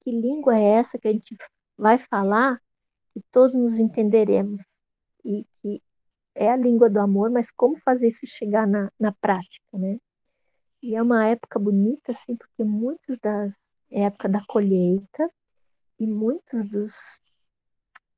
Que 0.00 0.10
língua 0.10 0.58
é 0.58 0.64
essa 0.64 0.98
que 0.98 1.06
a 1.08 1.12
gente 1.12 1.36
vai 1.76 1.98
falar 1.98 2.60
que 3.12 3.20
todos 3.30 3.54
nos 3.54 3.78
entenderemos? 3.78 4.62
E 5.24 5.44
que 5.60 5.82
é 6.34 6.50
a 6.50 6.56
língua 6.56 6.88
do 6.88 7.00
amor, 7.00 7.30
mas 7.30 7.50
como 7.50 7.78
fazer 7.80 8.08
isso 8.08 8.26
chegar 8.26 8.66
na, 8.66 8.90
na 8.98 9.12
prática, 9.12 9.66
né? 9.74 9.98
E 10.86 10.94
é 10.94 11.02
uma 11.02 11.26
época 11.26 11.58
bonita, 11.58 12.12
assim, 12.12 12.36
porque 12.36 12.62
muitos 12.62 13.18
das 13.18 13.52
é 13.90 14.02
época 14.02 14.28
da 14.28 14.40
colheita 14.46 15.28
e 15.98 16.06
muitos 16.06 16.64
dos, 16.64 17.20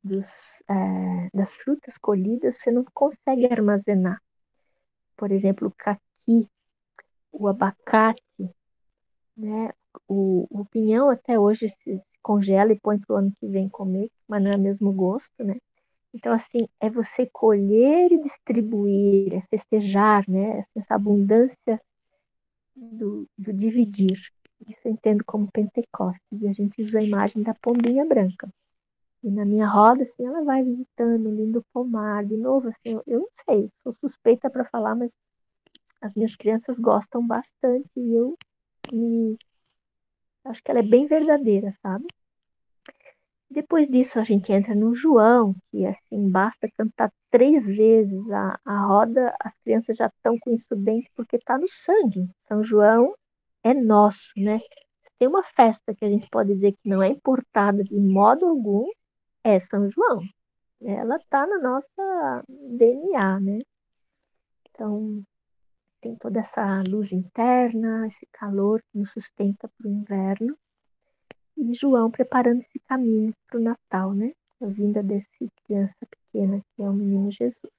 dos 0.04 0.62
é, 0.68 1.30
das 1.32 1.56
frutas 1.56 1.96
colhidas 1.96 2.58
você 2.58 2.70
não 2.70 2.84
consegue 2.92 3.50
armazenar. 3.50 4.20
Por 5.16 5.32
exemplo, 5.32 5.68
o 5.68 5.74
caqui, 5.78 6.46
o 7.32 7.48
abacate, 7.48 8.50
né? 9.34 9.72
O, 10.06 10.46
o 10.50 10.62
pinhão 10.66 11.08
até 11.08 11.40
hoje 11.40 11.70
se, 11.70 11.98
se 11.98 12.20
congela 12.20 12.70
e 12.70 12.78
põe 12.78 12.98
para 12.98 13.14
o 13.14 13.16
ano 13.16 13.32
que 13.40 13.48
vem 13.48 13.66
comer, 13.70 14.10
mas 14.28 14.44
não 14.44 14.52
é 14.52 14.56
o 14.56 14.60
mesmo 14.60 14.92
gosto, 14.92 15.42
né? 15.42 15.56
Então, 16.12 16.34
assim, 16.34 16.68
é 16.78 16.90
você 16.90 17.24
colher 17.32 18.12
e 18.12 18.20
distribuir, 18.20 19.32
é 19.32 19.40
festejar, 19.48 20.22
né? 20.28 20.62
Essa 20.76 20.96
abundância 20.96 21.80
do, 22.78 23.28
do 23.36 23.52
dividir. 23.52 24.18
Isso 24.66 24.80
eu 24.84 24.92
entendo 24.92 25.24
como 25.24 25.50
Pentecostes. 25.50 26.42
E 26.42 26.48
a 26.48 26.52
gente 26.52 26.82
usa 26.82 26.98
a 26.98 27.02
imagem 27.02 27.42
da 27.42 27.54
pombinha 27.54 28.04
branca. 28.04 28.48
E 29.22 29.30
na 29.30 29.44
minha 29.44 29.66
roda, 29.66 30.02
assim, 30.02 30.26
ela 30.26 30.44
vai 30.44 30.62
visitando, 30.62 31.30
lindo 31.30 31.64
pomar. 31.72 32.24
De 32.24 32.36
novo, 32.36 32.68
assim, 32.68 32.94
eu, 32.94 33.02
eu 33.06 33.20
não 33.20 33.28
sei, 33.44 33.70
sou 33.82 33.92
suspeita 33.92 34.48
para 34.48 34.64
falar, 34.64 34.94
mas 34.94 35.10
as 36.00 36.14
minhas 36.14 36.36
crianças 36.36 36.78
gostam 36.78 37.26
bastante 37.26 37.90
e 37.96 38.14
eu 38.14 38.36
me... 38.92 39.36
acho 40.44 40.62
que 40.62 40.70
ela 40.70 40.80
é 40.80 40.84
bem 40.84 41.06
verdadeira, 41.06 41.72
sabe? 41.82 42.06
Depois 43.50 43.88
disso 43.88 44.18
a 44.18 44.24
gente 44.24 44.52
entra 44.52 44.74
no 44.74 44.94
João, 44.94 45.54
que 45.70 45.86
assim, 45.86 46.30
basta 46.30 46.70
cantar 46.76 47.10
três 47.30 47.66
vezes 47.66 48.30
a, 48.30 48.58
a 48.64 48.86
roda, 48.86 49.34
as 49.40 49.56
crianças 49.64 49.96
já 49.96 50.06
estão 50.06 50.38
com 50.38 50.50
isso 50.50 50.76
dentro 50.76 51.10
porque 51.16 51.36
está 51.36 51.56
no 51.58 51.68
sangue. 51.68 52.28
São 52.46 52.62
João 52.62 53.14
é 53.64 53.72
nosso, 53.72 54.32
né? 54.36 54.58
Tem 55.18 55.26
uma 55.26 55.42
festa 55.42 55.94
que 55.94 56.04
a 56.04 56.08
gente 56.08 56.28
pode 56.30 56.54
dizer 56.54 56.72
que 56.72 56.88
não 56.88 57.02
é 57.02 57.08
importada 57.08 57.82
de 57.82 57.96
modo 57.96 58.46
algum, 58.46 58.86
é 59.42 59.58
São 59.60 59.90
João. 59.90 60.20
Ela 60.80 61.16
está 61.16 61.46
na 61.46 61.58
nossa 61.58 62.44
DNA, 62.48 63.40
né? 63.40 63.58
Então, 64.70 65.24
tem 66.00 66.14
toda 66.16 66.40
essa 66.40 66.82
luz 66.88 67.12
interna, 67.12 68.06
esse 68.06 68.26
calor 68.32 68.80
que 68.82 68.98
nos 68.98 69.12
sustenta 69.12 69.68
para 69.68 69.88
o 69.88 69.90
inverno. 69.90 70.56
E 71.60 71.74
João 71.74 72.08
preparando 72.08 72.60
esse 72.60 72.78
caminho 72.88 73.34
para 73.48 73.58
o 73.58 73.62
Natal, 73.62 74.14
né? 74.14 74.32
A 74.62 74.66
vinda 74.66 75.02
desse 75.02 75.28
criança 75.64 75.96
pequena 76.08 76.62
que 76.76 76.82
é 76.82 76.88
o 76.88 76.92
menino 76.92 77.32
Jesus. 77.32 77.72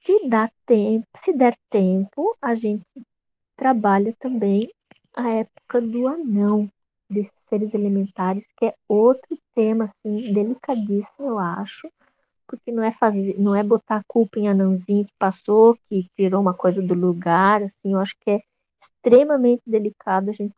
Se 0.00 0.26
dá 0.26 0.50
tempo, 0.64 1.06
se 1.16 1.34
der 1.34 1.54
tempo, 1.68 2.34
a 2.40 2.54
gente 2.54 2.86
trabalha 3.56 4.14
também 4.18 4.70
a 5.14 5.28
época 5.28 5.82
do 5.82 6.08
anão, 6.08 6.70
desses 7.10 7.34
seres 7.46 7.74
elementares, 7.74 8.46
que 8.56 8.66
é 8.66 8.74
outro 8.88 9.36
tema 9.54 9.84
assim 9.84 10.32
delicadíssimo, 10.32 11.26
eu 11.26 11.38
acho, 11.38 11.90
porque 12.46 12.72
não 12.72 12.82
é 12.82 12.90
fazer, 12.90 13.38
não 13.38 13.54
é 13.54 13.62
botar 13.62 13.96
a 13.96 14.04
culpa 14.08 14.38
em 14.38 14.48
anãozinho 14.48 15.04
que 15.04 15.14
passou, 15.18 15.76
que 15.90 16.06
tirou 16.16 16.40
uma 16.40 16.54
coisa 16.54 16.80
do 16.80 16.94
lugar, 16.94 17.62
assim, 17.62 17.92
eu 17.92 18.00
acho 18.00 18.14
que 18.20 18.30
é 18.30 18.40
extremamente 18.80 19.62
delicado 19.66 20.30
a 20.30 20.32
gente 20.32 20.54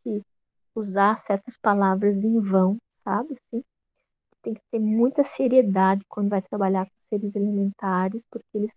usar 0.79 1.17
certas 1.19 1.57
palavras 1.57 2.25
em 2.25 2.41
vão, 2.41 2.79
sabe, 3.05 3.35
assim? 3.35 3.65
Tem 4.43 4.55
que 4.55 4.61
ter 4.71 4.79
muita 4.79 5.25
seriedade 5.25 6.03
quando 6.09 6.29
vai 6.31 6.43
trabalhar 6.43 6.87
com 6.87 6.93
seres 7.09 7.35
elementares, 7.35 8.25
porque 8.31 8.47
eles 8.55 8.77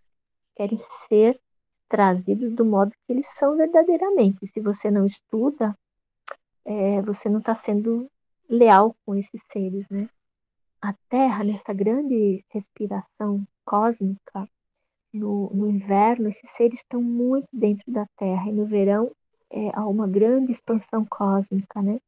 querem 0.55 0.77
ser 1.07 1.39
trazidos 1.87 2.51
do 2.51 2.65
modo 2.65 2.91
que 2.91 3.13
eles 3.13 3.27
são 3.27 3.55
verdadeiramente. 3.55 4.47
Se 4.47 4.59
você 4.59 4.89
não 4.89 5.05
estuda, 5.05 5.77
é, 6.65 7.01
você 7.01 7.29
não 7.29 7.39
está 7.39 7.53
sendo 7.53 8.09
leal 8.49 8.95
com 9.05 9.15
esses 9.15 9.41
seres, 9.51 9.89
né? 9.89 10.09
a 10.81 10.93
Terra, 11.07 11.43
nessa 11.43 11.73
grande 11.73 12.43
respiração 12.49 13.45
cósmica, 13.63 14.49
no, 15.13 15.49
no, 15.53 15.67
inverno, 15.67 16.29
esses 16.29 16.49
seres 16.51 16.79
estão 16.79 17.01
muito 17.01 17.47
dentro 17.53 17.91
da 17.91 18.07
Terra, 18.17 18.49
e 18.49 18.53
no 18.53 18.65
verão 18.65 19.11
é, 19.51 19.69
há 19.73 19.85
uma 19.85 20.07
grande 20.07 20.51
expansão 20.51 21.05
cósmica, 21.05 21.81
né? 21.81 21.99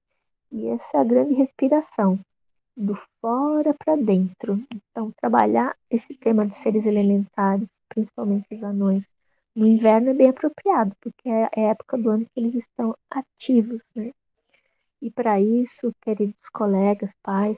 E 0.52 0.68
essa 0.68 0.98
é 0.98 1.02
a 1.02 1.04
grande 1.04 1.34
respiração, 1.34 2.20
do 2.76 2.96
fora 3.22 3.74
para 3.74 3.96
dentro. 3.96 4.60
Então, 4.74 5.12
trabalhar 5.20 5.76
esse 5.90 6.14
tema 6.14 6.46
dos 6.46 6.58
seres 6.58 6.86
elementares, 6.86 7.70
principalmente 7.90 8.48
os 8.52 8.64
anões, 8.64 9.08
no 9.56 9.68
inverno 9.68 10.10
é 10.10 10.14
bem 10.14 10.30
apropriado, 10.30 10.96
porque 11.00 11.30
é, 11.30 11.50
é 11.56 11.68
a 11.68 11.70
época 11.72 11.98
do 11.98 12.10
ano 12.10 12.26
que 12.26 12.40
eles 12.40 12.56
estão 12.56 12.96
ativos, 13.10 13.84
né? 13.96 14.12
E 15.02 15.12
para 15.12 15.40
isso, 15.40 15.94
queridos 16.02 16.50
colegas, 16.50 17.14
pais, 17.22 17.58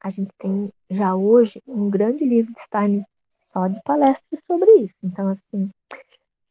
a 0.00 0.10
gente 0.10 0.30
tem 0.38 0.70
já 0.90 1.14
hoje 1.14 1.62
um 1.66 1.88
grande 1.88 2.24
livro 2.24 2.52
de 2.52 2.60
Stein 2.60 3.04
só 3.52 3.68
de 3.68 3.80
palestras 3.82 4.40
sobre 4.46 4.70
isso. 4.72 4.96
Então, 5.02 5.28
assim, 5.28 5.70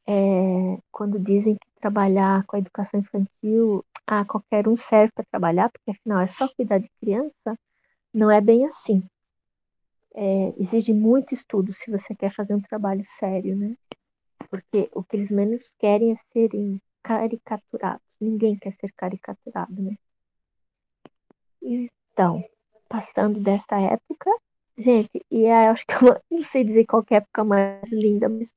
é, 0.07 0.77
quando 0.91 1.19
dizem 1.19 1.55
que 1.55 1.70
trabalhar 1.81 2.45
com 2.45 2.55
a 2.55 2.59
educação 2.59 2.99
infantil, 2.99 3.83
ah, 4.05 4.23
qualquer 4.23 4.67
um 4.67 4.75
serve 4.75 5.11
para 5.13 5.25
trabalhar, 5.25 5.69
porque 5.69 5.91
afinal 5.91 6.21
é 6.21 6.27
só 6.27 6.47
cuidar 6.55 6.77
de 6.77 6.89
criança, 6.99 7.57
não 8.13 8.29
é 8.29 8.39
bem 8.39 8.65
assim. 8.65 9.03
É, 10.13 10.53
exige 10.57 10.93
muito 10.93 11.33
estudo 11.33 11.71
se 11.71 11.89
você 11.89 12.13
quer 12.13 12.29
fazer 12.29 12.53
um 12.53 12.61
trabalho 12.61 13.03
sério, 13.03 13.55
né? 13.55 13.75
Porque 14.49 14.89
o 14.93 15.03
que 15.03 15.15
eles 15.15 15.31
menos 15.31 15.73
querem 15.79 16.11
é 16.11 16.15
serem 16.33 16.81
caricaturados. 17.01 18.05
Ninguém 18.19 18.57
quer 18.57 18.73
ser 18.73 18.91
caricaturado, 18.91 19.81
né? 19.81 19.95
Então, 21.61 22.43
passando 22.89 23.39
dessa 23.39 23.79
época. 23.79 24.29
Gente, 24.77 25.25
e 25.31 25.45
é, 25.45 25.69
acho 25.69 25.85
que 25.85 25.93
eu 25.93 26.21
não 26.29 26.43
sei 26.43 26.63
dizer 26.63 26.85
qual 26.85 27.03
é 27.09 27.15
a 27.15 27.17
época 27.17 27.43
mais 27.43 27.91
linda, 27.91 28.27
mas 28.27 28.53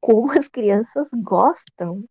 como 0.00 0.32
as 0.32 0.48
crianças 0.48 1.08
gostam 1.12 2.04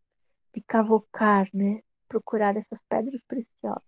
de 0.55 0.61
cavocar, 0.61 1.49
né? 1.53 1.81
Procurar 2.07 2.55
essas 2.55 2.81
pedras 2.87 3.23
preciosas. 3.25 3.83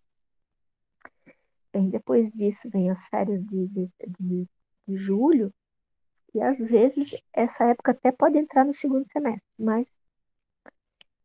Bem, 1.71 1.89
depois 1.89 2.29
disso 2.31 2.69
vem 2.69 2.89
as 2.89 3.07
férias 3.07 3.43
de, 3.45 3.67
de, 3.67 3.87
de, 4.19 4.47
de 4.87 4.95
julho, 4.97 5.53
e 6.33 6.41
às 6.41 6.57
vezes 6.57 7.23
essa 7.33 7.65
época 7.65 7.91
até 7.91 8.11
pode 8.11 8.37
entrar 8.37 8.65
no 8.65 8.73
segundo 8.73 9.09
semestre, 9.11 9.41
mas 9.57 9.87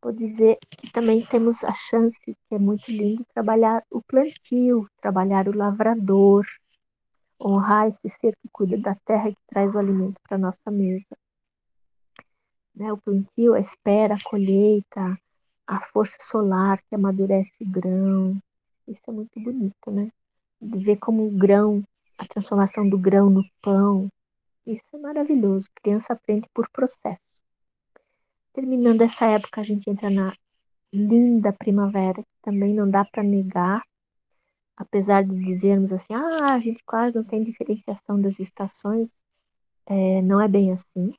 vou 0.01 0.11
dizer 0.11 0.57
que 0.69 0.91
também 0.91 1.25
temos 1.25 1.63
a 1.63 1.73
chance, 1.73 2.19
que 2.19 2.35
é 2.51 2.57
muito 2.57 2.89
lindo, 2.89 3.25
trabalhar 3.33 3.83
o 3.89 4.01
plantio, 4.01 4.87
trabalhar 5.01 5.47
o 5.47 5.57
lavrador, 5.57 6.45
honrar 7.41 7.87
esse 7.87 8.09
ser 8.09 8.35
que 8.37 8.49
cuida 8.51 8.77
da 8.77 8.95
terra 9.05 9.29
e 9.29 9.35
que 9.35 9.41
traz 9.47 9.75
o 9.75 9.79
alimento 9.79 10.19
para 10.27 10.37
nossa 10.37 10.71
mesa. 10.71 11.17
Né, 12.75 12.91
o 12.91 12.97
plantio, 12.97 13.53
a 13.53 13.59
espera, 13.59 14.15
a 14.15 14.23
colheita, 14.23 15.17
a 15.67 15.81
força 15.81 16.17
solar 16.21 16.79
que 16.83 16.95
amadurece 16.95 17.53
o 17.61 17.69
grão. 17.69 18.37
Isso 18.87 19.01
é 19.07 19.11
muito 19.11 19.39
bonito, 19.39 19.91
né? 19.91 20.09
De 20.61 20.79
ver 20.83 20.97
como 20.97 21.27
o 21.27 21.31
grão, 21.31 21.83
a 22.17 22.25
transformação 22.25 22.87
do 22.87 22.97
grão 22.97 23.29
no 23.29 23.43
pão. 23.61 24.09
Isso 24.65 24.83
é 24.93 24.97
maravilhoso. 24.97 25.67
Criança 25.81 26.13
aprende 26.13 26.47
por 26.53 26.69
processo. 26.69 27.33
Terminando 28.53 29.01
essa 29.01 29.25
época, 29.25 29.61
a 29.61 29.63
gente 29.63 29.89
entra 29.89 30.09
na 30.09 30.33
linda 30.93 31.51
primavera, 31.51 32.21
que 32.21 32.41
também 32.41 32.73
não 32.73 32.89
dá 32.89 33.03
para 33.03 33.23
negar, 33.23 33.81
apesar 34.77 35.23
de 35.23 35.35
dizermos 35.35 35.91
assim, 35.91 36.13
ah, 36.13 36.53
a 36.53 36.59
gente 36.59 36.83
quase 36.85 37.15
não 37.15 37.23
tem 37.23 37.43
diferenciação 37.43 38.21
das 38.21 38.39
estações, 38.39 39.11
é, 39.87 40.21
não 40.21 40.39
é 40.39 40.47
bem 40.47 40.71
assim. 40.71 41.13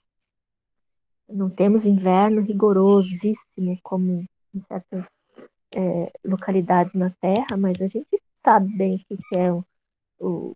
não 1.29 1.51
temos 1.51 1.87
inverno 1.87 2.41
rigorosíssimo 2.41 3.79
como 3.83 4.25
em 4.55 4.61
certas 4.63 5.07
é, 5.75 6.13
localidades 6.25 6.95
na 6.95 7.11
Terra, 7.21 7.57
mas 7.59 7.81
a 7.81 7.87
gente 7.87 8.23
sabe 8.45 8.77
bem 8.77 9.05
o 9.11 9.17
que 9.17 9.37
é 9.37 9.53
o, 9.53 9.65
o, 10.21 10.55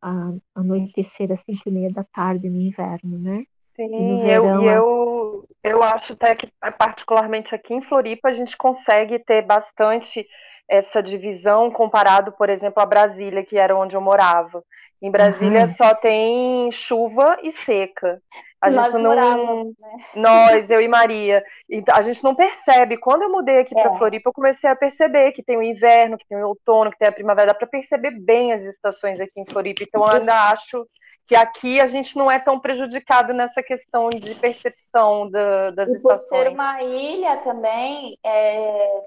a, 0.00 0.32
anoitecer 0.54 1.30
às 1.32 1.40
cinco 1.40 1.68
e 1.68 1.72
meia 1.72 1.92
da 1.92 2.04
tarde 2.04 2.48
no 2.48 2.60
inverno, 2.60 3.18
né? 3.18 3.44
Sim, 3.74 4.16
verão, 4.22 4.64
eu, 4.64 4.72
eu, 4.72 5.48
eu 5.62 5.82
acho 5.82 6.14
até 6.14 6.34
que, 6.34 6.50
particularmente 6.78 7.54
aqui 7.54 7.74
em 7.74 7.82
Floripa, 7.82 8.28
a 8.28 8.32
gente 8.32 8.56
consegue 8.56 9.18
ter 9.18 9.42
bastante 9.42 10.26
essa 10.68 11.02
divisão 11.02 11.70
comparado, 11.70 12.32
por 12.32 12.48
exemplo, 12.48 12.82
a 12.82 12.86
Brasília, 12.86 13.44
que 13.44 13.58
era 13.58 13.76
onde 13.76 13.96
eu 13.96 14.00
morava. 14.00 14.62
Em 15.00 15.10
Brasília 15.10 15.62
uhum. 15.62 15.68
só 15.68 15.94
tem 15.94 16.70
chuva 16.72 17.38
e 17.42 17.52
seca. 17.52 18.20
A 18.60 18.70
Nós 18.70 18.86
gente 18.86 19.02
não. 19.02 19.64
Né? 19.64 19.72
Nós, 20.14 20.70
eu 20.70 20.80
e 20.80 20.88
Maria. 20.88 21.44
Então, 21.70 21.94
a 21.94 22.02
gente 22.02 22.24
não 22.24 22.34
percebe. 22.34 22.96
Quando 22.96 23.22
eu 23.22 23.30
mudei 23.30 23.58
aqui 23.58 23.78
é. 23.78 23.82
para 23.82 23.94
Floripa, 23.94 24.30
eu 24.30 24.32
comecei 24.32 24.68
a 24.68 24.74
perceber 24.74 25.32
que 25.32 25.42
tem 25.42 25.56
o 25.56 25.62
inverno, 25.62 26.16
que 26.16 26.26
tem 26.26 26.42
o 26.42 26.48
outono, 26.48 26.90
que 26.90 26.98
tem 26.98 27.08
a 27.08 27.12
primavera. 27.12 27.48
Dá 27.48 27.54
para 27.54 27.66
perceber 27.66 28.12
bem 28.12 28.52
as 28.52 28.64
estações 28.64 29.20
aqui 29.20 29.38
em 29.38 29.46
Floripa. 29.46 29.82
Então, 29.82 30.02
eu 30.02 30.20
ainda 30.20 30.50
acho 30.50 30.86
que 31.26 31.34
aqui 31.34 31.80
a 31.80 31.86
gente 31.86 32.16
não 32.16 32.30
é 32.30 32.38
tão 32.38 32.58
prejudicado 32.58 33.34
nessa 33.34 33.62
questão 33.62 34.08
de 34.08 34.34
percepção 34.36 35.28
da, 35.28 35.70
das 35.70 35.90
e 35.90 35.96
estações. 35.96 36.28
Por 36.28 36.44
ser 36.44 36.48
uma 36.48 36.82
ilha 36.82 37.36
também, 37.38 38.16
é, 38.24 39.00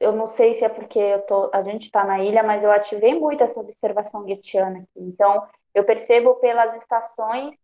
eu 0.00 0.12
não 0.12 0.26
sei 0.26 0.54
se 0.54 0.64
é 0.64 0.68
porque 0.68 0.98
eu 0.98 1.20
tô, 1.22 1.50
a 1.52 1.62
gente 1.62 1.84
está 1.84 2.02
na 2.02 2.18
ilha, 2.20 2.42
mas 2.42 2.64
eu 2.64 2.72
ativei 2.72 3.14
muito 3.14 3.44
essa 3.44 3.60
observação 3.60 4.24
guetiana 4.24 4.78
aqui. 4.78 4.88
Então, 4.96 5.46
eu 5.74 5.84
percebo 5.84 6.34
pelas 6.36 6.74
estações 6.74 7.54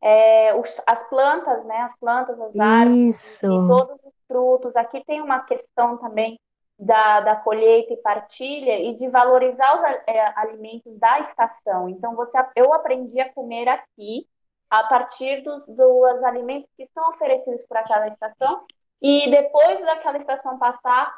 é, 0.00 0.54
os, 0.56 0.80
as 0.86 1.08
plantas, 1.08 1.64
né? 1.64 1.76
As 1.82 1.96
plantas, 1.96 2.40
as 2.40 2.58
árvores, 2.58 3.42
e 3.42 3.46
todos 3.46 3.96
os 4.04 4.14
frutos. 4.26 4.74
Aqui 4.74 5.04
tem 5.04 5.20
uma 5.20 5.40
questão 5.40 5.96
também 5.98 6.40
da, 6.78 7.20
da 7.20 7.36
colheita 7.36 7.92
e 7.92 7.98
partilha 7.98 8.80
e 8.80 8.96
de 8.96 9.08
valorizar 9.08 9.76
os 9.76 9.82
é, 10.08 10.32
alimentos 10.36 10.98
da 10.98 11.20
estação. 11.20 11.88
Então, 11.88 12.16
você, 12.16 12.36
eu 12.56 12.72
aprendi 12.74 13.20
a 13.20 13.32
comer 13.32 13.68
aqui 13.68 14.26
a 14.68 14.82
partir 14.84 15.42
dos, 15.42 15.64
dos 15.66 16.24
alimentos 16.24 16.68
que 16.76 16.88
são 16.94 17.10
oferecidos 17.10 17.60
por 17.68 17.76
aquela 17.76 18.08
estação 18.08 18.64
e 19.00 19.30
depois 19.30 19.80
daquela 19.82 20.16
estação 20.16 20.58
passar, 20.58 21.12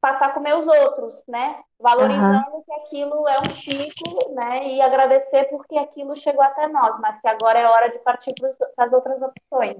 passar 0.00 0.26
a 0.26 0.32
comer 0.32 0.54
os 0.54 0.66
outros, 0.66 1.24
né? 1.26 1.60
Valorizando 1.78 2.50
uhum. 2.52 2.62
que 2.62 2.72
aquilo 2.72 3.28
é 3.28 3.36
um 3.40 3.50
ciclo, 3.50 4.34
né? 4.34 4.68
E 4.68 4.80
agradecer 4.80 5.44
porque 5.44 5.76
aquilo 5.76 6.16
chegou 6.16 6.42
até 6.42 6.68
nós, 6.68 7.00
mas 7.00 7.20
que 7.20 7.28
agora 7.28 7.58
é 7.58 7.66
hora 7.66 7.90
de 7.90 7.98
partir 8.00 8.32
para 8.34 8.86
as 8.86 8.92
outras 8.92 9.20
opções. 9.22 9.76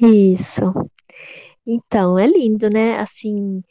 Isso. 0.00 0.62
Então, 1.66 2.18
é 2.18 2.26
lindo, 2.26 2.68
né? 2.68 2.98
Assim, 2.98 3.62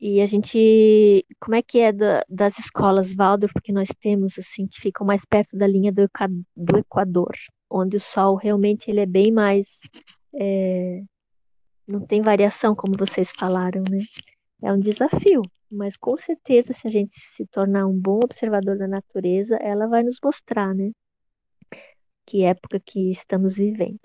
e 0.00 0.20
a 0.20 0.26
gente, 0.26 1.26
como 1.40 1.56
é 1.56 1.62
que 1.62 1.80
é 1.80 1.92
da, 1.92 2.24
das 2.28 2.58
escolas 2.58 3.14
Waldorf, 3.14 3.52
porque 3.52 3.72
nós 3.72 3.88
temos, 4.00 4.38
assim, 4.38 4.66
que 4.66 4.80
ficam 4.80 5.06
mais 5.06 5.24
perto 5.24 5.56
da 5.56 5.66
linha 5.66 5.92
do, 5.92 6.08
do 6.56 6.78
Equador, 6.78 7.34
onde 7.68 7.96
o 7.96 8.00
sol 8.00 8.36
realmente 8.36 8.90
ele 8.90 9.00
é 9.00 9.06
bem 9.06 9.32
mais, 9.32 9.80
é, 10.34 11.02
não 11.86 12.00
tem 12.06 12.22
variação, 12.22 12.74
como 12.74 12.96
vocês 12.96 13.32
falaram, 13.36 13.82
né? 13.90 13.98
É 14.62 14.72
um 14.72 14.78
desafio, 14.78 15.42
mas 15.70 15.96
com 15.96 16.16
certeza, 16.16 16.72
se 16.72 16.88
a 16.88 16.90
gente 16.90 17.14
se 17.14 17.46
tornar 17.46 17.86
um 17.86 17.96
bom 17.98 18.20
observador 18.24 18.76
da 18.76 18.88
natureza, 18.88 19.56
ela 19.56 19.86
vai 19.86 20.02
nos 20.02 20.18
mostrar, 20.22 20.74
né? 20.74 20.90
Que 22.26 22.42
época 22.42 22.80
que 22.80 23.10
estamos 23.10 23.56
vivendo. 23.56 24.00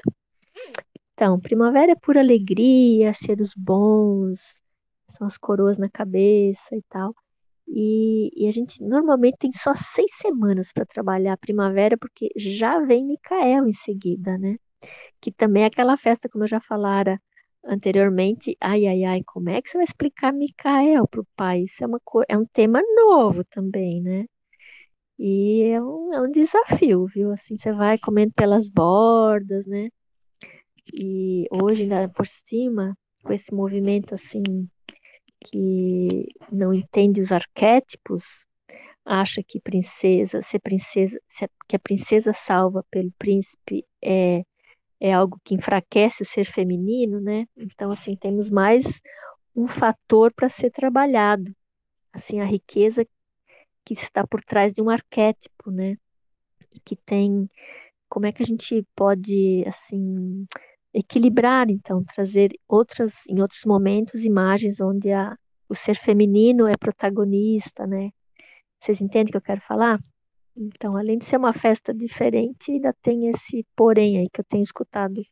Então, 1.14 1.40
primavera 1.40 1.92
é 1.92 1.96
pura 1.96 2.20
alegria, 2.20 3.14
cheiros 3.14 3.54
bons, 3.56 4.62
são 5.08 5.26
as 5.28 5.38
coroas 5.38 5.78
na 5.78 5.90
cabeça 5.90 6.76
e 6.76 6.82
tal. 6.90 7.14
E, 7.68 8.30
e 8.36 8.48
a 8.48 8.52
gente 8.52 8.84
normalmente 8.84 9.38
tem 9.38 9.52
só 9.52 9.74
seis 9.74 10.12
semanas 10.18 10.72
para 10.74 10.86
trabalhar 10.86 11.34
a 11.34 11.38
primavera, 11.38 11.98
porque 11.98 12.30
já 12.36 12.80
vem 12.80 13.06
Micael 13.06 13.68
em 13.68 13.72
seguida, 13.74 14.38
né? 14.38 14.58
Que 15.22 15.32
também 15.32 15.64
é 15.64 15.68
aquela 15.68 15.98
festa, 15.98 16.30
como 16.30 16.44
eu 16.44 16.48
já 16.48 16.60
falara, 16.60 17.20
anteriormente, 17.66 18.58
ai, 18.62 18.86
ai, 18.88 19.04
ai, 19.04 19.24
como 19.26 19.50
é 19.50 19.62
que 19.62 19.70
você 19.70 19.78
vai 19.78 19.86
explicar 19.86 20.34
Micael 20.34 21.08
para 21.08 21.22
o 21.22 21.28
pai? 21.36 21.62
Isso 21.64 21.84
é, 21.84 21.88
uma 21.88 22.00
é 22.28 22.38
um 22.38 22.46
tema 22.46 22.82
novo 22.96 23.44
também, 23.46 24.02
né? 24.02 24.26
E 25.18 25.64
é 25.64 25.82
um, 25.82 26.14
é 26.14 26.22
um 26.22 26.32
desafio, 26.32 27.06
viu? 27.08 27.32
Assim, 27.32 27.58
você 27.58 27.72
vai 27.72 27.98
comendo 27.98 28.34
pelas 28.34 28.70
bordas, 28.70 29.66
né? 29.68 29.90
E 30.94 31.48
hoje, 31.52 31.84
ainda 31.84 32.10
por 32.10 32.28
cima, 32.28 32.98
com 33.24 33.34
esse 33.34 33.54
movimento 33.54 34.14
assim, 34.14 34.44
que 35.46 36.28
não 36.52 36.74
entende 36.74 37.22
os 37.22 37.32
arquétipos, 37.32 38.48
acha 39.06 39.44
que 39.44 39.60
princesa, 39.60 40.42
ser 40.42 40.60
princesa, 40.60 41.20
que 41.68 41.76
a 41.76 41.80
princesa 41.80 42.34
salva 42.34 42.86
pelo 42.90 43.12
príncipe 43.18 43.86
é 44.02 44.44
é 45.04 45.12
algo 45.12 45.38
que 45.44 45.54
enfraquece 45.54 46.24
o 46.24 46.26
ser 46.26 46.46
feminino, 46.46 47.20
né? 47.20 47.46
Então, 47.58 47.92
assim, 47.92 48.16
temos 48.16 48.50
mais 48.50 49.02
um 49.54 49.68
fator 49.68 50.34
para 50.34 50.48
ser 50.48 50.72
trabalhado, 50.72 51.54
assim, 52.14 52.40
a 52.40 52.46
riqueza 52.46 53.06
que 53.84 53.94
está 53.94 54.26
por 54.26 54.42
trás 54.42 54.74
de 54.74 54.82
um 54.82 54.90
arquétipo, 54.90 55.70
né? 55.70 55.98
Que 56.86 56.96
tem, 56.96 57.50
como 58.08 58.28
é 58.28 58.32
que 58.32 58.42
a 58.44 58.46
gente 58.46 58.88
pode, 58.96 59.66
assim, 59.68 60.46
equilibrar, 60.94 61.70
então, 61.70 62.02
trazer 62.06 62.58
outras, 62.66 63.28
em 63.28 63.42
outros 63.42 63.66
momentos, 63.66 64.24
imagens 64.24 64.80
onde 64.80 65.12
a, 65.12 65.38
o 65.68 65.76
ser 65.76 65.98
feminino 65.98 66.66
é 66.66 66.78
protagonista, 66.78 67.86
né? 67.86 68.12
Vocês 68.80 69.02
entendem 69.02 69.28
o 69.28 69.32
que 69.32 69.38
eu 69.38 69.42
quero 69.42 69.60
falar? 69.60 70.00
Então, 70.56 70.96
além 70.96 71.18
de 71.18 71.26
ser 71.26 71.38
uma 71.38 71.54
festa 71.54 71.94
diferente, 71.94 72.72
ainda 72.72 72.94
tem 73.02 73.28
esse 73.28 73.66
porém 73.76 74.20
aí 74.20 74.30
que 74.30 74.40
eu 74.40 74.46
tenho 74.46 74.64
escutado 74.64 75.24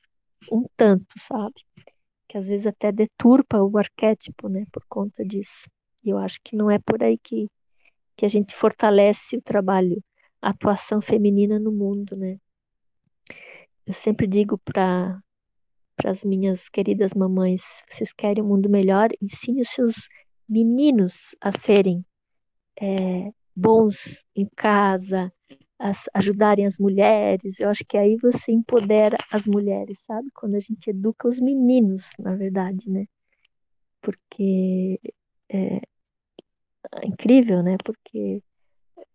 um 0.52 0.66
tanto, 0.76 1.14
sabe? 1.18 1.64
Que 2.28 2.38
às 2.38 2.48
vezes 2.48 2.66
até 2.66 2.92
deturpa 2.92 3.62
o 3.62 3.78
arquétipo, 3.78 4.50
né, 4.50 4.66
por 4.72 4.84
conta 4.88 5.24
disso. 5.24 5.70
E 6.04 6.10
eu 6.10 6.18
acho 6.18 6.40
que 6.44 6.56
não 6.56 6.72
é 6.72 6.80
por 6.80 7.04
aí 7.04 7.18
que, 7.20 7.48
que 8.16 8.26
a 8.26 8.30
gente 8.30 8.56
fortalece 8.56 9.38
o 9.38 9.42
trabalho, 9.42 10.04
a 10.42 10.50
atuação 10.50 11.00
feminina 11.00 11.60
no 11.60 11.72
mundo, 11.72 12.16
né? 12.18 12.40
Eu 13.86 13.94
sempre 13.94 14.26
digo 14.26 14.58
para 14.58 15.22
as 16.04 16.24
minhas 16.24 16.68
queridas 16.68 17.14
mamães, 17.14 17.62
vocês 17.88 18.12
querem 18.12 18.44
um 18.44 18.48
mundo 18.48 18.70
melhor, 18.70 19.10
ensine 19.22 19.62
os 19.62 19.70
seus 19.70 20.10
meninos 20.50 21.36
a 21.40 21.52
serem 21.52 22.04
é, 22.80 23.32
bons 23.56 24.26
em 24.36 24.48
casa, 24.56 25.32
as, 25.80 26.10
ajudarem 26.14 26.66
as 26.66 26.78
mulheres. 26.80 27.60
Eu 27.60 27.70
acho 27.70 27.84
que 27.86 27.98
aí 27.98 28.18
você 28.18 28.52
empodera 28.52 29.18
as 29.32 29.48
mulheres, 29.48 30.00
sabe? 30.00 30.30
Quando 30.34 30.56
a 30.56 30.60
gente 30.60 30.90
educa 30.90 31.28
os 31.28 31.40
meninos, 31.40 32.12
na 32.20 32.36
verdade, 32.36 32.90
né? 32.90 33.08
Porque 34.02 35.00
é, 35.50 35.78
é 35.78 37.08
incrível, 37.08 37.64
né? 37.64 37.78
Porque 37.84 38.44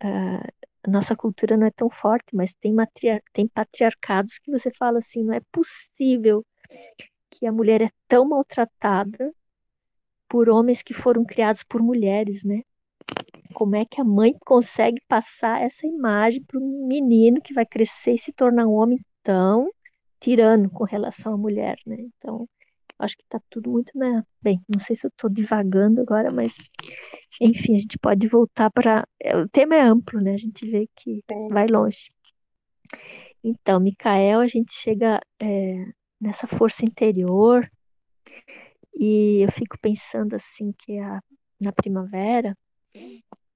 a, 0.00 0.42
nossa 0.88 1.16
cultura 1.16 1.56
não 1.56 1.66
é 1.66 1.70
tão 1.70 1.90
forte, 1.90 2.34
mas 2.34 2.54
tem, 2.54 2.72
matriar 2.72 3.20
tem 3.32 3.48
patriarcados 3.48 4.38
que 4.38 4.50
você 4.50 4.70
fala 4.70 4.98
assim, 4.98 5.24
não 5.24 5.34
é 5.34 5.40
possível 5.52 6.44
que 7.30 7.46
a 7.46 7.52
mulher 7.52 7.82
é 7.82 7.90
tão 8.08 8.26
maltratada 8.28 9.32
por 10.28 10.48
homens 10.48 10.82
que 10.82 10.94
foram 10.94 11.24
criados 11.24 11.62
por 11.64 11.82
mulheres, 11.82 12.44
né? 12.44 12.62
Como 13.54 13.76
é 13.76 13.84
que 13.84 14.00
a 14.00 14.04
mãe 14.04 14.34
consegue 14.44 15.00
passar 15.08 15.62
essa 15.62 15.86
imagem 15.86 16.42
para 16.42 16.58
um 16.60 16.86
menino 16.86 17.40
que 17.40 17.54
vai 17.54 17.64
crescer 17.64 18.14
e 18.14 18.18
se 18.18 18.32
tornar 18.32 18.66
um 18.66 18.74
homem 18.74 18.98
tão 19.22 19.70
tirano 20.20 20.70
com 20.70 20.84
relação 20.84 21.34
à 21.34 21.36
mulher, 21.36 21.78
né? 21.86 21.96
Então, 21.98 22.48
acho 22.98 23.16
que 23.16 23.22
está 23.24 23.40
tudo 23.50 23.70
muito, 23.70 23.96
né? 23.96 24.22
Bem, 24.40 24.60
não 24.68 24.78
sei 24.78 24.96
se 24.96 25.06
eu 25.06 25.08
estou 25.08 25.30
divagando 25.30 26.00
agora, 26.00 26.30
mas 26.30 26.54
enfim, 27.40 27.76
a 27.76 27.78
gente 27.78 27.98
pode 27.98 28.26
voltar 28.26 28.70
para. 28.70 29.06
É, 29.20 29.36
o 29.36 29.48
tema 29.48 29.76
é 29.76 29.80
amplo, 29.80 30.20
né? 30.20 30.34
A 30.34 30.38
gente 30.38 30.68
vê 30.68 30.88
que 30.96 31.22
vai 31.50 31.66
longe. 31.66 32.10
Então, 33.42 33.78
Micael, 33.80 34.40
a 34.40 34.48
gente 34.48 34.72
chega 34.72 35.20
é, 35.40 35.84
nessa 36.20 36.46
força 36.46 36.84
interior 36.84 37.68
e 38.94 39.40
eu 39.42 39.52
fico 39.52 39.78
pensando 39.78 40.34
assim 40.34 40.72
que 40.72 40.98
a, 40.98 41.20
na 41.60 41.72
primavera 41.72 42.56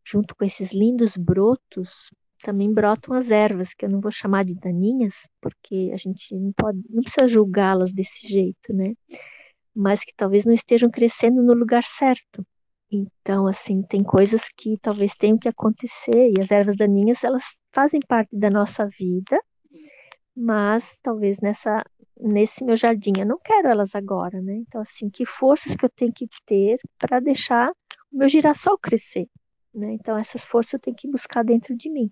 junto 0.04 0.34
com 0.34 0.44
esses 0.44 0.72
lindos 0.72 1.16
brotos, 1.16 2.10
também 2.42 2.72
brotam 2.72 3.14
as 3.14 3.30
ervas, 3.30 3.74
que 3.74 3.84
eu 3.84 3.90
não 3.90 4.00
vou 4.00 4.10
chamar 4.10 4.44
de 4.44 4.54
daninhas, 4.54 5.28
porque 5.40 5.90
a 5.92 5.96
gente 5.96 6.34
não 6.34 6.52
pode, 6.52 6.80
não 6.88 7.02
precisa 7.02 7.28
julgá-las 7.28 7.92
desse 7.92 8.26
jeito, 8.26 8.72
né? 8.72 8.94
Mas 9.74 10.02
que 10.04 10.12
talvez 10.16 10.44
não 10.44 10.52
estejam 10.52 10.90
crescendo 10.90 11.42
no 11.42 11.54
lugar 11.54 11.84
certo. 11.84 12.44
Então, 12.90 13.46
assim, 13.46 13.82
tem 13.82 14.02
coisas 14.02 14.48
que 14.56 14.76
talvez 14.78 15.14
tenham 15.16 15.38
que 15.38 15.48
acontecer, 15.48 16.32
e 16.36 16.40
as 16.40 16.50
ervas 16.50 16.76
daninhas, 16.76 17.22
elas 17.22 17.60
fazem 17.72 18.00
parte 18.00 18.34
da 18.36 18.50
nossa 18.50 18.86
vida, 18.86 19.38
mas 20.34 20.98
talvez 21.00 21.40
nessa 21.40 21.84
nesse 22.22 22.64
meu 22.64 22.76
jardim. 22.76 23.12
Eu 23.18 23.26
não 23.26 23.38
quero 23.42 23.68
elas 23.68 23.94
agora, 23.94 24.40
né? 24.42 24.54
Então, 24.56 24.80
assim, 24.80 25.08
que 25.08 25.24
forças 25.24 25.74
que 25.74 25.84
eu 25.84 25.90
tenho 25.90 26.12
que 26.12 26.26
ter 26.44 26.78
para 26.98 27.20
deixar 27.20 27.72
meu 28.12 28.28
girassol 28.28 28.78
crescer, 28.78 29.28
né? 29.74 29.92
Então, 29.92 30.16
essas 30.16 30.44
forças 30.44 30.74
eu 30.74 30.80
tenho 30.80 30.96
que 30.96 31.08
buscar 31.08 31.44
dentro 31.44 31.76
de 31.76 31.90
mim. 31.90 32.10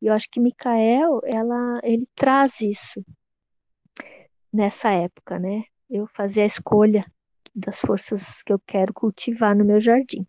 E 0.00 0.06
eu 0.06 0.12
acho 0.12 0.28
que 0.30 0.40
Micael, 0.40 1.20
ela, 1.24 1.80
ele 1.82 2.08
traz 2.14 2.60
isso 2.60 3.04
nessa 4.52 4.90
época, 4.90 5.38
né? 5.38 5.64
Eu 5.88 6.06
fazer 6.06 6.42
a 6.42 6.46
escolha 6.46 7.04
das 7.54 7.80
forças 7.80 8.42
que 8.42 8.52
eu 8.52 8.60
quero 8.66 8.92
cultivar 8.92 9.56
no 9.56 9.64
meu 9.64 9.80
jardim. 9.80 10.26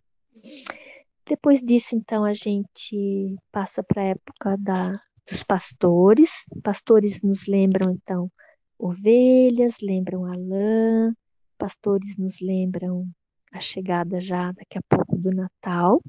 Depois 1.26 1.61
disso, 1.61 1.95
então, 1.95 2.24
a 2.24 2.34
gente 2.34 3.36
passa 3.51 3.84
para 3.84 4.01
a 4.01 4.05
época 4.05 4.57
da, 4.57 5.01
dos 5.30 5.43
pastores. 5.43 6.32
Pastores 6.63 7.22
nos 7.22 7.47
lembram, 7.47 7.91
então, 7.91 8.32
ovelhas, 8.80 9.76
lembram 9.82 10.26
a 10.26 10.36
lã, 10.36 11.13
pastores 11.57 12.18
nos 12.18 12.39
lembram 12.39 13.05
a 13.58 13.62
chegada 13.62 14.20
já 14.20 14.51
daqui 14.51 14.78
a 14.78 14.82
pouco 14.88 15.18
do 15.18 15.32
Natal, 15.32 16.01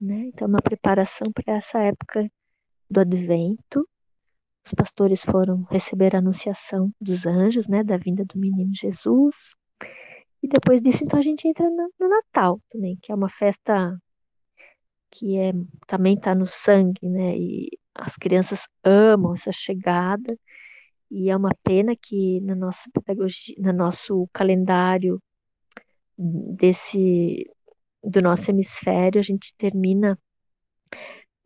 né? 0.00 0.26
Então, 0.26 0.48
uma 0.48 0.62
preparação 0.62 1.30
para 1.32 1.56
essa 1.56 1.78
época 1.80 2.30
do 2.90 3.00
Advento. 3.00 3.88
Os 4.64 4.72
pastores 4.74 5.24
foram 5.24 5.62
receber 5.70 6.14
a 6.14 6.18
anunciação 6.18 6.92
dos 7.00 7.26
anjos, 7.26 7.68
né, 7.68 7.82
da 7.82 7.96
vinda 7.96 8.24
do 8.24 8.38
menino 8.38 8.70
Jesus. 8.74 9.54
E 10.42 10.48
depois 10.48 10.80
disso, 10.82 11.04
então, 11.04 11.18
a 11.18 11.22
gente 11.22 11.48
entra 11.48 11.68
no, 11.70 11.90
no 11.98 12.08
Natal 12.08 12.60
também, 12.70 12.96
que 13.00 13.10
é 13.10 13.14
uma 13.14 13.28
festa 13.30 13.98
que 15.10 15.38
é, 15.38 15.52
também 15.86 16.14
está 16.14 16.34
no 16.34 16.46
sangue, 16.46 17.08
né? 17.08 17.36
E 17.36 17.70
as 17.94 18.16
crianças 18.16 18.68
amam 18.84 19.34
essa 19.34 19.52
chegada. 19.52 20.38
E 21.10 21.30
é 21.30 21.36
uma 21.36 21.54
pena 21.62 21.96
que 21.96 22.40
na 22.42 22.54
nossa 22.54 22.90
pedagogia, 22.92 23.54
no 23.58 23.72
nosso 23.72 24.28
calendário 24.32 25.20
desse 26.18 27.48
do 28.02 28.22
nosso 28.22 28.50
hemisfério, 28.50 29.18
a 29.20 29.22
gente 29.22 29.54
termina 29.56 30.18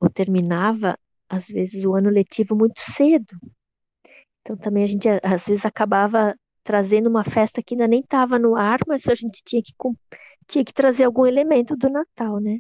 ou 0.01 0.09
terminava 0.11 0.99
às 1.29 1.47
vezes 1.47 1.85
o 1.85 1.95
ano 1.95 2.11
letivo 2.11 2.55
muito 2.57 2.81
cedo. 2.81 3.37
Então 4.41 4.57
também 4.57 4.85
a 4.85 4.87
gente 4.87 5.09
às 5.23 5.47
vezes 5.47 5.65
acabava 5.65 6.35
trazendo 6.63 7.09
uma 7.09 7.25
festa 7.25 7.63
que 7.63 7.75
ainda 7.75 7.89
nem 7.89 8.01
estava 8.01 8.39
no 8.39 8.57
ar, 8.57 8.79
mas 8.87 9.07
a 9.09 9.15
gente 9.15 9.43
tinha 9.45 9.63
que 9.63 9.73
tinha 10.47 10.65
que 10.65 10.73
trazer 10.73 11.05
algum 11.05 11.27
elemento 11.27 11.77
do 11.77 11.89
Natal, 11.89 12.41
né? 12.41 12.59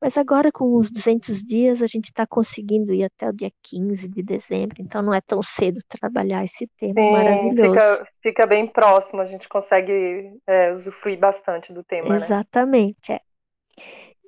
Mas 0.00 0.18
agora, 0.18 0.52
com 0.52 0.76
os 0.76 0.90
200 0.90 1.42
dias, 1.42 1.80
a 1.80 1.86
gente 1.86 2.06
está 2.06 2.26
conseguindo 2.26 2.92
ir 2.92 3.04
até 3.04 3.28
o 3.28 3.32
dia 3.32 3.50
15 3.62 4.08
de 4.08 4.22
dezembro, 4.22 4.76
então 4.80 5.00
não 5.00 5.12
é 5.12 5.20
tão 5.22 5.40
cedo 5.42 5.80
trabalhar 5.88 6.44
esse 6.44 6.68
tema 6.76 7.00
Sim, 7.00 7.12
maravilhoso. 7.12 7.72
Fica, 7.72 8.08
fica 8.22 8.46
bem 8.46 8.66
próximo, 8.66 9.22
a 9.22 9.26
gente 9.26 9.48
consegue 9.48 10.38
é, 10.46 10.70
usufruir 10.70 11.18
bastante 11.18 11.72
do 11.72 11.82
tema. 11.82 12.10
Né? 12.10 12.16
Exatamente, 12.16 13.10
né? 13.10 13.16
é. 13.16 13.20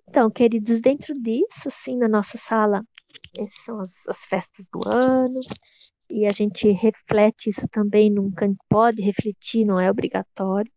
Então, 0.08 0.30
queridos, 0.30 0.80
dentro 0.80 1.12
disso, 1.20 1.70
sim, 1.70 1.98
na 1.98 2.08
nossa 2.08 2.38
sala, 2.38 2.82
são 3.62 3.78
as, 3.80 4.08
as 4.08 4.24
festas 4.24 4.66
do 4.72 4.80
ano, 4.88 5.40
e 6.08 6.24
a 6.24 6.32
gente 6.32 6.70
reflete 6.72 7.50
isso 7.50 7.68
também 7.68 8.08
num 8.08 8.32
pode 8.70 9.02
refletir, 9.02 9.66
não 9.66 9.78
é 9.78 9.90
obrigatório 9.90 10.72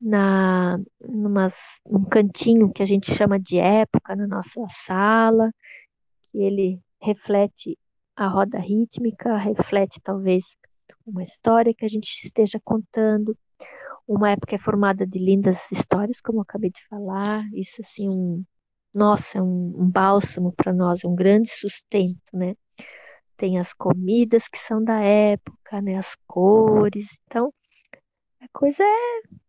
na 0.00 0.78
numas, 1.00 1.56
num 1.86 2.04
cantinho 2.04 2.72
que 2.72 2.82
a 2.82 2.86
gente 2.86 3.12
chama 3.12 3.38
de 3.38 3.58
época 3.58 4.16
na 4.16 4.26
nossa 4.26 4.64
sala, 4.86 5.52
que 6.30 6.38
ele 6.38 6.80
reflete 7.00 7.78
a 8.16 8.26
roda 8.26 8.58
rítmica, 8.58 9.36
reflete 9.36 10.00
talvez 10.02 10.44
uma 11.06 11.22
história 11.22 11.74
que 11.74 11.84
a 11.84 11.88
gente 11.88 12.08
esteja 12.24 12.60
contando. 12.64 13.36
Uma 14.06 14.30
época 14.30 14.54
é 14.56 14.58
formada 14.58 15.06
de 15.06 15.18
lindas 15.18 15.70
histórias, 15.70 16.20
como 16.20 16.38
eu 16.38 16.42
acabei 16.42 16.70
de 16.70 16.84
falar. 16.88 17.44
Isso 17.54 17.80
assim, 17.80 18.08
um, 18.08 18.44
nossa, 18.94 19.38
é 19.38 19.42
um, 19.42 19.74
um 19.76 19.90
bálsamo 19.90 20.52
para 20.52 20.72
nós, 20.72 21.04
um 21.04 21.14
grande 21.14 21.50
sustento, 21.50 22.34
né? 22.34 22.56
Tem 23.36 23.58
as 23.58 23.72
comidas 23.72 24.48
que 24.48 24.58
são 24.58 24.82
da 24.82 25.00
época, 25.00 25.80
né? 25.80 25.96
As 25.96 26.14
cores. 26.26 27.18
Então, 27.26 27.52
a 28.40 28.46
coisa 28.52 28.82
é 28.82 29.40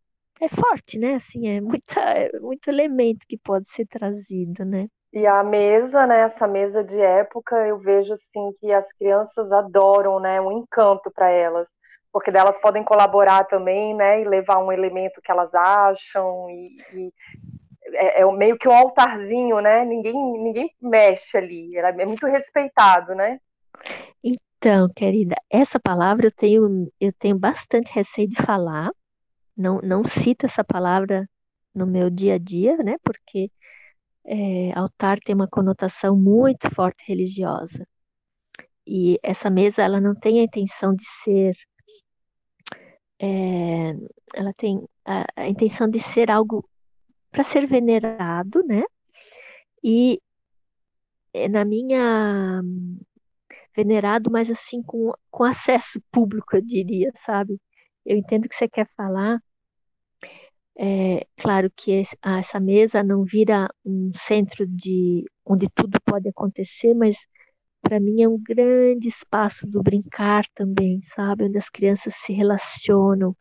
é 0.42 0.48
forte, 0.50 0.98
né? 0.98 1.16
Assim, 1.16 1.48
é 1.48 1.62
muita, 1.62 2.00
é 2.02 2.40
muito 2.40 2.68
elemento 2.68 3.26
que 3.28 3.38
pode 3.38 3.70
ser 3.70 3.86
trazido, 3.86 4.66
né? 4.66 4.88
E 5.14 5.28
a 5.28 5.44
mesa, 5.44 6.08
né? 6.08 6.22
Essa 6.22 6.48
mesa 6.48 6.84
de 6.84 7.00
época, 7.00 7.56
eu 7.68 7.78
vejo 7.78 8.14
assim 8.14 8.52
que 8.60 8.72
as 8.72 8.92
crianças 8.94 9.52
adoram, 9.52 10.20
né? 10.20 10.42
Um 10.42 10.60
encanto 10.60 11.12
para 11.12 11.30
elas, 11.30 11.70
porque 12.12 12.32
delas 12.32 12.60
podem 12.60 12.84
colaborar 12.84 13.44
também, 13.44 13.94
né? 13.94 14.22
E 14.22 14.26
levar 14.26 14.58
um 14.58 14.72
elemento 14.72 15.22
que 15.22 15.32
elas 15.32 15.54
acham 15.54 16.50
e, 16.50 16.78
e 16.94 17.14
é, 17.94 18.22
é, 18.22 18.32
meio 18.32 18.58
que 18.58 18.68
um 18.68 18.76
altarzinho, 18.76 19.60
né? 19.60 19.86
Ninguém 19.86 20.14
ninguém 20.14 20.72
mexe 20.82 21.38
ali, 21.38 21.76
é 21.78 22.06
muito 22.06 22.26
respeitado, 22.26 23.14
né? 23.14 23.40
Então, 24.24 24.88
querida, 24.96 25.36
essa 25.52 25.80
palavra 25.80 26.28
eu 26.28 26.32
tenho 26.32 26.90
eu 27.00 27.12
tenho 27.12 27.38
bastante 27.38 27.92
receio 27.94 28.30
de 28.30 28.42
falar 28.42 28.92
não, 29.56 29.80
não 29.82 30.04
cito 30.04 30.46
essa 30.46 30.64
palavra 30.64 31.30
no 31.74 31.86
meu 31.88 32.10
dia 32.10 32.36
a 32.36 32.38
dia, 32.38 32.78
né? 32.78 32.98
Porque 33.04 33.52
é, 34.26 34.72
altar 34.78 35.20
tem 35.20 35.36
uma 35.36 35.48
conotação 35.48 36.18
muito 36.18 36.70
forte 36.74 37.04
religiosa. 37.08 37.88
E 38.86 39.20
essa 39.24 39.50
mesa, 39.50 39.84
ela 39.84 40.02
não 40.02 40.16
tem 40.16 40.40
a 40.40 40.44
intenção 40.44 40.94
de 40.96 41.06
ser. 41.24 41.56
É, 43.20 43.94
ela 44.34 44.54
tem 44.54 44.84
a, 45.06 45.26
a 45.36 45.48
intenção 45.48 45.88
de 45.90 46.00
ser 46.00 46.32
algo 46.32 46.68
para 47.32 47.44
ser 47.44 47.68
venerado, 47.68 48.64
né? 48.66 48.84
E 49.84 50.22
é, 51.34 51.48
na 51.48 51.64
minha 51.66 52.62
venerado, 53.76 54.30
mas 54.32 54.50
assim 54.50 54.82
com, 54.84 55.12
com 55.30 55.44
acesso 55.44 56.02
público, 56.12 56.56
eu 56.56 56.62
diria, 56.62 57.12
sabe? 57.26 57.60
Eu 58.06 58.18
entendo 58.18 58.50
que 58.50 58.56
você 58.56 58.68
quer 58.68 58.88
falar 58.96 59.40
é, 60.78 61.28
claro 61.38 61.70
que 61.76 61.92
esse, 61.92 62.18
essa 62.24 62.60
mesa 62.60 63.04
não 63.04 63.24
vira 63.24 63.70
um 63.86 64.12
centro 64.16 64.66
de 64.66 65.26
onde 65.46 65.68
tudo 65.76 66.00
pode 66.04 66.30
acontecer, 66.30 66.94
mas 66.96 67.18
para 67.82 68.00
mim 68.00 68.22
é 68.22 68.28
um 68.28 68.42
grande 68.42 69.08
espaço 69.08 69.68
do 69.68 69.84
brincar 69.84 70.46
também, 70.56 71.02
sabe? 71.04 71.44
Onde 71.46 71.58
as 71.58 71.70
crianças 71.70 72.16
se 72.16 72.34
relacionam. 72.34 73.36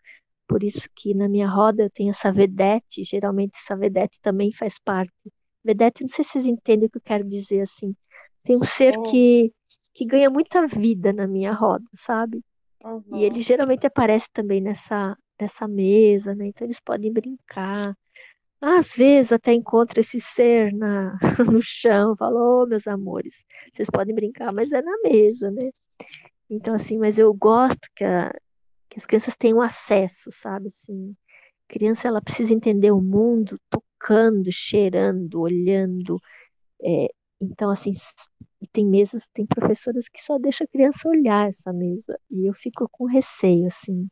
Por 0.49 0.63
isso 0.63 0.89
que 0.95 1.15
na 1.15 1.29
minha 1.29 1.49
roda 1.49 1.85
eu 1.85 1.91
tenho 1.91 2.11
essa 2.11 2.33
vedete, 2.33 3.05
geralmente 3.05 3.53
essa 3.57 3.77
vedete 3.77 4.21
também 4.21 4.53
faz 4.53 4.79
parte. 4.79 5.13
Vedete, 5.65 6.03
não 6.03 6.09
sei 6.09 6.25
se 6.25 6.33
vocês 6.33 6.47
entendem 6.47 6.89
o 6.89 6.91
que 6.91 6.99
eu 6.99 7.03
quero 7.03 7.25
dizer 7.29 7.63
assim. 7.63 7.95
Tem 8.45 8.57
um 8.57 8.65
ser 8.65 9.01
que, 9.03 9.53
que 9.95 10.05
ganha 10.07 10.29
muita 10.31 10.67
vida 10.67 11.13
na 11.13 11.27
minha 11.27 11.53
roda, 11.53 11.85
sabe? 11.95 12.43
Uhum. 12.85 13.03
E 13.13 13.25
ele 13.25 13.43
geralmente 13.43 13.87
aparece 13.87 14.29
também 14.33 14.61
nessa, 14.61 15.17
nessa 15.41 15.69
mesa, 15.69 16.35
né? 16.35 16.47
Então 16.47 16.67
eles 16.67 16.81
podem 16.81 17.13
brincar. 17.13 17.95
Às 18.61 18.95
vezes 18.95 19.33
até 19.33 19.55
encontra 19.55 20.01
esse 20.01 20.21
ser 20.21 20.73
na, 20.73 21.19
no 21.59 21.63
chão, 21.63 22.15
falou, 22.17 22.65
oh, 22.65 22.67
meus 22.67 22.87
amores, 22.87 23.45
vocês 23.73 23.89
podem 23.91 24.15
brincar, 24.15 24.53
mas 24.53 24.73
é 24.73 24.83
na 24.83 24.93
mesa, 25.03 25.51
né? 25.51 25.71
Então, 26.49 26.75
assim, 26.75 26.99
mas 26.99 27.19
eu 27.19 27.33
gosto 27.33 27.89
que, 27.95 28.05
a, 28.05 28.31
que 28.89 28.99
as 28.99 29.07
crianças 29.07 29.37
tenham 29.37 29.63
acesso, 29.63 30.31
sabe? 30.33 30.69
Assim, 30.69 31.17
a 31.69 31.73
criança, 31.73 32.09
ela 32.09 32.21
precisa 32.21 32.53
entender 32.53 32.91
o 32.91 33.01
mundo 33.01 33.59
tocando, 33.71 34.51
cheirando, 34.53 35.41
olhando. 35.41 36.21
É, 36.83 37.09
então, 37.41 37.71
assim, 37.71 37.93
tem 38.69 38.87
mesas, 38.87 39.29
tem 39.33 39.47
professoras 39.47 40.09
que 40.09 40.23
só 40.23 40.39
deixam 40.39 40.65
a 40.65 40.69
criança 40.69 41.09
olhar 41.09 41.49
essa 41.49 41.73
mesa. 41.73 42.19
E 42.31 42.47
eu 42.47 42.53
fico 42.53 42.89
com 42.91 43.07
receio, 43.07 43.67
assim 43.67 44.09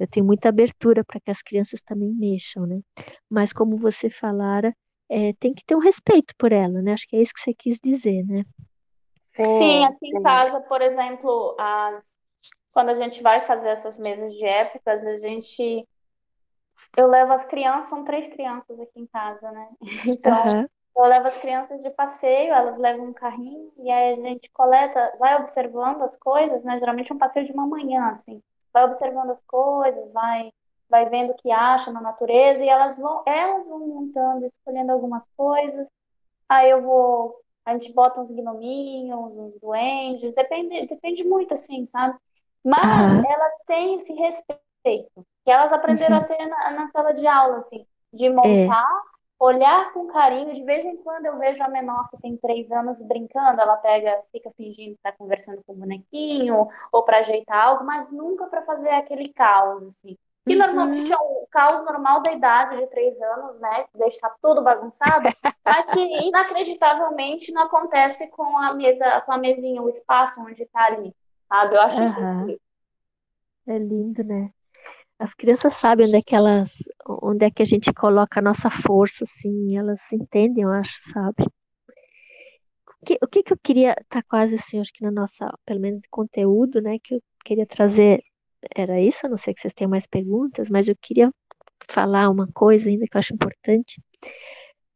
eu 0.00 0.08
tenho 0.08 0.24
muita 0.24 0.48
abertura 0.48 1.04
para 1.04 1.20
que 1.20 1.30
as 1.30 1.42
crianças 1.42 1.82
também 1.82 2.10
mexam, 2.14 2.66
né? 2.66 2.80
Mas 3.28 3.52
como 3.52 3.76
você 3.76 4.08
falara, 4.08 4.74
é, 5.10 5.34
tem 5.34 5.52
que 5.52 5.62
ter 5.62 5.76
um 5.76 5.80
respeito 5.80 6.34
por 6.38 6.52
ela, 6.52 6.80
né? 6.80 6.94
Acho 6.94 7.06
que 7.06 7.16
é 7.16 7.20
isso 7.20 7.34
que 7.34 7.40
você 7.42 7.52
quis 7.52 7.78
dizer, 7.78 8.24
né? 8.26 8.42
Sim, 9.18 9.56
sim 9.58 9.84
aqui 9.84 10.06
sim. 10.06 10.16
em 10.16 10.22
casa, 10.22 10.58
por 10.62 10.80
exemplo, 10.80 11.54
as... 11.58 12.02
quando 12.72 12.88
a 12.88 12.96
gente 12.96 13.22
vai 13.22 13.46
fazer 13.46 13.68
essas 13.68 13.98
mesas 13.98 14.32
de 14.32 14.42
épocas, 14.42 15.04
a 15.04 15.18
gente 15.18 15.86
eu 16.96 17.06
levo 17.06 17.34
as 17.34 17.44
crianças, 17.44 17.90
são 17.90 18.02
três 18.02 18.26
crianças 18.26 18.80
aqui 18.80 19.00
em 19.00 19.06
casa, 19.06 19.52
né? 19.52 19.68
Então, 20.06 20.32
uhum. 20.32 20.66
Eu 21.04 21.08
levo 21.10 21.28
as 21.28 21.36
crianças 21.36 21.82
de 21.82 21.90
passeio, 21.90 22.52
elas 22.52 22.78
levam 22.78 23.06
um 23.06 23.12
carrinho 23.12 23.72
e 23.78 23.90
aí 23.90 24.14
a 24.14 24.16
gente 24.16 24.50
coleta, 24.50 25.14
vai 25.18 25.36
observando 25.36 26.02
as 26.02 26.16
coisas, 26.16 26.62
né? 26.64 26.78
Geralmente 26.78 27.12
é 27.12 27.14
um 27.14 27.18
passeio 27.18 27.46
de 27.46 27.52
uma 27.52 27.66
manhã, 27.66 28.10
assim 28.10 28.42
vai 28.72 28.84
observando 28.84 29.30
as 29.30 29.40
coisas, 29.42 30.10
vai 30.12 30.52
vai 30.88 31.08
vendo 31.08 31.30
o 31.30 31.36
que 31.36 31.52
acha 31.52 31.92
na 31.92 32.00
natureza 32.00 32.64
e 32.64 32.68
elas 32.68 32.96
vão 32.96 33.22
elas 33.24 33.66
vão 33.68 33.78
montando, 33.86 34.46
escolhendo 34.46 34.90
algumas 34.90 35.24
coisas. 35.36 35.86
Aí 36.48 36.68
eu 36.68 36.82
vou, 36.82 37.40
a 37.64 37.74
gente 37.74 37.92
bota 37.92 38.20
uns 38.20 38.30
gnominhos, 38.30 39.32
uns 39.36 39.60
duendes, 39.60 40.34
depende 40.34 40.86
depende 40.86 41.22
muito 41.22 41.54
assim, 41.54 41.86
sabe? 41.86 42.18
Mas 42.64 43.12
uhum. 43.12 43.22
elas 43.30 43.52
têm 43.66 43.98
esse 44.00 44.12
respeito, 44.14 45.24
que 45.44 45.50
elas 45.50 45.72
aprenderam 45.72 46.18
uhum. 46.18 46.22
a 46.24 46.26
ter 46.26 46.46
na, 46.46 46.70
na, 46.72 46.90
sala 46.90 47.14
de 47.14 47.26
aula, 47.26 47.58
assim, 47.58 47.86
de 48.12 48.28
montar, 48.28 48.84
é. 48.84 49.09
Olhar 49.40 49.92
com 49.92 50.06
carinho. 50.06 50.54
De 50.54 50.62
vez 50.62 50.84
em 50.84 50.96
quando 50.98 51.24
eu 51.24 51.38
vejo 51.38 51.62
a 51.62 51.68
menor 51.68 52.08
que 52.10 52.20
tem 52.20 52.36
três 52.36 52.70
anos 52.70 53.02
brincando, 53.02 53.60
ela 53.60 53.76
pega, 53.78 54.22
fica 54.30 54.50
fingindo 54.56 54.92
que 54.92 54.98
está 54.98 55.10
conversando 55.10 55.62
com 55.66 55.72
o 55.72 55.76
bonequinho, 55.76 56.68
ou 56.92 57.02
para 57.02 57.20
ajeitar 57.20 57.64
algo, 57.64 57.84
mas 57.84 58.12
nunca 58.12 58.46
para 58.46 58.62
fazer 58.62 58.90
aquele 58.90 59.32
caos, 59.32 59.82
assim. 59.84 60.16
Que 60.46 60.56
normalmente 60.56 61.12
é 61.12 61.16
o 61.16 61.46
caos 61.50 61.84
normal 61.84 62.22
da 62.22 62.32
idade 62.32 62.78
de 62.78 62.86
três 62.88 63.20
anos, 63.20 63.60
né? 63.60 63.84
Deixar 63.94 64.34
tudo 64.42 64.62
bagunçado, 64.62 65.28
mas 65.64 65.94
que 65.94 66.26
inacreditavelmente 66.26 67.52
não 67.52 67.62
acontece 67.62 68.26
com 68.28 68.56
a 68.58 68.74
mesa, 68.74 69.20
com 69.22 69.32
a 69.32 69.38
mesinha, 69.38 69.82
o 69.82 69.88
espaço 69.88 70.40
onde 70.40 70.62
está 70.62 70.86
ali, 70.86 71.14
sabe? 71.48 71.74
Eu 71.76 71.80
acho 71.80 71.98
uhum. 71.98 72.06
isso 72.06 72.20
incrível. 72.20 72.60
É 73.66 73.78
lindo, 73.78 74.24
né? 74.24 74.50
As 75.20 75.34
crianças 75.34 75.74
sabem 75.74 76.06
onde 76.06 76.16
é 76.16 76.22
que 76.22 76.34
elas, 76.34 76.78
onde 77.06 77.44
é 77.44 77.50
que 77.50 77.60
a 77.60 77.66
gente 77.66 77.92
coloca 77.92 78.40
a 78.40 78.42
nossa 78.42 78.70
força, 78.70 79.24
assim, 79.24 79.76
elas 79.76 80.00
entendem, 80.10 80.64
eu 80.64 80.72
acho, 80.72 80.98
sabe? 81.12 81.44
O 83.02 83.04
que, 83.04 83.18
o 83.22 83.28
que, 83.28 83.42
que 83.42 83.52
eu 83.52 83.58
queria, 83.62 83.94
tá 84.08 84.22
quase 84.22 84.54
assim, 84.54 84.80
acho 84.80 84.90
que 84.90 85.02
na 85.02 85.10
nossa, 85.10 85.46
pelo 85.66 85.78
menos 85.78 86.00
de 86.00 86.08
conteúdo, 86.08 86.80
né, 86.80 86.98
que 86.98 87.16
eu 87.16 87.22
queria 87.44 87.66
trazer 87.66 88.24
era 88.74 88.98
isso, 88.98 89.26
a 89.26 89.28
não 89.28 89.36
sei 89.36 89.52
que 89.52 89.60
vocês 89.60 89.74
tenham 89.74 89.90
mais 89.90 90.06
perguntas, 90.06 90.70
mas 90.70 90.88
eu 90.88 90.96
queria 90.96 91.30
falar 91.86 92.30
uma 92.30 92.46
coisa 92.54 92.88
ainda 92.88 93.04
que 93.06 93.14
eu 93.14 93.18
acho 93.18 93.34
importante. 93.34 94.00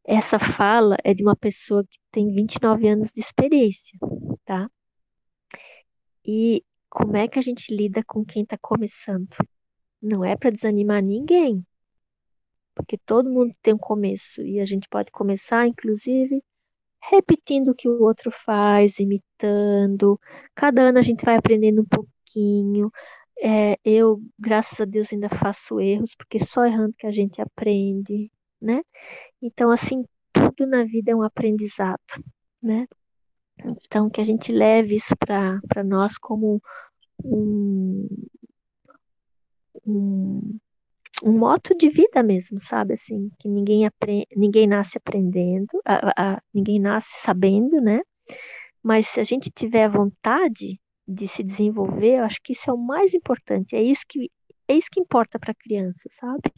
Essa 0.03 0.39
fala 0.39 0.97
é 1.03 1.13
de 1.13 1.21
uma 1.21 1.35
pessoa 1.35 1.83
que 1.83 1.99
tem 2.11 2.33
29 2.33 2.87
anos 2.87 3.11
de 3.13 3.21
experiência, 3.21 3.99
tá? 4.43 4.67
E 6.25 6.63
como 6.89 7.15
é 7.15 7.27
que 7.27 7.37
a 7.37 7.43
gente 7.43 7.75
lida 7.75 8.03
com 8.03 8.25
quem 8.25 8.41
está 8.41 8.57
começando? 8.57 9.27
Não 10.05 10.23
é 10.23 10.35
para 10.35 10.51
desanimar 10.51 11.01
ninguém, 11.01 11.65
porque 12.75 12.95
todo 12.95 13.27
mundo 13.27 13.55
tem 13.59 13.73
um 13.73 13.77
começo 13.77 14.43
e 14.43 14.59
a 14.59 14.65
gente 14.65 14.87
pode 14.87 15.11
começar, 15.11 15.65
inclusive, 15.65 16.43
repetindo 17.09 17.69
o 17.69 17.75
que 17.75 17.89
o 17.89 18.03
outro 18.03 18.29
faz, 18.29 18.99
imitando. 18.99 20.19
Cada 20.53 20.83
ano 20.83 20.99
a 20.99 21.01
gente 21.01 21.25
vai 21.25 21.35
aprendendo 21.35 21.81
um 21.81 21.85
pouquinho. 21.85 22.91
É, 23.41 23.79
eu, 23.83 24.21
graças 24.37 24.79
a 24.79 24.85
Deus, 24.85 25.11
ainda 25.11 25.27
faço 25.27 25.79
erros, 25.79 26.13
porque 26.15 26.37
só 26.37 26.65
errando 26.65 26.93
que 26.95 27.07
a 27.07 27.11
gente 27.11 27.41
aprende, 27.41 28.31
né? 28.61 28.83
Então, 29.41 29.71
assim, 29.71 30.05
tudo 30.31 30.67
na 30.67 30.83
vida 30.83 31.11
é 31.11 31.15
um 31.15 31.23
aprendizado, 31.23 31.99
né? 32.61 32.85
Então, 33.57 34.07
que 34.07 34.21
a 34.21 34.23
gente 34.23 34.51
leve 34.51 34.95
isso 34.95 35.15
para 35.17 35.83
nós 35.83 36.15
como 36.15 36.61
um, 37.23 38.07
um, 39.85 40.57
um 41.23 41.37
moto 41.37 41.75
de 41.75 41.89
vida 41.89 42.23
mesmo, 42.23 42.59
sabe? 42.61 42.93
Assim, 42.93 43.29
que 43.39 43.47
ninguém, 43.49 43.85
aprende, 43.85 44.27
ninguém 44.35 44.67
nasce 44.67 44.97
aprendendo, 44.97 45.81
a, 45.85 46.35
a, 46.35 46.41
ninguém 46.53 46.79
nasce 46.79 47.09
sabendo, 47.21 47.81
né? 47.81 48.01
Mas 48.83 49.07
se 49.07 49.19
a 49.19 49.23
gente 49.23 49.49
tiver 49.51 49.89
vontade, 49.89 50.79
de 51.07 51.27
se 51.27 51.43
desenvolver, 51.43 52.19
eu 52.19 52.23
acho 52.23 52.41
que 52.41 52.53
isso 52.53 52.69
é 52.69 52.73
o 52.73 52.77
mais 52.77 53.13
importante. 53.13 53.75
É 53.75 53.81
isso 53.81 54.03
que, 54.07 54.31
é 54.67 54.75
isso 54.75 54.89
que 54.91 54.99
importa 54.99 55.37
para 55.39 55.51
a 55.51 55.55
criança, 55.55 56.09
sabe? 56.09 56.51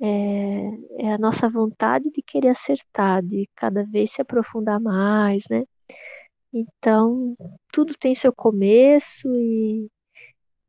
É, 0.00 1.06
é, 1.06 1.12
a 1.12 1.18
nossa 1.18 1.48
vontade 1.48 2.10
de 2.10 2.22
querer 2.22 2.50
acertar, 2.50 3.22
de 3.22 3.48
cada 3.54 3.84
vez 3.84 4.12
se 4.12 4.22
aprofundar 4.22 4.80
mais, 4.80 5.44
né? 5.50 5.64
Então, 6.52 7.36
tudo 7.72 7.94
tem 7.98 8.14
seu 8.14 8.32
começo 8.32 9.28
e, 9.34 9.88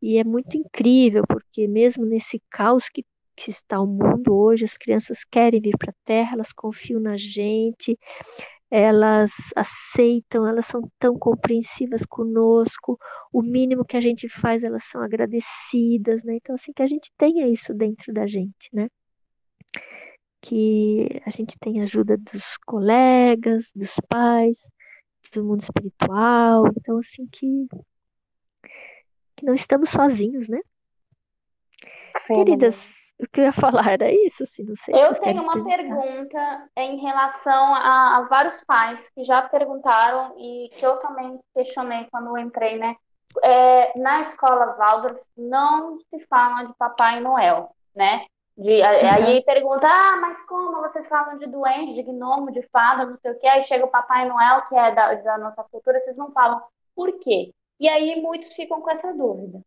e 0.01 0.17
é 0.17 0.23
muito 0.23 0.57
incrível, 0.57 1.23
porque 1.27 1.67
mesmo 1.67 2.05
nesse 2.05 2.41
caos 2.49 2.89
que, 2.89 3.05
que 3.35 3.49
está 3.49 3.79
o 3.79 3.87
mundo 3.87 4.33
hoje, 4.35 4.65
as 4.65 4.77
crianças 4.77 5.23
querem 5.23 5.61
vir 5.61 5.77
para 5.77 5.91
a 5.91 6.05
Terra, 6.05 6.33
elas 6.33 6.53
confiam 6.53 6.99
na 7.01 7.17
gente, 7.17 7.97
elas 8.71 9.31
aceitam, 9.55 10.47
elas 10.47 10.65
são 10.67 10.81
tão 10.99 11.17
compreensivas 11.17 12.05
conosco, 12.05 12.99
o 13.33 13.41
mínimo 13.41 13.83
que 13.83 13.97
a 13.97 14.01
gente 14.01 14.29
faz, 14.29 14.63
elas 14.63 14.83
são 14.85 15.01
agradecidas, 15.01 16.23
né? 16.23 16.35
Então, 16.35 16.55
assim, 16.55 16.71
que 16.73 16.83
a 16.83 16.87
gente 16.87 17.11
tenha 17.17 17.47
isso 17.47 17.73
dentro 17.73 18.13
da 18.13 18.27
gente, 18.27 18.69
né? 18.71 18.87
Que 20.41 21.21
a 21.25 21.29
gente 21.31 21.57
tenha 21.59 21.83
ajuda 21.83 22.17
dos 22.17 22.57
colegas, 22.65 23.71
dos 23.75 23.95
pais, 24.07 24.69
do 25.33 25.43
mundo 25.43 25.61
espiritual, 25.61 26.67
então, 26.77 26.97
assim, 26.99 27.27
que, 27.27 27.67
que 29.39 29.45
não 29.45 29.53
estamos 29.53 29.89
sozinhos, 29.89 30.49
né? 30.49 30.59
Sim. 32.17 32.43
Queridas, 32.43 33.13
o 33.19 33.27
que 33.27 33.39
eu 33.39 33.45
ia 33.45 33.53
falar 33.53 33.87
era 33.87 34.11
isso, 34.11 34.43
assim, 34.43 34.63
não 34.63 34.75
sei. 34.75 34.93
Eu 34.93 35.13
tenho 35.15 35.41
uma 35.41 35.63
pergunta 35.63 36.69
em 36.75 36.97
relação 36.97 37.73
a, 37.75 38.17
a, 38.17 38.21
vários 38.29 38.63
pais 38.65 39.09
que 39.09 39.23
já 39.23 39.41
perguntaram 39.41 40.35
e 40.37 40.69
que 40.73 40.85
eu 40.85 40.97
também 40.97 41.39
questionei 41.55 42.07
quando 42.11 42.27
eu 42.27 42.37
entrei, 42.37 42.77
né? 42.77 42.95
É, 43.43 43.97
na 43.97 44.21
escola 44.21 44.75
Waldorf 44.77 45.21
não 45.37 45.99
se 46.09 46.19
fala 46.27 46.63
de 46.63 46.73
Papai 46.77 47.19
Noel, 47.19 47.69
né? 47.95 48.25
De, 48.57 48.81
uhum. 48.81 49.25
Aí 49.25 49.43
pergunta, 49.43 49.87
ah, 49.87 50.17
mas 50.17 50.41
como 50.41 50.81
vocês 50.81 51.07
falam 51.07 51.37
de 51.37 51.47
doente, 51.47 51.93
de 51.93 52.03
gnomo, 52.03 52.51
de 52.51 52.61
fada, 52.63 53.05
não 53.05 53.17
sei 53.17 53.31
o 53.31 53.39
quê, 53.39 53.47
aí 53.47 53.63
chega 53.63 53.85
o 53.85 53.89
Papai 53.91 54.27
Noel, 54.27 54.63
que 54.67 54.75
é 54.75 54.91
da, 54.91 55.13
da 55.13 55.37
nossa 55.37 55.63
cultura, 55.63 55.99
vocês 55.99 56.17
não 56.17 56.31
falam 56.31 56.61
por 56.95 57.17
quê? 57.19 57.53
E 57.79 57.87
aí 57.87 58.21
muitos 58.21 58.53
ficam 58.53 58.81
com 58.81 58.91
essa 58.91 59.13
dúvida. 59.13 59.63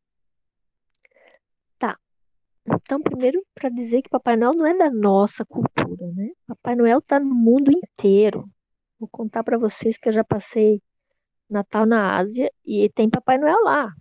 Então, 2.67 3.03
primeiro, 3.03 3.45
para 3.55 3.69
dizer 3.69 4.03
que 4.03 4.09
Papai 4.09 4.37
Noel 4.37 4.55
não 4.55 4.67
é 4.67 4.77
da 4.77 4.91
nossa 4.91 5.45
cultura, 5.45 6.07
né? 6.13 6.31
Papai 6.47 6.77
Noel 6.77 6.99
está 6.99 7.19
no 7.19 7.35
mundo 7.35 7.73
inteiro. 7.73 8.49
Vou 8.99 9.09
contar 9.09 9.43
para 9.43 9.59
vocês 9.59 9.99
que 9.99 10.09
eu 10.09 10.13
já 10.13 10.23
passei 10.23 10.81
Natal 11.51 11.85
na 11.85 12.17
Ásia 12.17 12.53
e 12.65 12.89
tem 12.91 13.11
Papai 13.11 13.37
Noel 13.39 13.63
lá. 13.65 13.93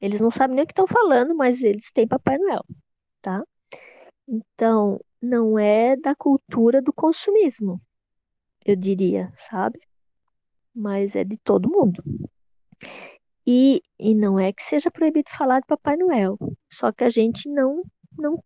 Eles 0.00 0.20
não 0.20 0.30
sabem 0.30 0.56
nem 0.56 0.64
o 0.64 0.66
que 0.66 0.72
estão 0.72 0.86
falando, 0.86 1.34
mas 1.34 1.62
eles 1.62 1.90
têm 1.92 2.06
Papai 2.06 2.36
Noel, 2.38 2.64
tá? 3.22 3.42
Então, 4.28 5.00
não 5.20 5.58
é 5.58 5.96
da 5.96 6.14
cultura 6.14 6.82
do 6.82 6.92
consumismo, 6.92 7.80
eu 8.64 8.76
diria, 8.76 9.32
sabe? 9.38 9.80
Mas 10.74 11.16
é 11.16 11.24
de 11.24 11.38
todo 11.38 11.70
mundo. 11.70 12.02
E, 13.46 13.82
e 13.98 14.14
não 14.14 14.38
é 14.38 14.52
que 14.52 14.62
seja 14.62 14.90
proibido 14.90 15.30
falar 15.30 15.60
de 15.60 15.66
Papai 15.66 15.96
Noel, 15.96 16.38
só 16.70 16.92
que 16.92 17.02
a 17.02 17.10
gente 17.10 17.48
não, 17.48 17.82
não, 18.16 18.42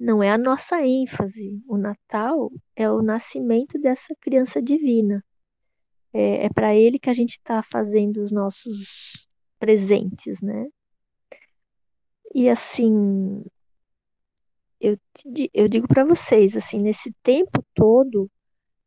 não 0.00 0.22
é 0.22 0.30
a 0.30 0.38
nossa 0.38 0.80
ênfase. 0.84 1.62
O 1.68 1.76
Natal 1.76 2.50
é 2.74 2.90
o 2.90 3.02
nascimento 3.02 3.78
dessa 3.78 4.14
criança 4.20 4.62
divina. 4.62 5.22
É, 6.12 6.46
é 6.46 6.48
para 6.50 6.74
ele 6.74 6.98
que 6.98 7.10
a 7.10 7.12
gente 7.12 7.32
está 7.32 7.62
fazendo 7.62 8.22
os 8.22 8.32
nossos 8.32 9.28
presentes, 9.58 10.40
né? 10.42 10.66
E 12.34 12.48
assim, 12.48 13.44
eu, 14.80 14.98
eu 15.52 15.68
digo 15.68 15.86
para 15.86 16.04
vocês, 16.04 16.56
assim, 16.56 16.78
nesse 16.78 17.12
tempo 17.22 17.62
todo, 17.74 18.30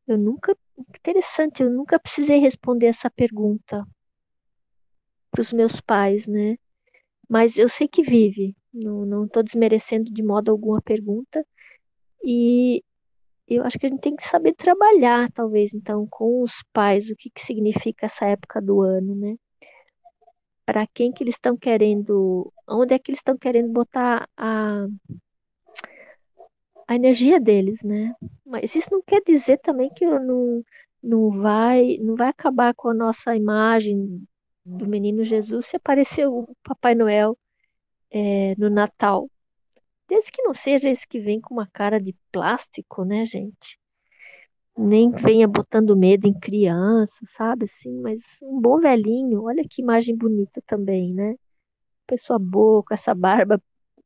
eu 0.08 0.18
nunca, 0.18 0.56
interessante, 0.78 1.62
eu 1.64 1.70
nunca 1.70 2.00
precisei 2.00 2.40
responder 2.40 2.88
essa 2.88 3.10
pergunta 3.10 3.86
para 5.36 5.42
os 5.42 5.52
meus 5.52 5.82
pais, 5.82 6.28
né? 6.28 6.58
Mas 7.28 7.58
eu 7.58 7.68
sei 7.68 7.90
que 7.90 8.02
vive, 8.02 8.56
não 8.74 9.26
estou 9.26 9.44
desmerecendo 9.44 10.12
de 10.14 10.24
modo 10.24 10.50
algum 10.50 10.76
a 10.76 10.82
pergunta, 10.82 11.46
e 12.24 12.82
eu 13.48 13.64
acho 13.66 13.78
que 13.78 13.86
a 13.86 13.90
gente 13.90 14.00
tem 14.00 14.16
que 14.16 14.24
saber 14.24 14.54
trabalhar, 14.54 15.30
talvez, 15.32 15.74
então, 15.74 16.08
com 16.10 16.42
os 16.42 16.64
pais, 16.72 17.10
o 17.10 17.16
que, 17.18 17.30
que 17.30 17.42
significa 17.42 18.06
essa 18.06 18.26
época 18.26 18.62
do 18.62 18.82
ano, 18.82 19.14
né? 19.14 19.36
Para 20.66 20.88
quem 20.88 21.12
que 21.12 21.24
eles 21.24 21.36
estão 21.36 21.58
querendo, 21.58 22.52
onde 22.68 22.94
é 22.94 23.00
que 23.00 23.12
eles 23.12 23.20
estão 23.20 23.38
querendo 23.38 23.72
botar 23.74 24.28
a, 24.38 24.88
a 26.88 26.96
energia 26.96 27.42
deles, 27.42 27.84
né? 27.84 28.16
Mas 28.46 28.74
isso 28.74 28.90
não 28.92 29.02
quer 29.02 29.22
dizer 29.22 29.58
também 29.60 29.90
que 29.94 30.06
eu 30.06 30.20
não, 30.20 30.64
não 31.04 31.30
vai, 31.30 31.98
não 31.98 32.16
vai 32.16 32.30
acabar 32.30 32.74
com 32.74 32.90
a 32.90 32.94
nossa 32.94 33.36
imagem 33.36 34.26
do 34.66 34.88
menino 34.88 35.24
Jesus 35.24 35.68
se 35.68 35.76
apareceu 35.78 36.34
o 36.34 36.56
Papai 36.64 36.96
Noel 36.96 37.38
é, 38.12 38.56
no 38.58 38.70
Natal. 38.70 39.30
Desde 40.08 40.32
que 40.32 40.42
não 40.44 40.54
seja 40.54 40.90
esse 40.90 41.08
que 41.08 41.20
vem 41.20 41.40
com 41.40 41.54
uma 41.54 41.68
cara 41.68 42.00
de 42.00 42.16
plástico, 42.32 43.06
né, 43.06 43.26
gente? 43.26 43.80
Nem 44.78 45.12
venha 45.12 45.48
botando 45.48 45.96
medo 45.96 46.28
em 46.28 46.34
criança, 46.34 47.26
sabe 47.28 47.66
assim? 47.66 48.00
Mas 48.02 48.40
um 48.44 48.60
bom 48.60 48.80
velhinho, 48.80 49.44
olha 49.44 49.64
que 49.70 49.82
imagem 49.82 50.16
bonita 50.16 50.62
também, 50.68 51.14
né? 51.14 51.36
Pessoa 52.08 52.40
boa, 52.40 52.84
com 52.84 52.94
essa 52.94 53.14
barba. 53.16 53.62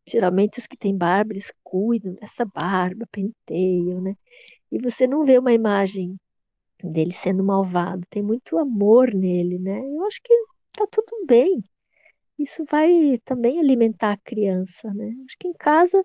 Geralmente 0.08 0.60
os 0.60 0.68
que 0.68 0.78
têm 0.78 0.98
barba, 0.98 1.34
eles 1.34 1.52
cuidam 1.64 2.14
dessa 2.16 2.46
barba, 2.46 3.08
penteiam, 3.12 4.02
né? 4.02 4.16
E 4.72 4.80
você 4.80 5.08
não 5.08 5.26
vê 5.26 5.38
uma 5.38 5.54
imagem 5.54 6.18
dele 6.84 7.14
sendo 7.14 7.44
malvado, 7.44 8.06
tem 8.10 8.22
muito 8.24 8.58
amor 8.58 9.14
nele, 9.14 9.60
né? 9.60 9.80
Eu 9.80 10.06
acho 10.06 10.22
que 10.24 10.34
tá 10.74 10.86
tudo 10.92 11.26
bem. 11.26 11.64
isso 12.40 12.64
vai 12.66 13.20
também 13.26 13.60
alimentar 13.60 14.14
a 14.14 14.18
criança, 14.18 14.94
né? 14.94 15.14
Acho 15.26 15.38
que 15.40 15.48
em 15.48 15.54
casa 15.54 16.04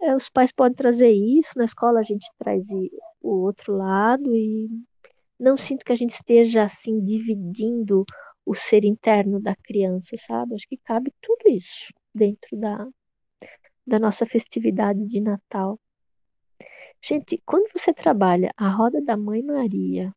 é, 0.00 0.14
os 0.14 0.28
pais 0.30 0.52
podem 0.52 0.74
trazer 0.76 1.10
isso, 1.10 1.52
na 1.56 1.64
escola 1.64 2.00
a 2.00 2.02
gente 2.02 2.26
traz 2.38 2.68
o 3.22 3.30
outro 3.44 3.76
lado 3.76 4.34
e 4.34 4.68
não 5.38 5.56
sinto 5.56 5.84
que 5.84 5.92
a 5.92 5.96
gente 5.96 6.12
esteja 6.12 6.64
assim 6.64 7.02
dividindo 7.02 8.04
o 8.44 8.54
ser 8.54 8.84
interno 8.84 9.40
da 9.40 9.54
criança, 9.56 10.16
sabe? 10.18 10.54
Acho 10.54 10.68
que 10.68 10.78
cabe 10.78 11.12
tudo 11.20 11.48
isso 11.48 11.92
dentro 12.14 12.56
da, 12.56 12.86
da 13.86 13.98
nossa 13.98 14.24
festividade 14.24 15.04
de 15.06 15.20
Natal. 15.20 15.78
Gente, 17.06 17.40
quando 17.46 17.70
você 17.72 17.94
trabalha 17.94 18.52
a 18.56 18.68
roda 18.68 19.00
da 19.00 19.16
Mãe 19.16 19.40
Maria, 19.40 20.12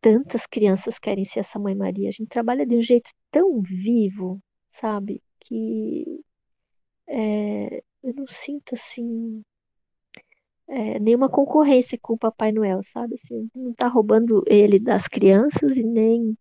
tantas 0.00 0.46
crianças 0.46 0.98
querem 0.98 1.24
ser 1.24 1.40
essa 1.40 1.60
Mãe 1.60 1.76
Maria. 1.76 2.08
A 2.08 2.12
gente 2.12 2.26
trabalha 2.26 2.66
de 2.66 2.76
um 2.76 2.82
jeito 2.82 3.12
tão 3.30 3.62
vivo, 3.62 4.42
sabe? 4.72 5.22
Que 5.38 6.24
é, 7.06 7.84
eu 8.02 8.14
não 8.14 8.26
sinto 8.26 8.74
assim 8.74 9.44
é, 10.66 10.98
nenhuma 10.98 11.28
concorrência 11.28 11.96
com 12.02 12.14
o 12.14 12.18
Papai 12.18 12.50
Noel, 12.50 12.82
sabe? 12.82 13.14
Assim, 13.14 13.48
não 13.54 13.70
está 13.70 13.86
roubando 13.86 14.42
ele 14.48 14.80
das 14.80 15.06
crianças 15.06 15.76
e 15.76 15.84
nem 15.84 16.36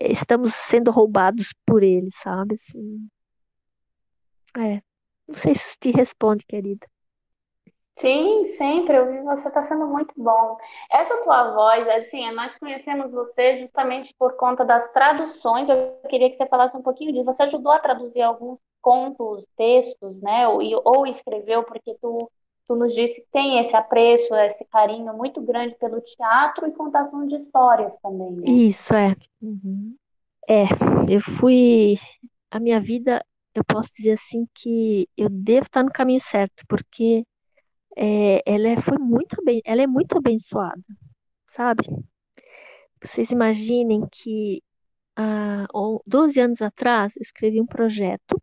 estamos 0.00 0.54
sendo 0.54 0.90
roubados 0.90 1.52
por 1.66 1.82
ele, 1.82 2.08
sabe? 2.10 2.54
Assim, 2.54 3.06
é, 4.56 4.80
não 5.30 5.36
sei 5.36 5.54
se 5.54 5.78
te 5.78 5.90
responde, 5.92 6.44
querida. 6.44 6.86
Sim, 7.98 8.46
sempre. 8.46 8.96
Eu 8.96 9.12
vi 9.12 9.20
você 9.22 9.48
está 9.48 9.62
sendo 9.62 9.86
muito 9.86 10.12
bom. 10.16 10.56
Essa 10.90 11.16
tua 11.18 11.52
voz, 11.54 11.86
assim, 11.88 12.28
nós 12.32 12.58
conhecemos 12.58 13.12
você 13.12 13.60
justamente 13.60 14.12
por 14.18 14.36
conta 14.36 14.64
das 14.64 14.90
traduções. 14.90 15.68
Eu 15.68 16.00
queria 16.08 16.28
que 16.28 16.34
você 16.34 16.46
falasse 16.46 16.76
um 16.76 16.82
pouquinho 16.82 17.12
disso. 17.12 17.26
Você 17.26 17.44
ajudou 17.44 17.70
a 17.70 17.78
traduzir 17.78 18.22
alguns 18.22 18.58
contos, 18.80 19.46
textos, 19.56 20.20
né? 20.20 20.48
Ou, 20.48 20.60
ou 20.84 21.06
escreveu, 21.06 21.62
porque 21.62 21.94
tu, 22.00 22.18
tu 22.66 22.74
nos 22.74 22.92
disse 22.92 23.20
que 23.20 23.28
tem 23.30 23.60
esse 23.60 23.76
apreço, 23.76 24.34
esse 24.34 24.64
carinho 24.64 25.12
muito 25.14 25.40
grande 25.42 25.76
pelo 25.76 26.00
teatro 26.00 26.66
e 26.66 26.72
contação 26.72 27.26
de 27.28 27.36
histórias 27.36 27.96
também, 28.00 28.32
né? 28.32 28.44
Isso, 28.48 28.94
é. 28.94 29.14
Uhum. 29.40 29.94
É, 30.48 30.64
eu 31.08 31.20
fui. 31.20 31.98
A 32.50 32.58
minha 32.58 32.80
vida, 32.80 33.24
eu 33.54 33.64
posso 33.64 33.90
dizer 33.96 34.12
assim 34.12 34.46
que 34.54 35.08
eu 35.16 35.28
devo 35.28 35.66
estar 35.66 35.82
no 35.82 35.90
caminho 35.92 36.20
certo, 36.20 36.64
porque 36.68 37.24
é, 37.96 38.42
ela 38.46 38.68
é, 38.68 38.80
foi 38.80 38.98
muito 38.98 39.42
bem, 39.44 39.60
ela 39.64 39.82
é 39.82 39.86
muito 39.86 40.16
abençoada, 40.16 40.82
sabe? 41.46 41.84
Vocês 43.02 43.30
imaginem 43.30 44.06
que 44.10 44.62
há 45.16 45.66
12 46.06 46.40
anos 46.40 46.62
atrás 46.62 47.16
eu 47.16 47.22
escrevi 47.22 47.60
um 47.60 47.66
projeto 47.66 48.40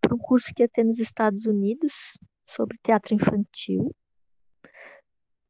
para 0.00 0.14
um 0.14 0.18
curso 0.18 0.52
que 0.54 0.62
ia 0.62 0.68
ter 0.68 0.84
nos 0.84 0.98
Estados 0.98 1.46
Unidos 1.46 2.18
sobre 2.46 2.78
teatro 2.82 3.14
infantil. 3.14 3.94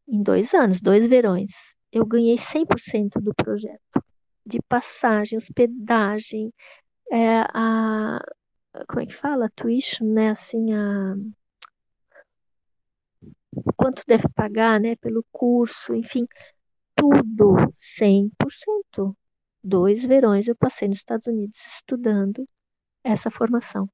Em 0.08 0.22
dois 0.22 0.54
anos, 0.54 0.80
dois 0.80 1.06
verões, 1.06 1.50
eu 1.92 2.04
ganhei 2.04 2.36
100% 2.36 3.20
do 3.20 3.34
projeto, 3.34 4.02
de 4.44 4.60
passagem, 4.62 5.36
hospedagem, 5.36 6.52
é, 7.10 7.40
a 7.54 8.20
como 8.88 9.00
é 9.00 9.06
que 9.06 9.14
fala? 9.14 9.50
Tuition, 9.56 10.06
né? 10.12 10.30
Assim, 10.30 10.72
a 10.72 11.14
quanto 13.76 14.02
deve 14.06 14.28
pagar, 14.34 14.80
né, 14.80 14.96
pelo 14.96 15.24
curso, 15.32 15.94
enfim, 15.94 16.26
tudo 16.96 17.56
100%. 17.76 19.16
Dois 19.62 20.04
verões 20.04 20.48
eu 20.48 20.56
passei 20.56 20.88
nos 20.88 20.98
Estados 20.98 21.26
Unidos 21.26 21.58
estudando 21.66 22.48
essa 23.04 23.30
formação. 23.30 23.90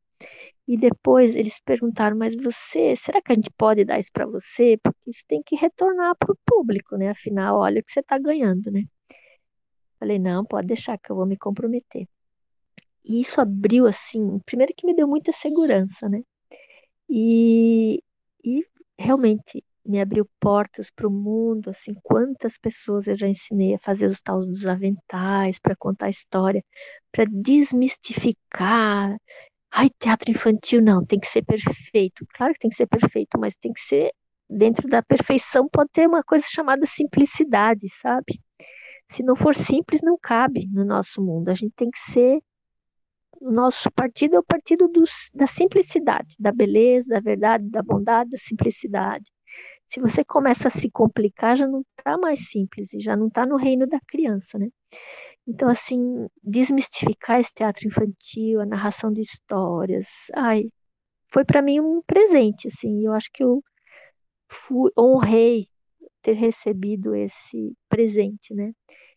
E 0.68 0.76
depois 0.78 1.36
eles 1.36 1.60
perguntaram, 1.60 2.16
mas 2.16 2.36
você, 2.36 2.96
será 2.96 3.20
que 3.22 3.32
a 3.32 3.34
gente 3.34 3.50
pode 3.56 3.84
dar 3.84 3.98
isso 3.98 4.10
para 4.12 4.26
você? 4.26 4.78
Porque 4.82 5.10
isso 5.10 5.24
tem 5.28 5.42
que 5.42 5.56
retornar 5.56 6.16
para 6.18 6.32
o 6.32 6.38
público, 6.46 6.96
né? 6.96 7.10
Afinal, 7.10 7.58
olha 7.58 7.80
o 7.80 7.84
que 7.84 7.92
você 7.92 8.00
está 8.00 8.18
ganhando, 8.18 8.70
né? 8.70 8.84
Falei, 9.98 10.18
não, 10.20 10.44
pode 10.44 10.68
deixar 10.68 10.96
que 10.98 11.10
eu 11.10 11.16
vou 11.16 11.26
me 11.26 11.36
comprometer. 11.36 12.06
E 13.04 13.20
isso 13.20 13.40
abriu, 13.40 13.86
assim, 13.86 14.38
primeiro 14.46 14.72
que 14.76 14.86
me 14.86 14.94
deu 14.94 15.06
muita 15.08 15.32
segurança, 15.32 16.08
né? 16.08 16.22
E, 17.08 18.02
e 18.44 18.64
realmente 18.98 19.64
me 19.84 20.00
abriu 20.00 20.28
portas 20.40 20.90
para 20.90 21.06
o 21.08 21.10
mundo, 21.10 21.70
assim, 21.70 21.94
quantas 22.02 22.58
pessoas 22.58 23.06
eu 23.06 23.16
já 23.16 23.28
ensinei 23.28 23.74
a 23.74 23.78
fazer 23.78 24.06
os 24.06 24.20
tais 24.20 24.46
dos 24.48 24.66
aventais, 24.66 25.58
para 25.58 25.76
contar 25.76 26.08
história, 26.08 26.64
para 27.12 27.26
desmistificar. 27.30 29.16
Ai, 29.70 29.90
teatro 29.98 30.30
infantil 30.30 30.80
não, 30.82 31.04
tem 31.04 31.20
que 31.20 31.26
ser 31.28 31.44
perfeito. 31.44 32.26
Claro 32.34 32.54
que 32.54 32.60
tem 32.60 32.70
que 32.70 32.76
ser 32.76 32.86
perfeito, 32.86 33.38
mas 33.38 33.56
tem 33.56 33.72
que 33.72 33.80
ser 33.80 34.12
dentro 34.48 34.88
da 34.88 35.02
perfeição 35.02 35.68
pode 35.68 35.90
ter 35.92 36.06
uma 36.06 36.22
coisa 36.22 36.44
chamada 36.48 36.86
simplicidade, 36.86 37.88
sabe? 37.88 38.40
Se 39.10 39.22
não 39.22 39.36
for 39.36 39.54
simples, 39.54 40.00
não 40.02 40.18
cabe 40.20 40.68
no 40.72 40.84
nosso 40.84 41.22
mundo. 41.22 41.48
A 41.50 41.54
gente 41.54 41.72
tem 41.76 41.90
que 41.90 41.98
ser 41.98 42.40
o 43.40 43.50
nosso 43.50 43.90
partido 43.90 44.36
é 44.36 44.38
o 44.38 44.44
partido 44.44 44.88
dos, 44.88 45.30
da 45.34 45.46
simplicidade, 45.46 46.36
da 46.38 46.52
beleza, 46.52 47.08
da 47.14 47.20
verdade, 47.20 47.68
da 47.68 47.82
bondade, 47.82 48.30
da 48.30 48.38
simplicidade. 48.38 49.30
Se 49.88 50.00
você 50.00 50.24
começa 50.24 50.68
a 50.68 50.70
se 50.70 50.90
complicar, 50.90 51.56
já 51.56 51.66
não 51.66 51.82
está 51.96 52.18
mais 52.18 52.48
simples 52.48 52.92
e 52.94 53.00
já 53.00 53.16
não 53.16 53.28
está 53.28 53.46
no 53.46 53.56
reino 53.56 53.86
da 53.86 54.00
criança, 54.08 54.58
né? 54.58 54.68
Então, 55.46 55.68
assim, 55.68 56.26
desmistificar 56.42 57.38
esse 57.38 57.52
teatro 57.52 57.86
infantil, 57.86 58.60
a 58.60 58.66
narração 58.66 59.12
de 59.12 59.20
histórias, 59.20 60.06
ai, 60.34 60.64
foi 61.28 61.44
para 61.44 61.62
mim 61.62 61.80
um 61.80 62.02
presente, 62.02 62.68
assim. 62.68 63.04
Eu 63.04 63.12
acho 63.12 63.30
que 63.32 63.44
eu 63.44 63.62
fui, 64.48 64.90
honrei 64.98 65.68
ter 66.22 66.32
recebido 66.32 67.14
esse 67.14 67.76
presente, 67.88 68.54
né? 68.54 68.72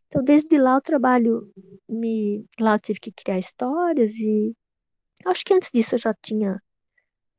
Então, 0.08 0.24
desde 0.24 0.58
lá, 0.58 0.78
o 0.78 0.82
trabalho 0.82 1.52
me. 1.88 2.46
Lá 2.60 2.76
eu 2.76 2.80
tive 2.80 3.00
que 3.00 3.12
criar 3.12 3.40
histórias 3.40 4.14
e 4.16 4.54
acho 5.26 5.44
que 5.46 5.54
antes 5.54 5.70
disso 5.74 5.96
eu 5.96 6.00
já 6.00 6.14
tinha. 6.22 6.62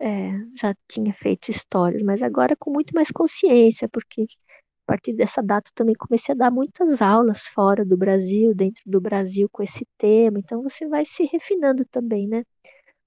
É, 0.01 0.31
já 0.55 0.75
tinha 0.89 1.13
feito 1.13 1.51
histórias, 1.51 2.03
mas 2.03 2.23
agora 2.23 2.57
com 2.57 2.71
muito 2.71 2.95
mais 2.95 3.11
consciência, 3.11 3.89
porque 3.89 4.23
a 4.23 4.87
partir 4.87 5.13
dessa 5.13 5.43
data 5.43 5.71
também 5.75 5.95
comecei 5.97 6.35
a 6.35 6.39
dar 6.39 6.51
muitas 6.53 7.03
aulas 7.03 7.43
fora 7.49 7.85
do 7.85 7.97
Brasil, 7.97 8.55
dentro 8.55 8.83
do 8.87 9.01
Brasil 9.01 9.49
com 9.51 9.63
esse 9.63 9.87
tema, 9.99 10.39
então 10.39 10.63
você 10.63 10.87
vai 10.89 11.05
se 11.05 11.25
refinando 11.25 11.85
também, 11.87 12.29
né? 12.29 12.45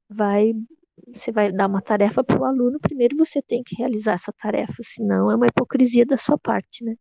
Vai, 0.09 0.53
você 1.13 1.31
vai 1.31 1.51
dar 1.51 1.67
uma 1.67 1.81
tarefa 1.81 2.23
para 2.23 2.39
o 2.41 2.45
aluno, 2.45 2.79
primeiro 2.79 3.15
você 3.17 3.41
tem 3.41 3.63
que 3.63 3.75
realizar 3.75 4.13
essa 4.13 4.33
tarefa, 4.33 4.83
senão 4.83 5.31
é 5.31 5.35
uma 5.35 5.47
hipocrisia 5.47 6.05
da 6.05 6.17
sua 6.17 6.37
parte, 6.37 6.83
né? 6.83 6.95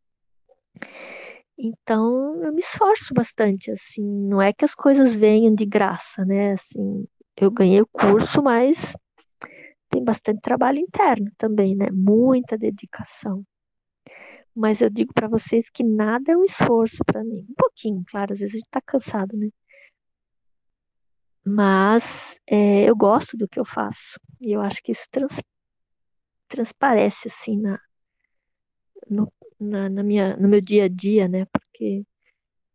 Então, 1.63 2.43
eu 2.43 2.53
me 2.55 2.61
esforço 2.61 3.13
bastante, 3.13 3.71
assim, 3.71 4.03
não 4.03 4.41
é 4.41 4.51
que 4.51 4.65
as 4.65 4.75
coisas 4.75 5.15
venham 5.15 5.55
de 5.55 5.67
graça, 5.67 6.25
né? 6.25 6.53
Assim, 6.53 7.07
eu 7.37 7.51
ganhei 7.51 7.83
o 7.83 7.87
curso, 7.87 8.43
mas 8.43 8.95
tem 9.91 10.03
bastante 10.03 10.41
trabalho 10.41 10.79
interno 10.79 11.31
também, 11.37 11.77
né? 11.77 11.89
Muita 11.93 12.57
dedicação. 12.57 13.45
Mas 14.55 14.81
eu 14.81 14.89
digo 14.89 15.13
para 15.13 15.29
vocês 15.29 15.69
que 15.69 15.85
nada 15.85 16.33
é 16.33 16.37
um 16.37 16.45
esforço 16.45 17.05
para 17.05 17.23
mim. 17.23 17.47
Um 17.51 17.55
pouquinho, 17.55 18.03
claro, 18.11 18.33
às 18.33 18.41
vezes 18.41 18.55
a 18.55 18.59
gente 18.59 18.67
está 18.67 18.81
cansado, 18.81 19.37
né? 19.37 19.51
Mas 21.45 22.39
é, 22.47 22.89
eu 22.89 22.97
gosto 22.97 23.37
do 23.37 23.47
que 23.47 23.61
eu 23.61 23.67
faço. 23.67 24.19
E 24.41 24.53
eu 24.53 24.63
acho 24.63 24.83
que 24.83 24.93
isso 24.93 25.07
trans, 25.11 25.39
transparece, 26.49 27.29
assim, 27.29 27.59
na, 27.61 27.79
no, 29.11 29.31
na, 29.61 29.89
na, 29.89 30.03
minha, 30.03 30.37
no 30.37 30.49
meu 30.49 30.61
dia 30.61 30.85
a 30.85 30.89
dia, 30.89 31.29
né? 31.29 31.47
Porque. 31.53 32.05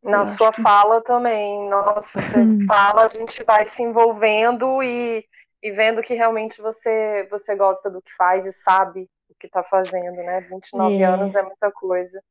Na 0.03 0.23
sua 0.23 0.51
que... 0.51 0.61
fala 0.61 1.01
também, 1.01 1.67
nossa, 1.67 2.21
você 2.21 2.39
hum. 2.39 2.59
fala, 2.67 3.07
a 3.07 3.09
gente 3.09 3.43
vai 3.43 3.65
se 3.65 3.81
envolvendo 3.81 4.83
e, 4.83 5.25
e 5.63 5.71
vendo 5.71 6.03
que 6.03 6.13
realmente 6.13 6.61
você, 6.61 7.27
você 7.31 7.55
gosta 7.55 7.89
do 7.89 8.01
que 8.01 8.11
faz 8.15 8.45
e 8.45 8.53
sabe 8.53 9.09
o 9.29 9.35
que 9.39 9.47
está 9.47 9.63
fazendo, 9.63 10.17
né? 10.17 10.41
29 10.41 10.95
é. 10.95 11.03
anos 11.03 11.33
é 11.33 11.41
muita 11.41 11.71
coisa. 11.71 12.21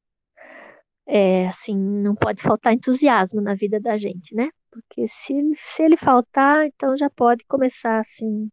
É, 1.07 1.49
assim, 1.49 1.77
não 1.77 2.15
pode 2.15 2.41
faltar 2.41 2.73
entusiasmo 2.73 3.41
na 3.41 3.55
vida 3.55 3.79
da 3.81 3.99
gente, 3.99 4.35
né? 4.35 4.49
Porque 4.71 5.07
se, 5.07 5.35
se 5.57 5.83
ele 5.83 5.97
faltar, 5.97 6.67
então 6.67 6.97
já 6.97 7.11
pode 7.11 7.45
começar, 7.47 7.99
assim, 7.99 8.49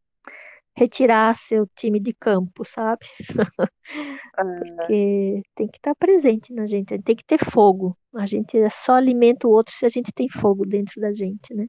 retirar 0.75 1.35
seu 1.35 1.67
time 1.75 1.99
de 1.99 2.13
campo, 2.13 2.63
sabe? 2.65 3.05
Porque 4.35 5.43
tem 5.55 5.67
que 5.67 5.77
estar 5.77 5.95
presente 5.95 6.53
na 6.53 6.65
gente, 6.67 6.97
tem 6.99 7.15
que 7.15 7.25
ter 7.25 7.37
fogo. 7.37 7.97
A 8.15 8.25
gente 8.25 8.57
só 8.69 8.95
alimenta 8.95 9.47
o 9.47 9.51
outro 9.51 9.73
se 9.73 9.85
a 9.85 9.89
gente 9.89 10.11
tem 10.13 10.29
fogo 10.29 10.65
dentro 10.65 10.99
da 11.01 11.13
gente, 11.13 11.53
né? 11.53 11.67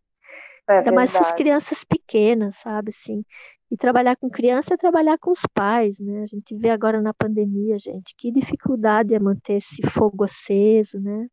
É 0.68 0.78
Ainda 0.78 0.90
verdade. 0.90 0.94
mais 0.94 1.14
essas 1.14 1.32
crianças 1.32 1.84
pequenas, 1.84 2.56
sabe? 2.56 2.90
Assim, 2.90 3.24
e 3.70 3.76
trabalhar 3.76 4.16
com 4.16 4.28
criança 4.28 4.74
é 4.74 4.76
trabalhar 4.76 5.18
com 5.18 5.30
os 5.30 5.46
pais, 5.52 5.98
né? 5.98 6.22
A 6.22 6.26
gente 6.26 6.54
vê 6.54 6.70
agora 6.70 7.00
na 7.00 7.14
pandemia, 7.14 7.78
gente, 7.78 8.14
que 8.16 8.30
dificuldade 8.30 9.14
é 9.14 9.18
manter 9.18 9.54
esse 9.54 9.82
fogo 9.88 10.24
aceso, 10.24 11.00
né? 11.00 11.26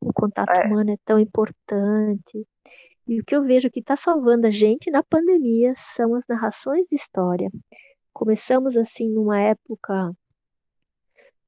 O 0.00 0.12
contato 0.12 0.50
é. 0.50 0.66
humano 0.66 0.92
é 0.92 0.96
tão 1.04 1.18
importante. 1.18 2.46
E 3.06 3.20
o 3.20 3.24
que 3.24 3.36
eu 3.36 3.42
vejo 3.44 3.70
que 3.70 3.80
está 3.80 3.96
salvando 3.96 4.46
a 4.46 4.50
gente 4.50 4.90
na 4.90 5.02
pandemia 5.02 5.74
são 5.76 6.14
as 6.14 6.24
narrações 6.28 6.86
de 6.88 6.96
história. 6.96 7.50
Começamos 8.12 8.76
assim 8.76 9.08
numa 9.10 9.40
época 9.40 10.14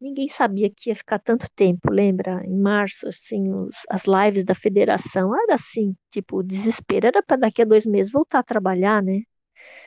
ninguém 0.01 0.29
sabia 0.29 0.71
que 0.71 0.91
ia 0.91 0.97
ficar 0.97 1.19
tanto 1.19 1.47
tempo, 1.55 1.91
lembra? 1.91 2.43
Em 2.45 2.57
março, 2.57 3.09
assim, 3.09 3.53
os, 3.53 3.75
as 3.89 4.05
lives 4.05 4.45
da 4.45 4.55
federação 4.55 5.35
era 5.35 5.55
assim, 5.55 5.97
tipo, 6.11 6.43
desespero, 6.43 7.07
era 7.07 7.23
para 7.23 7.37
daqui 7.37 7.63
a 7.63 7.65
dois 7.65 7.87
meses 7.87 8.13
voltar 8.13 8.41
a 8.41 8.45
trabalhar, 8.45 9.03
né? 9.03 9.23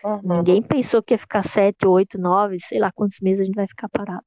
Uhum. 0.03 0.37
Ninguém 0.37 0.61
pensou 0.61 1.01
que 1.01 1.13
ia 1.13 1.17
ficar 1.17 1.43
sete, 1.43 1.87
oito, 1.87 2.17
nove, 2.17 2.59
sei 2.59 2.79
lá 2.79 2.91
quantos 2.91 3.19
meses 3.21 3.41
a 3.41 3.43
gente 3.45 3.55
vai 3.55 3.67
ficar 3.67 3.89
parado. 3.89 4.23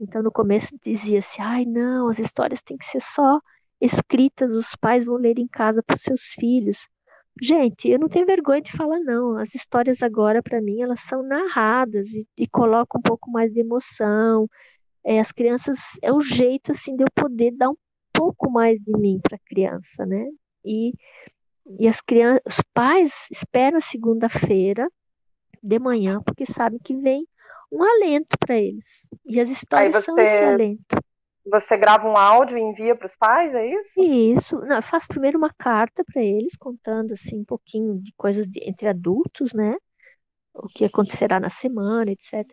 Então, 0.00 0.22
no 0.22 0.30
começo 0.30 0.76
dizia-se, 0.84 1.40
ai, 1.40 1.64
não, 1.64 2.08
as 2.08 2.18
histórias 2.18 2.62
têm 2.62 2.76
que 2.76 2.86
ser 2.86 3.00
só 3.00 3.40
escritas, 3.80 4.52
os 4.52 4.74
pais 4.76 5.04
vão 5.04 5.16
ler 5.16 5.38
em 5.38 5.46
casa 5.46 5.82
para 5.82 5.96
os 5.96 6.02
seus 6.02 6.22
filhos. 6.38 6.88
Gente, 7.40 7.88
eu 7.88 7.98
não 7.98 8.08
tenho 8.08 8.26
vergonha 8.26 8.60
de 8.60 8.72
falar, 8.72 8.98
não. 9.00 9.38
As 9.38 9.54
histórias 9.54 10.02
agora, 10.02 10.42
para 10.42 10.60
mim, 10.60 10.82
elas 10.82 11.00
são 11.00 11.22
narradas 11.22 12.08
e, 12.08 12.26
e 12.36 12.48
colocam 12.48 12.98
um 12.98 13.02
pouco 13.02 13.30
mais 13.30 13.52
de 13.52 13.60
emoção. 13.60 14.48
É, 15.04 15.20
as 15.20 15.30
crianças, 15.30 15.78
é 16.02 16.12
o 16.12 16.20
jeito, 16.20 16.72
assim, 16.72 16.96
de 16.96 17.04
eu 17.04 17.08
poder 17.14 17.52
dar 17.52 17.70
um 17.70 17.76
pouco 18.12 18.50
mais 18.50 18.80
de 18.80 18.96
mim 18.98 19.20
para 19.22 19.36
a 19.36 19.48
criança, 19.48 20.04
né? 20.04 20.26
E, 20.64 20.92
e 21.78 21.86
as 21.86 22.00
crianças, 22.00 22.42
os 22.44 22.60
pais 22.74 23.28
esperam 23.30 23.80
segunda-feira 23.80 24.90
de 25.62 25.78
manhã, 25.78 26.20
porque 26.24 26.44
sabem 26.44 26.80
que 26.82 26.96
vem 26.96 27.24
um 27.70 27.82
alento 27.82 28.36
para 28.38 28.56
eles. 28.56 29.08
E 29.24 29.40
as 29.40 29.48
histórias 29.48 29.94
você... 29.94 30.02
são 30.02 30.18
esse 30.18 30.44
alento. 30.44 30.96
Você 31.50 31.76
grava 31.76 32.06
um 32.06 32.16
áudio 32.16 32.58
e 32.58 32.60
envia 32.60 32.94
para 32.94 33.06
os 33.06 33.16
pais, 33.16 33.54
é 33.54 33.66
isso? 33.66 34.02
Isso. 34.02 34.60
Não, 34.60 34.82
faço 34.82 35.08
primeiro 35.08 35.38
uma 35.38 35.52
carta 35.52 36.04
para 36.04 36.22
eles, 36.22 36.56
contando 36.56 37.12
assim 37.12 37.40
um 37.40 37.44
pouquinho 37.44 37.98
de 38.00 38.12
coisas 38.16 38.46
de, 38.46 38.60
entre 38.68 38.88
adultos, 38.88 39.52
né? 39.54 39.74
O 40.54 40.66
que 40.68 40.84
acontecerá 40.84 41.40
na 41.40 41.50
semana, 41.50 42.10
etc. 42.10 42.44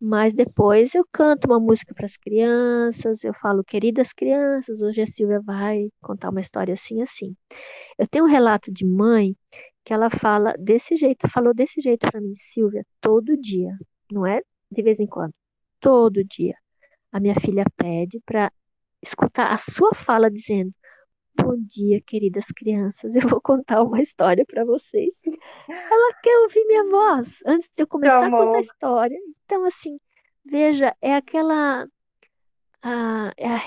Mas 0.00 0.34
depois 0.34 0.94
eu 0.94 1.04
canto 1.12 1.46
uma 1.46 1.60
música 1.60 1.94
para 1.94 2.06
as 2.06 2.16
crianças, 2.16 3.22
eu 3.22 3.34
falo, 3.34 3.62
queridas 3.62 4.12
crianças, 4.12 4.80
hoje 4.80 5.02
a 5.02 5.06
Silvia 5.06 5.40
vai 5.40 5.88
contar 6.00 6.30
uma 6.30 6.40
história 6.40 6.74
assim, 6.74 7.02
assim. 7.02 7.36
Eu 7.98 8.08
tenho 8.08 8.24
um 8.24 8.28
relato 8.28 8.72
de 8.72 8.86
mãe 8.86 9.36
que 9.84 9.92
ela 9.92 10.10
fala 10.10 10.54
desse 10.58 10.96
jeito, 10.96 11.28
falou 11.28 11.54
desse 11.54 11.80
jeito 11.80 12.10
para 12.10 12.20
mim, 12.20 12.32
Silvia, 12.34 12.84
todo 13.00 13.36
dia, 13.36 13.76
não 14.10 14.26
é 14.26 14.40
de 14.70 14.82
vez 14.82 15.00
em 15.00 15.06
quando, 15.06 15.34
todo 15.80 16.24
dia 16.24 16.54
a 17.12 17.20
minha 17.20 17.34
filha 17.34 17.64
pede 17.76 18.20
para 18.24 18.52
escutar 19.02 19.52
a 19.52 19.58
sua 19.58 19.92
fala 19.94 20.30
dizendo: 20.30 20.72
Bom 21.34 21.56
dia, 21.58 22.00
queridas 22.02 22.46
crianças, 22.46 23.14
eu 23.16 23.26
vou 23.28 23.40
contar 23.40 23.82
uma 23.82 24.00
história 24.00 24.44
para 24.44 24.64
vocês. 24.64 25.20
Ela 25.68 26.14
quer 26.22 26.38
ouvir 26.40 26.64
minha 26.66 26.84
voz 26.88 27.38
antes 27.46 27.68
de 27.74 27.82
eu 27.82 27.86
começar 27.86 28.26
a 28.26 28.30
contar 28.30 28.58
a 28.58 28.60
história. 28.60 29.18
Então, 29.44 29.64
assim, 29.64 29.98
veja, 30.44 30.94
é 31.00 31.14
aquela. 31.14 31.86
A, 32.82 33.32
é 33.36 33.48
a 33.48 33.60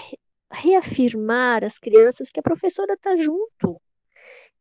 reafirmar 0.51 1.63
as 1.63 1.79
crianças 1.79 2.29
que 2.29 2.39
a 2.39 2.43
professora 2.43 2.93
está 2.93 3.15
junto. 3.17 3.81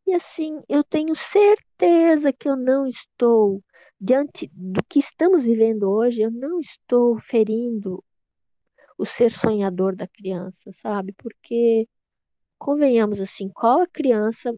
E 0.06 0.14
assim, 0.14 0.60
eu 0.68 0.82
tenho 0.82 1.14
certeza 1.14 2.32
que 2.32 2.48
eu 2.48 2.56
não 2.56 2.86
estou, 2.86 3.62
diante 4.00 4.50
do 4.52 4.82
que 4.84 4.98
estamos 4.98 5.44
vivendo 5.44 5.88
hoje, 5.88 6.22
eu 6.22 6.30
não 6.30 6.58
estou 6.58 7.18
ferindo 7.20 8.02
o 9.02 9.04
ser 9.04 9.32
sonhador 9.32 9.96
da 9.96 10.06
criança, 10.06 10.70
sabe? 10.74 11.12
Porque, 11.18 11.88
convenhamos 12.56 13.20
assim, 13.20 13.48
qual 13.48 13.80
a 13.80 13.86
criança, 13.88 14.54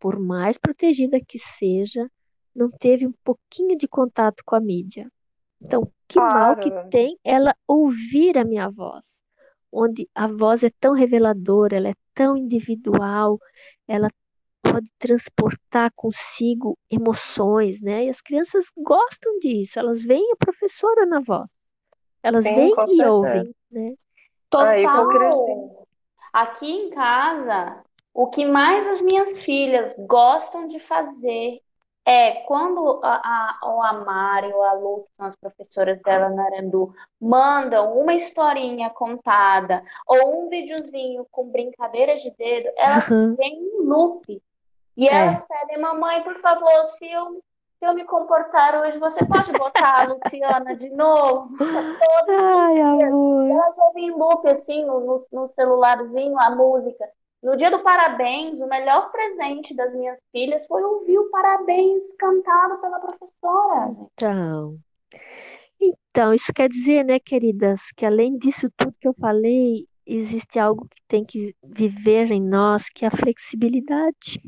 por 0.00 0.18
mais 0.18 0.58
protegida 0.58 1.20
que 1.20 1.38
seja, 1.38 2.10
não 2.52 2.68
teve 2.68 3.06
um 3.06 3.14
pouquinho 3.22 3.78
de 3.78 3.86
contato 3.86 4.42
com 4.44 4.56
a 4.56 4.60
mídia? 4.60 5.08
Então, 5.60 5.88
que 6.08 6.18
claro. 6.18 6.34
mal 6.34 6.56
que 6.56 6.72
tem 6.90 7.16
ela 7.22 7.54
ouvir 7.68 8.36
a 8.36 8.44
minha 8.44 8.68
voz, 8.68 9.22
onde 9.70 10.08
a 10.12 10.26
voz 10.26 10.64
é 10.64 10.70
tão 10.80 10.92
reveladora, 10.92 11.76
ela 11.76 11.90
é 11.90 11.94
tão 12.12 12.36
individual, 12.36 13.38
ela 13.86 14.08
pode 14.60 14.90
transportar 14.98 15.92
consigo 15.94 16.76
emoções, 16.90 17.80
né? 17.80 18.06
E 18.06 18.08
as 18.08 18.20
crianças 18.20 18.64
gostam 18.76 19.38
disso, 19.38 19.78
elas 19.78 20.02
veem 20.02 20.32
a 20.32 20.36
professora 20.36 21.06
na 21.06 21.20
voz. 21.20 21.61
Elas 22.22 22.44
Sim, 22.44 22.54
vêm 22.54 22.74
e 22.88 23.04
ouvem, 23.04 23.54
né? 23.70 23.94
Total. 24.48 25.86
Aqui 26.32 26.70
em 26.70 26.90
casa, 26.90 27.82
o 28.14 28.28
que 28.28 28.44
mais 28.46 28.86
as 28.86 29.00
minhas 29.00 29.32
filhas 29.32 29.92
gostam 29.98 30.68
de 30.68 30.78
fazer 30.78 31.60
é 32.04 32.32
quando 32.46 33.00
a, 33.02 33.58
a, 33.62 33.74
o 33.74 33.82
Amari 33.82 34.52
ou 34.52 34.62
a 34.62 34.72
Lu, 34.72 35.04
que 35.04 35.16
são 35.16 35.26
as 35.26 35.36
professoras 35.36 36.00
dela 36.02 36.28
na 36.30 36.44
Arandu, 36.46 36.92
mandam 37.20 37.96
uma 37.96 38.12
historinha 38.12 38.90
contada 38.90 39.84
ou 40.06 40.44
um 40.44 40.48
videozinho 40.48 41.26
com 41.30 41.48
brincadeiras 41.48 42.20
de 42.20 42.30
dedo, 42.32 42.70
elas 42.76 43.08
uhum. 43.08 43.36
têm 43.36 43.56
um 43.56 43.84
loop. 43.84 44.42
E 44.96 45.08
é. 45.08 45.14
elas 45.14 45.44
pedem, 45.46 45.80
mamãe, 45.80 46.22
por 46.22 46.38
favor, 46.40 46.84
se 46.96 47.10
eu 47.10 47.42
se 47.82 47.86
eu 47.86 47.94
me 47.94 48.04
comportar 48.04 48.80
hoje, 48.80 48.96
você 48.96 49.26
pode 49.26 49.50
botar 49.58 50.02
a 50.02 50.12
Luciana 50.12 50.76
de 50.76 50.88
novo? 50.90 51.48
Todos 51.58 52.28
Ai, 52.28 52.80
amor. 52.80 53.50
Elas 53.50 53.76
ouvem 53.76 54.06
em 54.06 54.10
loop, 54.12 54.48
assim, 54.48 54.84
no, 54.84 55.00
no, 55.00 55.20
no 55.32 55.48
celularzinho, 55.48 56.38
a 56.38 56.54
música. 56.54 57.04
No 57.42 57.56
dia 57.56 57.72
do 57.72 57.80
parabéns, 57.80 58.60
o 58.60 58.68
melhor 58.68 59.10
presente 59.10 59.74
das 59.74 59.92
minhas 59.94 60.16
filhas 60.30 60.64
foi 60.68 60.80
ouvir 60.80 61.18
o 61.18 61.28
parabéns 61.30 62.04
cantado 62.16 62.80
pela 62.80 63.00
professora. 63.00 63.96
Então, 64.12 64.78
então, 65.80 66.32
isso 66.32 66.52
quer 66.54 66.68
dizer, 66.68 67.04
né, 67.04 67.18
queridas, 67.18 67.90
que 67.96 68.06
além 68.06 68.38
disso 68.38 68.70
tudo 68.76 68.94
que 69.00 69.08
eu 69.08 69.14
falei, 69.14 69.88
existe 70.06 70.56
algo 70.56 70.86
que 70.88 71.02
tem 71.08 71.24
que 71.24 71.52
viver 71.64 72.30
em 72.30 72.40
nós, 72.40 72.88
que 72.88 73.04
é 73.04 73.08
a 73.08 73.10
flexibilidade. 73.10 74.40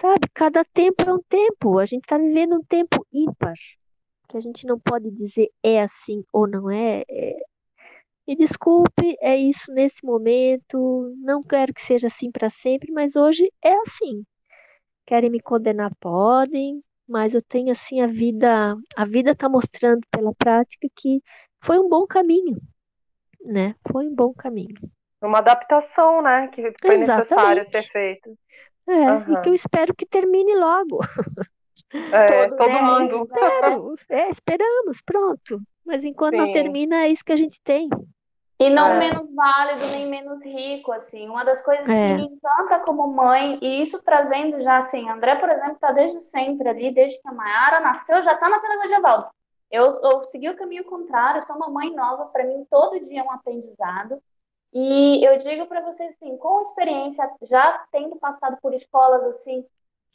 Sabe, 0.00 0.28
cada 0.32 0.64
tempo 0.64 1.02
é 1.04 1.12
um 1.12 1.22
tempo. 1.28 1.80
A 1.80 1.84
gente 1.84 2.04
está 2.04 2.16
vivendo 2.16 2.54
um 2.54 2.62
tempo 2.62 3.04
ímpar, 3.12 3.54
que 4.28 4.36
a 4.36 4.40
gente 4.40 4.64
não 4.64 4.78
pode 4.78 5.10
dizer 5.10 5.48
é 5.60 5.82
assim 5.82 6.22
ou 6.32 6.46
não 6.46 6.70
é. 6.70 7.02
é. 7.10 7.36
Me 8.24 8.36
desculpe, 8.36 9.16
é 9.20 9.36
isso 9.36 9.72
nesse 9.72 10.06
momento. 10.06 11.12
Não 11.18 11.42
quero 11.42 11.74
que 11.74 11.82
seja 11.82 12.06
assim 12.06 12.30
para 12.30 12.48
sempre, 12.48 12.92
mas 12.92 13.16
hoje 13.16 13.52
é 13.60 13.72
assim. 13.80 14.24
Querem 15.04 15.30
me 15.30 15.40
condenar, 15.40 15.90
podem, 15.98 16.80
mas 17.08 17.34
eu 17.34 17.42
tenho 17.42 17.72
assim 17.72 18.00
a 18.00 18.06
vida, 18.06 18.76
a 18.96 19.04
vida 19.04 19.32
está 19.32 19.48
mostrando 19.48 20.02
pela 20.12 20.32
prática 20.32 20.86
que 20.94 21.20
foi 21.60 21.76
um 21.76 21.88
bom 21.88 22.06
caminho, 22.06 22.56
né? 23.44 23.74
Foi 23.90 24.06
um 24.06 24.14
bom 24.14 24.32
caminho. 24.32 24.76
Uma 25.20 25.38
adaptação, 25.38 26.22
né, 26.22 26.46
que 26.48 26.62
foi 26.80 26.94
Exatamente. 26.94 27.18
necessário 27.18 27.66
ser 27.66 27.82
feita. 27.82 28.30
É, 28.88 29.12
uhum. 29.12 29.32
e 29.34 29.42
que 29.42 29.48
eu 29.50 29.54
espero 29.54 29.94
que 29.94 30.06
termine 30.06 30.54
logo. 30.56 31.00
É, 31.92 32.48
todo 32.56 32.70
é, 32.70 32.82
mundo. 32.82 33.28
Espero, 33.30 33.94
é, 34.08 34.30
esperamos, 34.30 35.02
pronto. 35.02 35.60
Mas 35.84 36.04
enquanto 36.04 36.32
Sim. 36.32 36.38
não 36.38 36.52
termina, 36.52 37.04
é 37.04 37.08
isso 37.08 37.24
que 37.24 37.32
a 37.32 37.36
gente 37.36 37.60
tem. 37.62 37.88
E 38.60 38.68
não 38.70 38.88
é. 38.90 38.98
menos 38.98 39.32
válido, 39.34 39.86
nem 39.86 40.06
menos 40.08 40.42
rico, 40.42 40.90
assim. 40.90 41.28
Uma 41.28 41.44
das 41.44 41.62
coisas 41.62 41.88
é. 41.88 42.08
que 42.08 42.22
me 42.22 42.24
encanta 42.24 42.80
como 42.80 43.06
mãe, 43.06 43.58
e 43.62 43.82
isso 43.82 44.02
trazendo 44.02 44.60
já, 44.62 44.78
assim, 44.78 45.08
André, 45.08 45.36
por 45.36 45.48
exemplo, 45.48 45.74
está 45.74 45.92
desde 45.92 46.20
sempre 46.22 46.68
ali, 46.68 46.92
desde 46.92 47.20
que 47.20 47.28
a 47.28 47.32
Mayara 47.32 47.80
nasceu, 47.80 48.20
já 48.22 48.32
está 48.32 48.48
na 48.48 48.58
pedagogia 48.58 49.00
Valdo. 49.00 49.28
Eu, 49.70 49.84
eu 50.02 50.24
segui 50.24 50.48
o 50.48 50.56
caminho 50.56 50.82
contrário, 50.84 51.46
sou 51.46 51.54
uma 51.54 51.68
mãe 51.68 51.94
nova, 51.94 52.26
para 52.26 52.44
mim 52.44 52.66
todo 52.70 52.98
dia 53.06 53.20
é 53.20 53.22
um 53.22 53.30
aprendizado. 53.30 54.20
E 54.74 55.24
eu 55.24 55.38
digo 55.38 55.66
para 55.66 55.80
vocês 55.80 56.14
assim, 56.14 56.36
com 56.36 56.62
experiência, 56.62 57.30
já 57.42 57.86
tendo 57.90 58.16
passado 58.16 58.58
por 58.60 58.74
escolas 58.74 59.22
assim, 59.34 59.64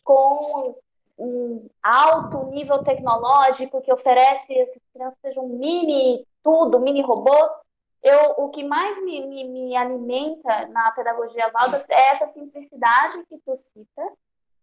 com 0.04 0.76
um 1.18 1.68
alto 1.82 2.46
nível 2.48 2.84
tecnológico 2.84 3.82
que 3.82 3.92
oferece 3.92 4.48
que 4.48 4.62
as 4.62 4.92
crianças 4.94 5.20
sejam 5.22 5.48
mini 5.48 6.26
tudo, 6.44 6.80
mini 6.80 7.02
robôs, 7.02 7.52
eu, 8.04 8.36
o 8.38 8.50
que 8.50 8.64
mais 8.64 9.02
me, 9.02 9.26
me, 9.26 9.46
me 9.46 9.78
alimenta 9.78 10.68
na 10.68 10.92
pedagogia 10.92 11.50
Valda 11.52 11.86
é 11.88 12.16
essa 12.16 12.28
simplicidade 12.28 13.24
que 13.30 13.38
tu 13.46 13.56
cita, 13.56 14.12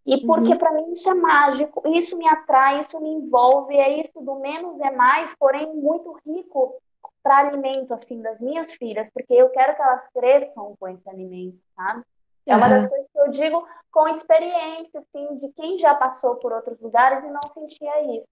e 0.04 0.26
porque 0.26 0.52
uhum. 0.52 0.58
para 0.58 0.72
mim 0.72 0.92
isso 0.92 1.08
é 1.08 1.14
mágico, 1.14 1.82
isso 1.88 2.18
me 2.18 2.28
atrai, 2.28 2.82
isso 2.82 3.00
me 3.00 3.08
envolve, 3.08 3.74
é 3.74 4.00
isso 4.00 4.20
do 4.20 4.34
menos 4.36 4.78
é 4.80 4.90
mais, 4.90 5.34
porém 5.36 5.74
muito 5.74 6.12
rico 6.26 6.74
para 7.22 7.38
alimento 7.38 7.92
assim 7.94 8.20
das 8.20 8.40
minhas 8.40 8.72
filhas, 8.72 9.10
porque 9.10 9.34
eu 9.34 9.50
quero 9.50 9.74
que 9.74 9.82
elas 9.82 10.06
cresçam 10.12 10.74
com 10.78 10.88
esse 10.88 11.08
alimento, 11.08 11.58
sabe? 11.76 12.02
É 12.46 12.56
uma 12.56 12.68
das 12.68 12.86
coisas 12.88 13.06
que 13.12 13.18
eu 13.20 13.28
digo 13.28 13.66
com 13.92 14.08
experiência, 14.08 15.00
assim, 15.00 15.36
de 15.36 15.48
quem 15.52 15.78
já 15.78 15.94
passou 15.94 16.36
por 16.36 16.52
outros 16.52 16.80
lugares 16.80 17.22
e 17.24 17.28
não 17.28 17.40
sentia 17.54 18.16
isso, 18.16 18.28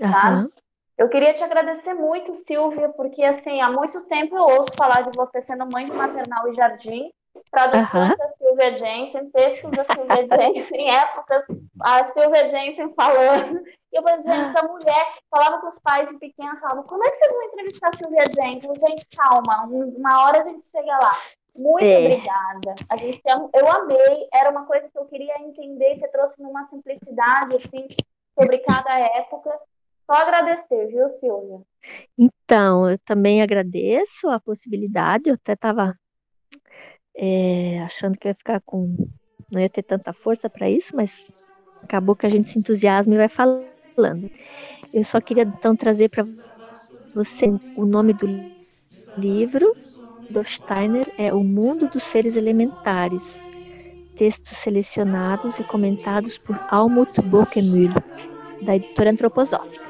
sabe? 0.00 0.50
Eu 0.96 1.08
queria 1.08 1.34
te 1.34 1.42
agradecer 1.42 1.92
muito, 1.92 2.34
Silvia, 2.34 2.88
porque 2.90 3.24
assim, 3.24 3.60
há 3.60 3.70
muito 3.70 4.00
tempo 4.02 4.36
eu 4.36 4.42
ouço 4.42 4.72
falar 4.76 5.02
de 5.02 5.16
você 5.16 5.42
sendo 5.42 5.66
mãe 5.66 5.86
de 5.86 5.92
maternal 5.92 6.48
e 6.48 6.54
jardim, 6.54 7.12
tradução 7.50 8.02
uhum. 8.02 8.16
da 8.16 8.28
Silvia 8.32 8.76
Jensen, 8.76 9.30
textos 9.30 9.70
da 9.70 9.84
Silvia 9.84 10.26
Jensen, 10.54 10.90
épocas, 10.90 11.44
a 11.80 12.04
Silvia 12.04 12.48
Jensen 12.48 12.92
falando. 12.94 13.62
E 13.92 13.96
eu 13.96 14.02
falei, 14.02 14.22
gente, 14.22 14.44
essa 14.44 14.66
mulher 14.66 15.06
falava 15.30 15.60
com 15.60 15.68
os 15.68 15.78
pais 15.78 16.10
de 16.10 16.18
pequena, 16.18 16.58
falava, 16.60 16.82
como 16.84 17.04
é 17.04 17.10
que 17.10 17.16
vocês 17.16 17.32
vão 17.32 17.42
entrevistar 17.44 17.90
a 17.90 17.96
Silvia 17.96 18.24
Jensen? 18.34 18.74
Gente, 18.74 19.06
calma, 19.16 19.64
uma 19.66 20.24
hora 20.24 20.42
a 20.42 20.48
gente 20.48 20.66
chega 20.68 20.98
lá. 20.98 21.16
Muito 21.56 21.84
é. 21.84 21.98
obrigada. 21.98 22.74
A 22.90 22.96
gente, 22.96 23.22
eu 23.24 23.68
amei, 23.68 24.28
era 24.32 24.50
uma 24.50 24.66
coisa 24.66 24.88
que 24.88 24.98
eu 24.98 25.04
queria 25.06 25.38
entender, 25.40 25.98
você 25.98 26.08
trouxe 26.08 26.42
numa 26.42 26.66
simplicidade, 26.66 27.56
assim, 27.56 27.86
sobre 28.36 28.58
cada 28.58 28.98
época. 28.98 29.50
Só 30.06 30.12
agradecer, 30.12 30.86
viu, 30.88 31.08
Silvia? 31.10 31.60
Então, 32.18 32.90
eu 32.90 32.98
também 32.98 33.40
agradeço 33.40 34.28
a 34.28 34.40
possibilidade. 34.40 35.30
Eu 35.30 35.34
até 35.34 35.54
estava 35.54 35.94
é, 37.16 37.80
achando 37.80 38.18
que 38.18 38.26
eu 38.26 38.30
ia 38.30 38.34
ficar 38.34 38.60
com. 38.60 38.96
Não 39.52 39.60
ia 39.60 39.68
ter 39.68 39.82
tanta 39.82 40.12
força 40.12 40.48
para 40.50 40.68
isso, 40.68 40.96
mas 40.96 41.30
acabou 41.82 42.16
que 42.16 42.26
a 42.26 42.28
gente 42.28 42.48
se 42.48 42.58
entusiasma 42.58 43.14
e 43.14 43.18
vai 43.18 43.28
falando. 43.28 44.30
Eu 44.92 45.04
só 45.04 45.20
queria 45.20 45.44
então 45.44 45.76
trazer 45.76 46.08
para 46.08 46.26
você 47.14 47.46
o 47.76 47.86
nome 47.86 48.12
do 48.12 48.26
livro 49.16 49.76
do 50.28 50.42
Steiner 50.42 51.12
é 51.16 51.32
O 51.32 51.44
Mundo 51.44 51.88
dos 51.88 52.02
Seres 52.02 52.36
Elementares. 52.36 53.42
Textos 54.16 54.58
selecionados 54.58 55.58
e 55.58 55.64
comentados 55.64 56.38
por 56.38 56.58
Almut 56.70 57.20
Bokemühl, 57.22 57.92
da 58.62 58.76
editora 58.76 59.10
Antroposófica. 59.10 59.84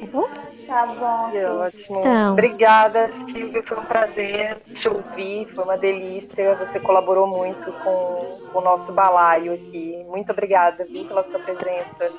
Tá 0.00 0.06
bom? 0.06 0.47
Tá 0.68 0.84
bom. 0.84 1.30
Que 1.30 1.44
ótimo. 1.44 2.00
Então, 2.00 2.32
Obrigada, 2.34 3.10
Silvia. 3.10 3.62
Foi 3.62 3.78
um 3.78 3.84
prazer 3.84 4.58
te 4.74 4.86
ouvir. 4.86 5.48
Foi 5.54 5.64
uma 5.64 5.78
delícia. 5.78 6.54
Você 6.56 6.78
colaborou 6.78 7.26
muito 7.26 7.72
com, 7.72 8.50
com 8.52 8.58
o 8.58 8.62
nosso 8.62 8.92
balaio 8.92 9.54
aqui. 9.54 10.04
Muito 10.08 10.30
obrigada, 10.30 10.84
viu, 10.84 11.06
pela 11.06 11.24
sua 11.24 11.40
presença. 11.40 12.12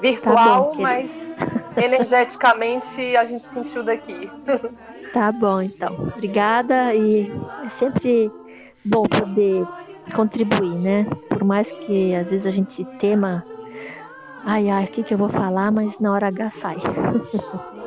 Virtual, 0.00 0.36
tá 0.36 0.76
bom, 0.76 0.82
mas 0.82 1.32
energeticamente 1.76 3.16
a 3.16 3.24
gente 3.24 3.46
sentiu 3.48 3.84
daqui. 3.84 4.30
Tá 5.12 5.30
bom, 5.30 5.60
então. 5.60 5.92
Obrigada 6.14 6.94
e 6.94 7.30
é 7.66 7.68
sempre 7.68 8.32
bom 8.82 9.02
poder 9.02 9.62
contribuir, 10.16 10.80
né? 10.80 11.06
Por 11.28 11.44
mais 11.44 11.70
que 11.70 12.14
às 12.14 12.30
vezes 12.30 12.46
a 12.46 12.50
gente 12.50 12.82
tema 12.98 13.44
Ai, 14.44 14.68
ai, 14.70 14.84
o 14.84 14.88
que, 14.88 15.04
que 15.04 15.14
eu 15.14 15.18
vou 15.18 15.28
falar, 15.28 15.70
mas 15.70 15.98
na 16.00 16.12
hora 16.12 16.28
H 16.28 16.50
sai. 16.50 16.76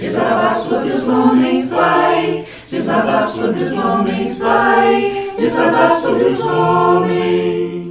desabar 0.00 0.54
sobre 0.54 0.92
os 0.92 1.08
homens, 1.08 1.68
vai 1.68 2.46
desabar 2.68 3.26
sobre 3.26 3.62
os 3.62 3.76
homens, 3.76 4.38
vai 4.38 5.30
desabar 5.38 5.90
sobre 5.90 6.24
os 6.24 6.40
homens. 6.46 7.89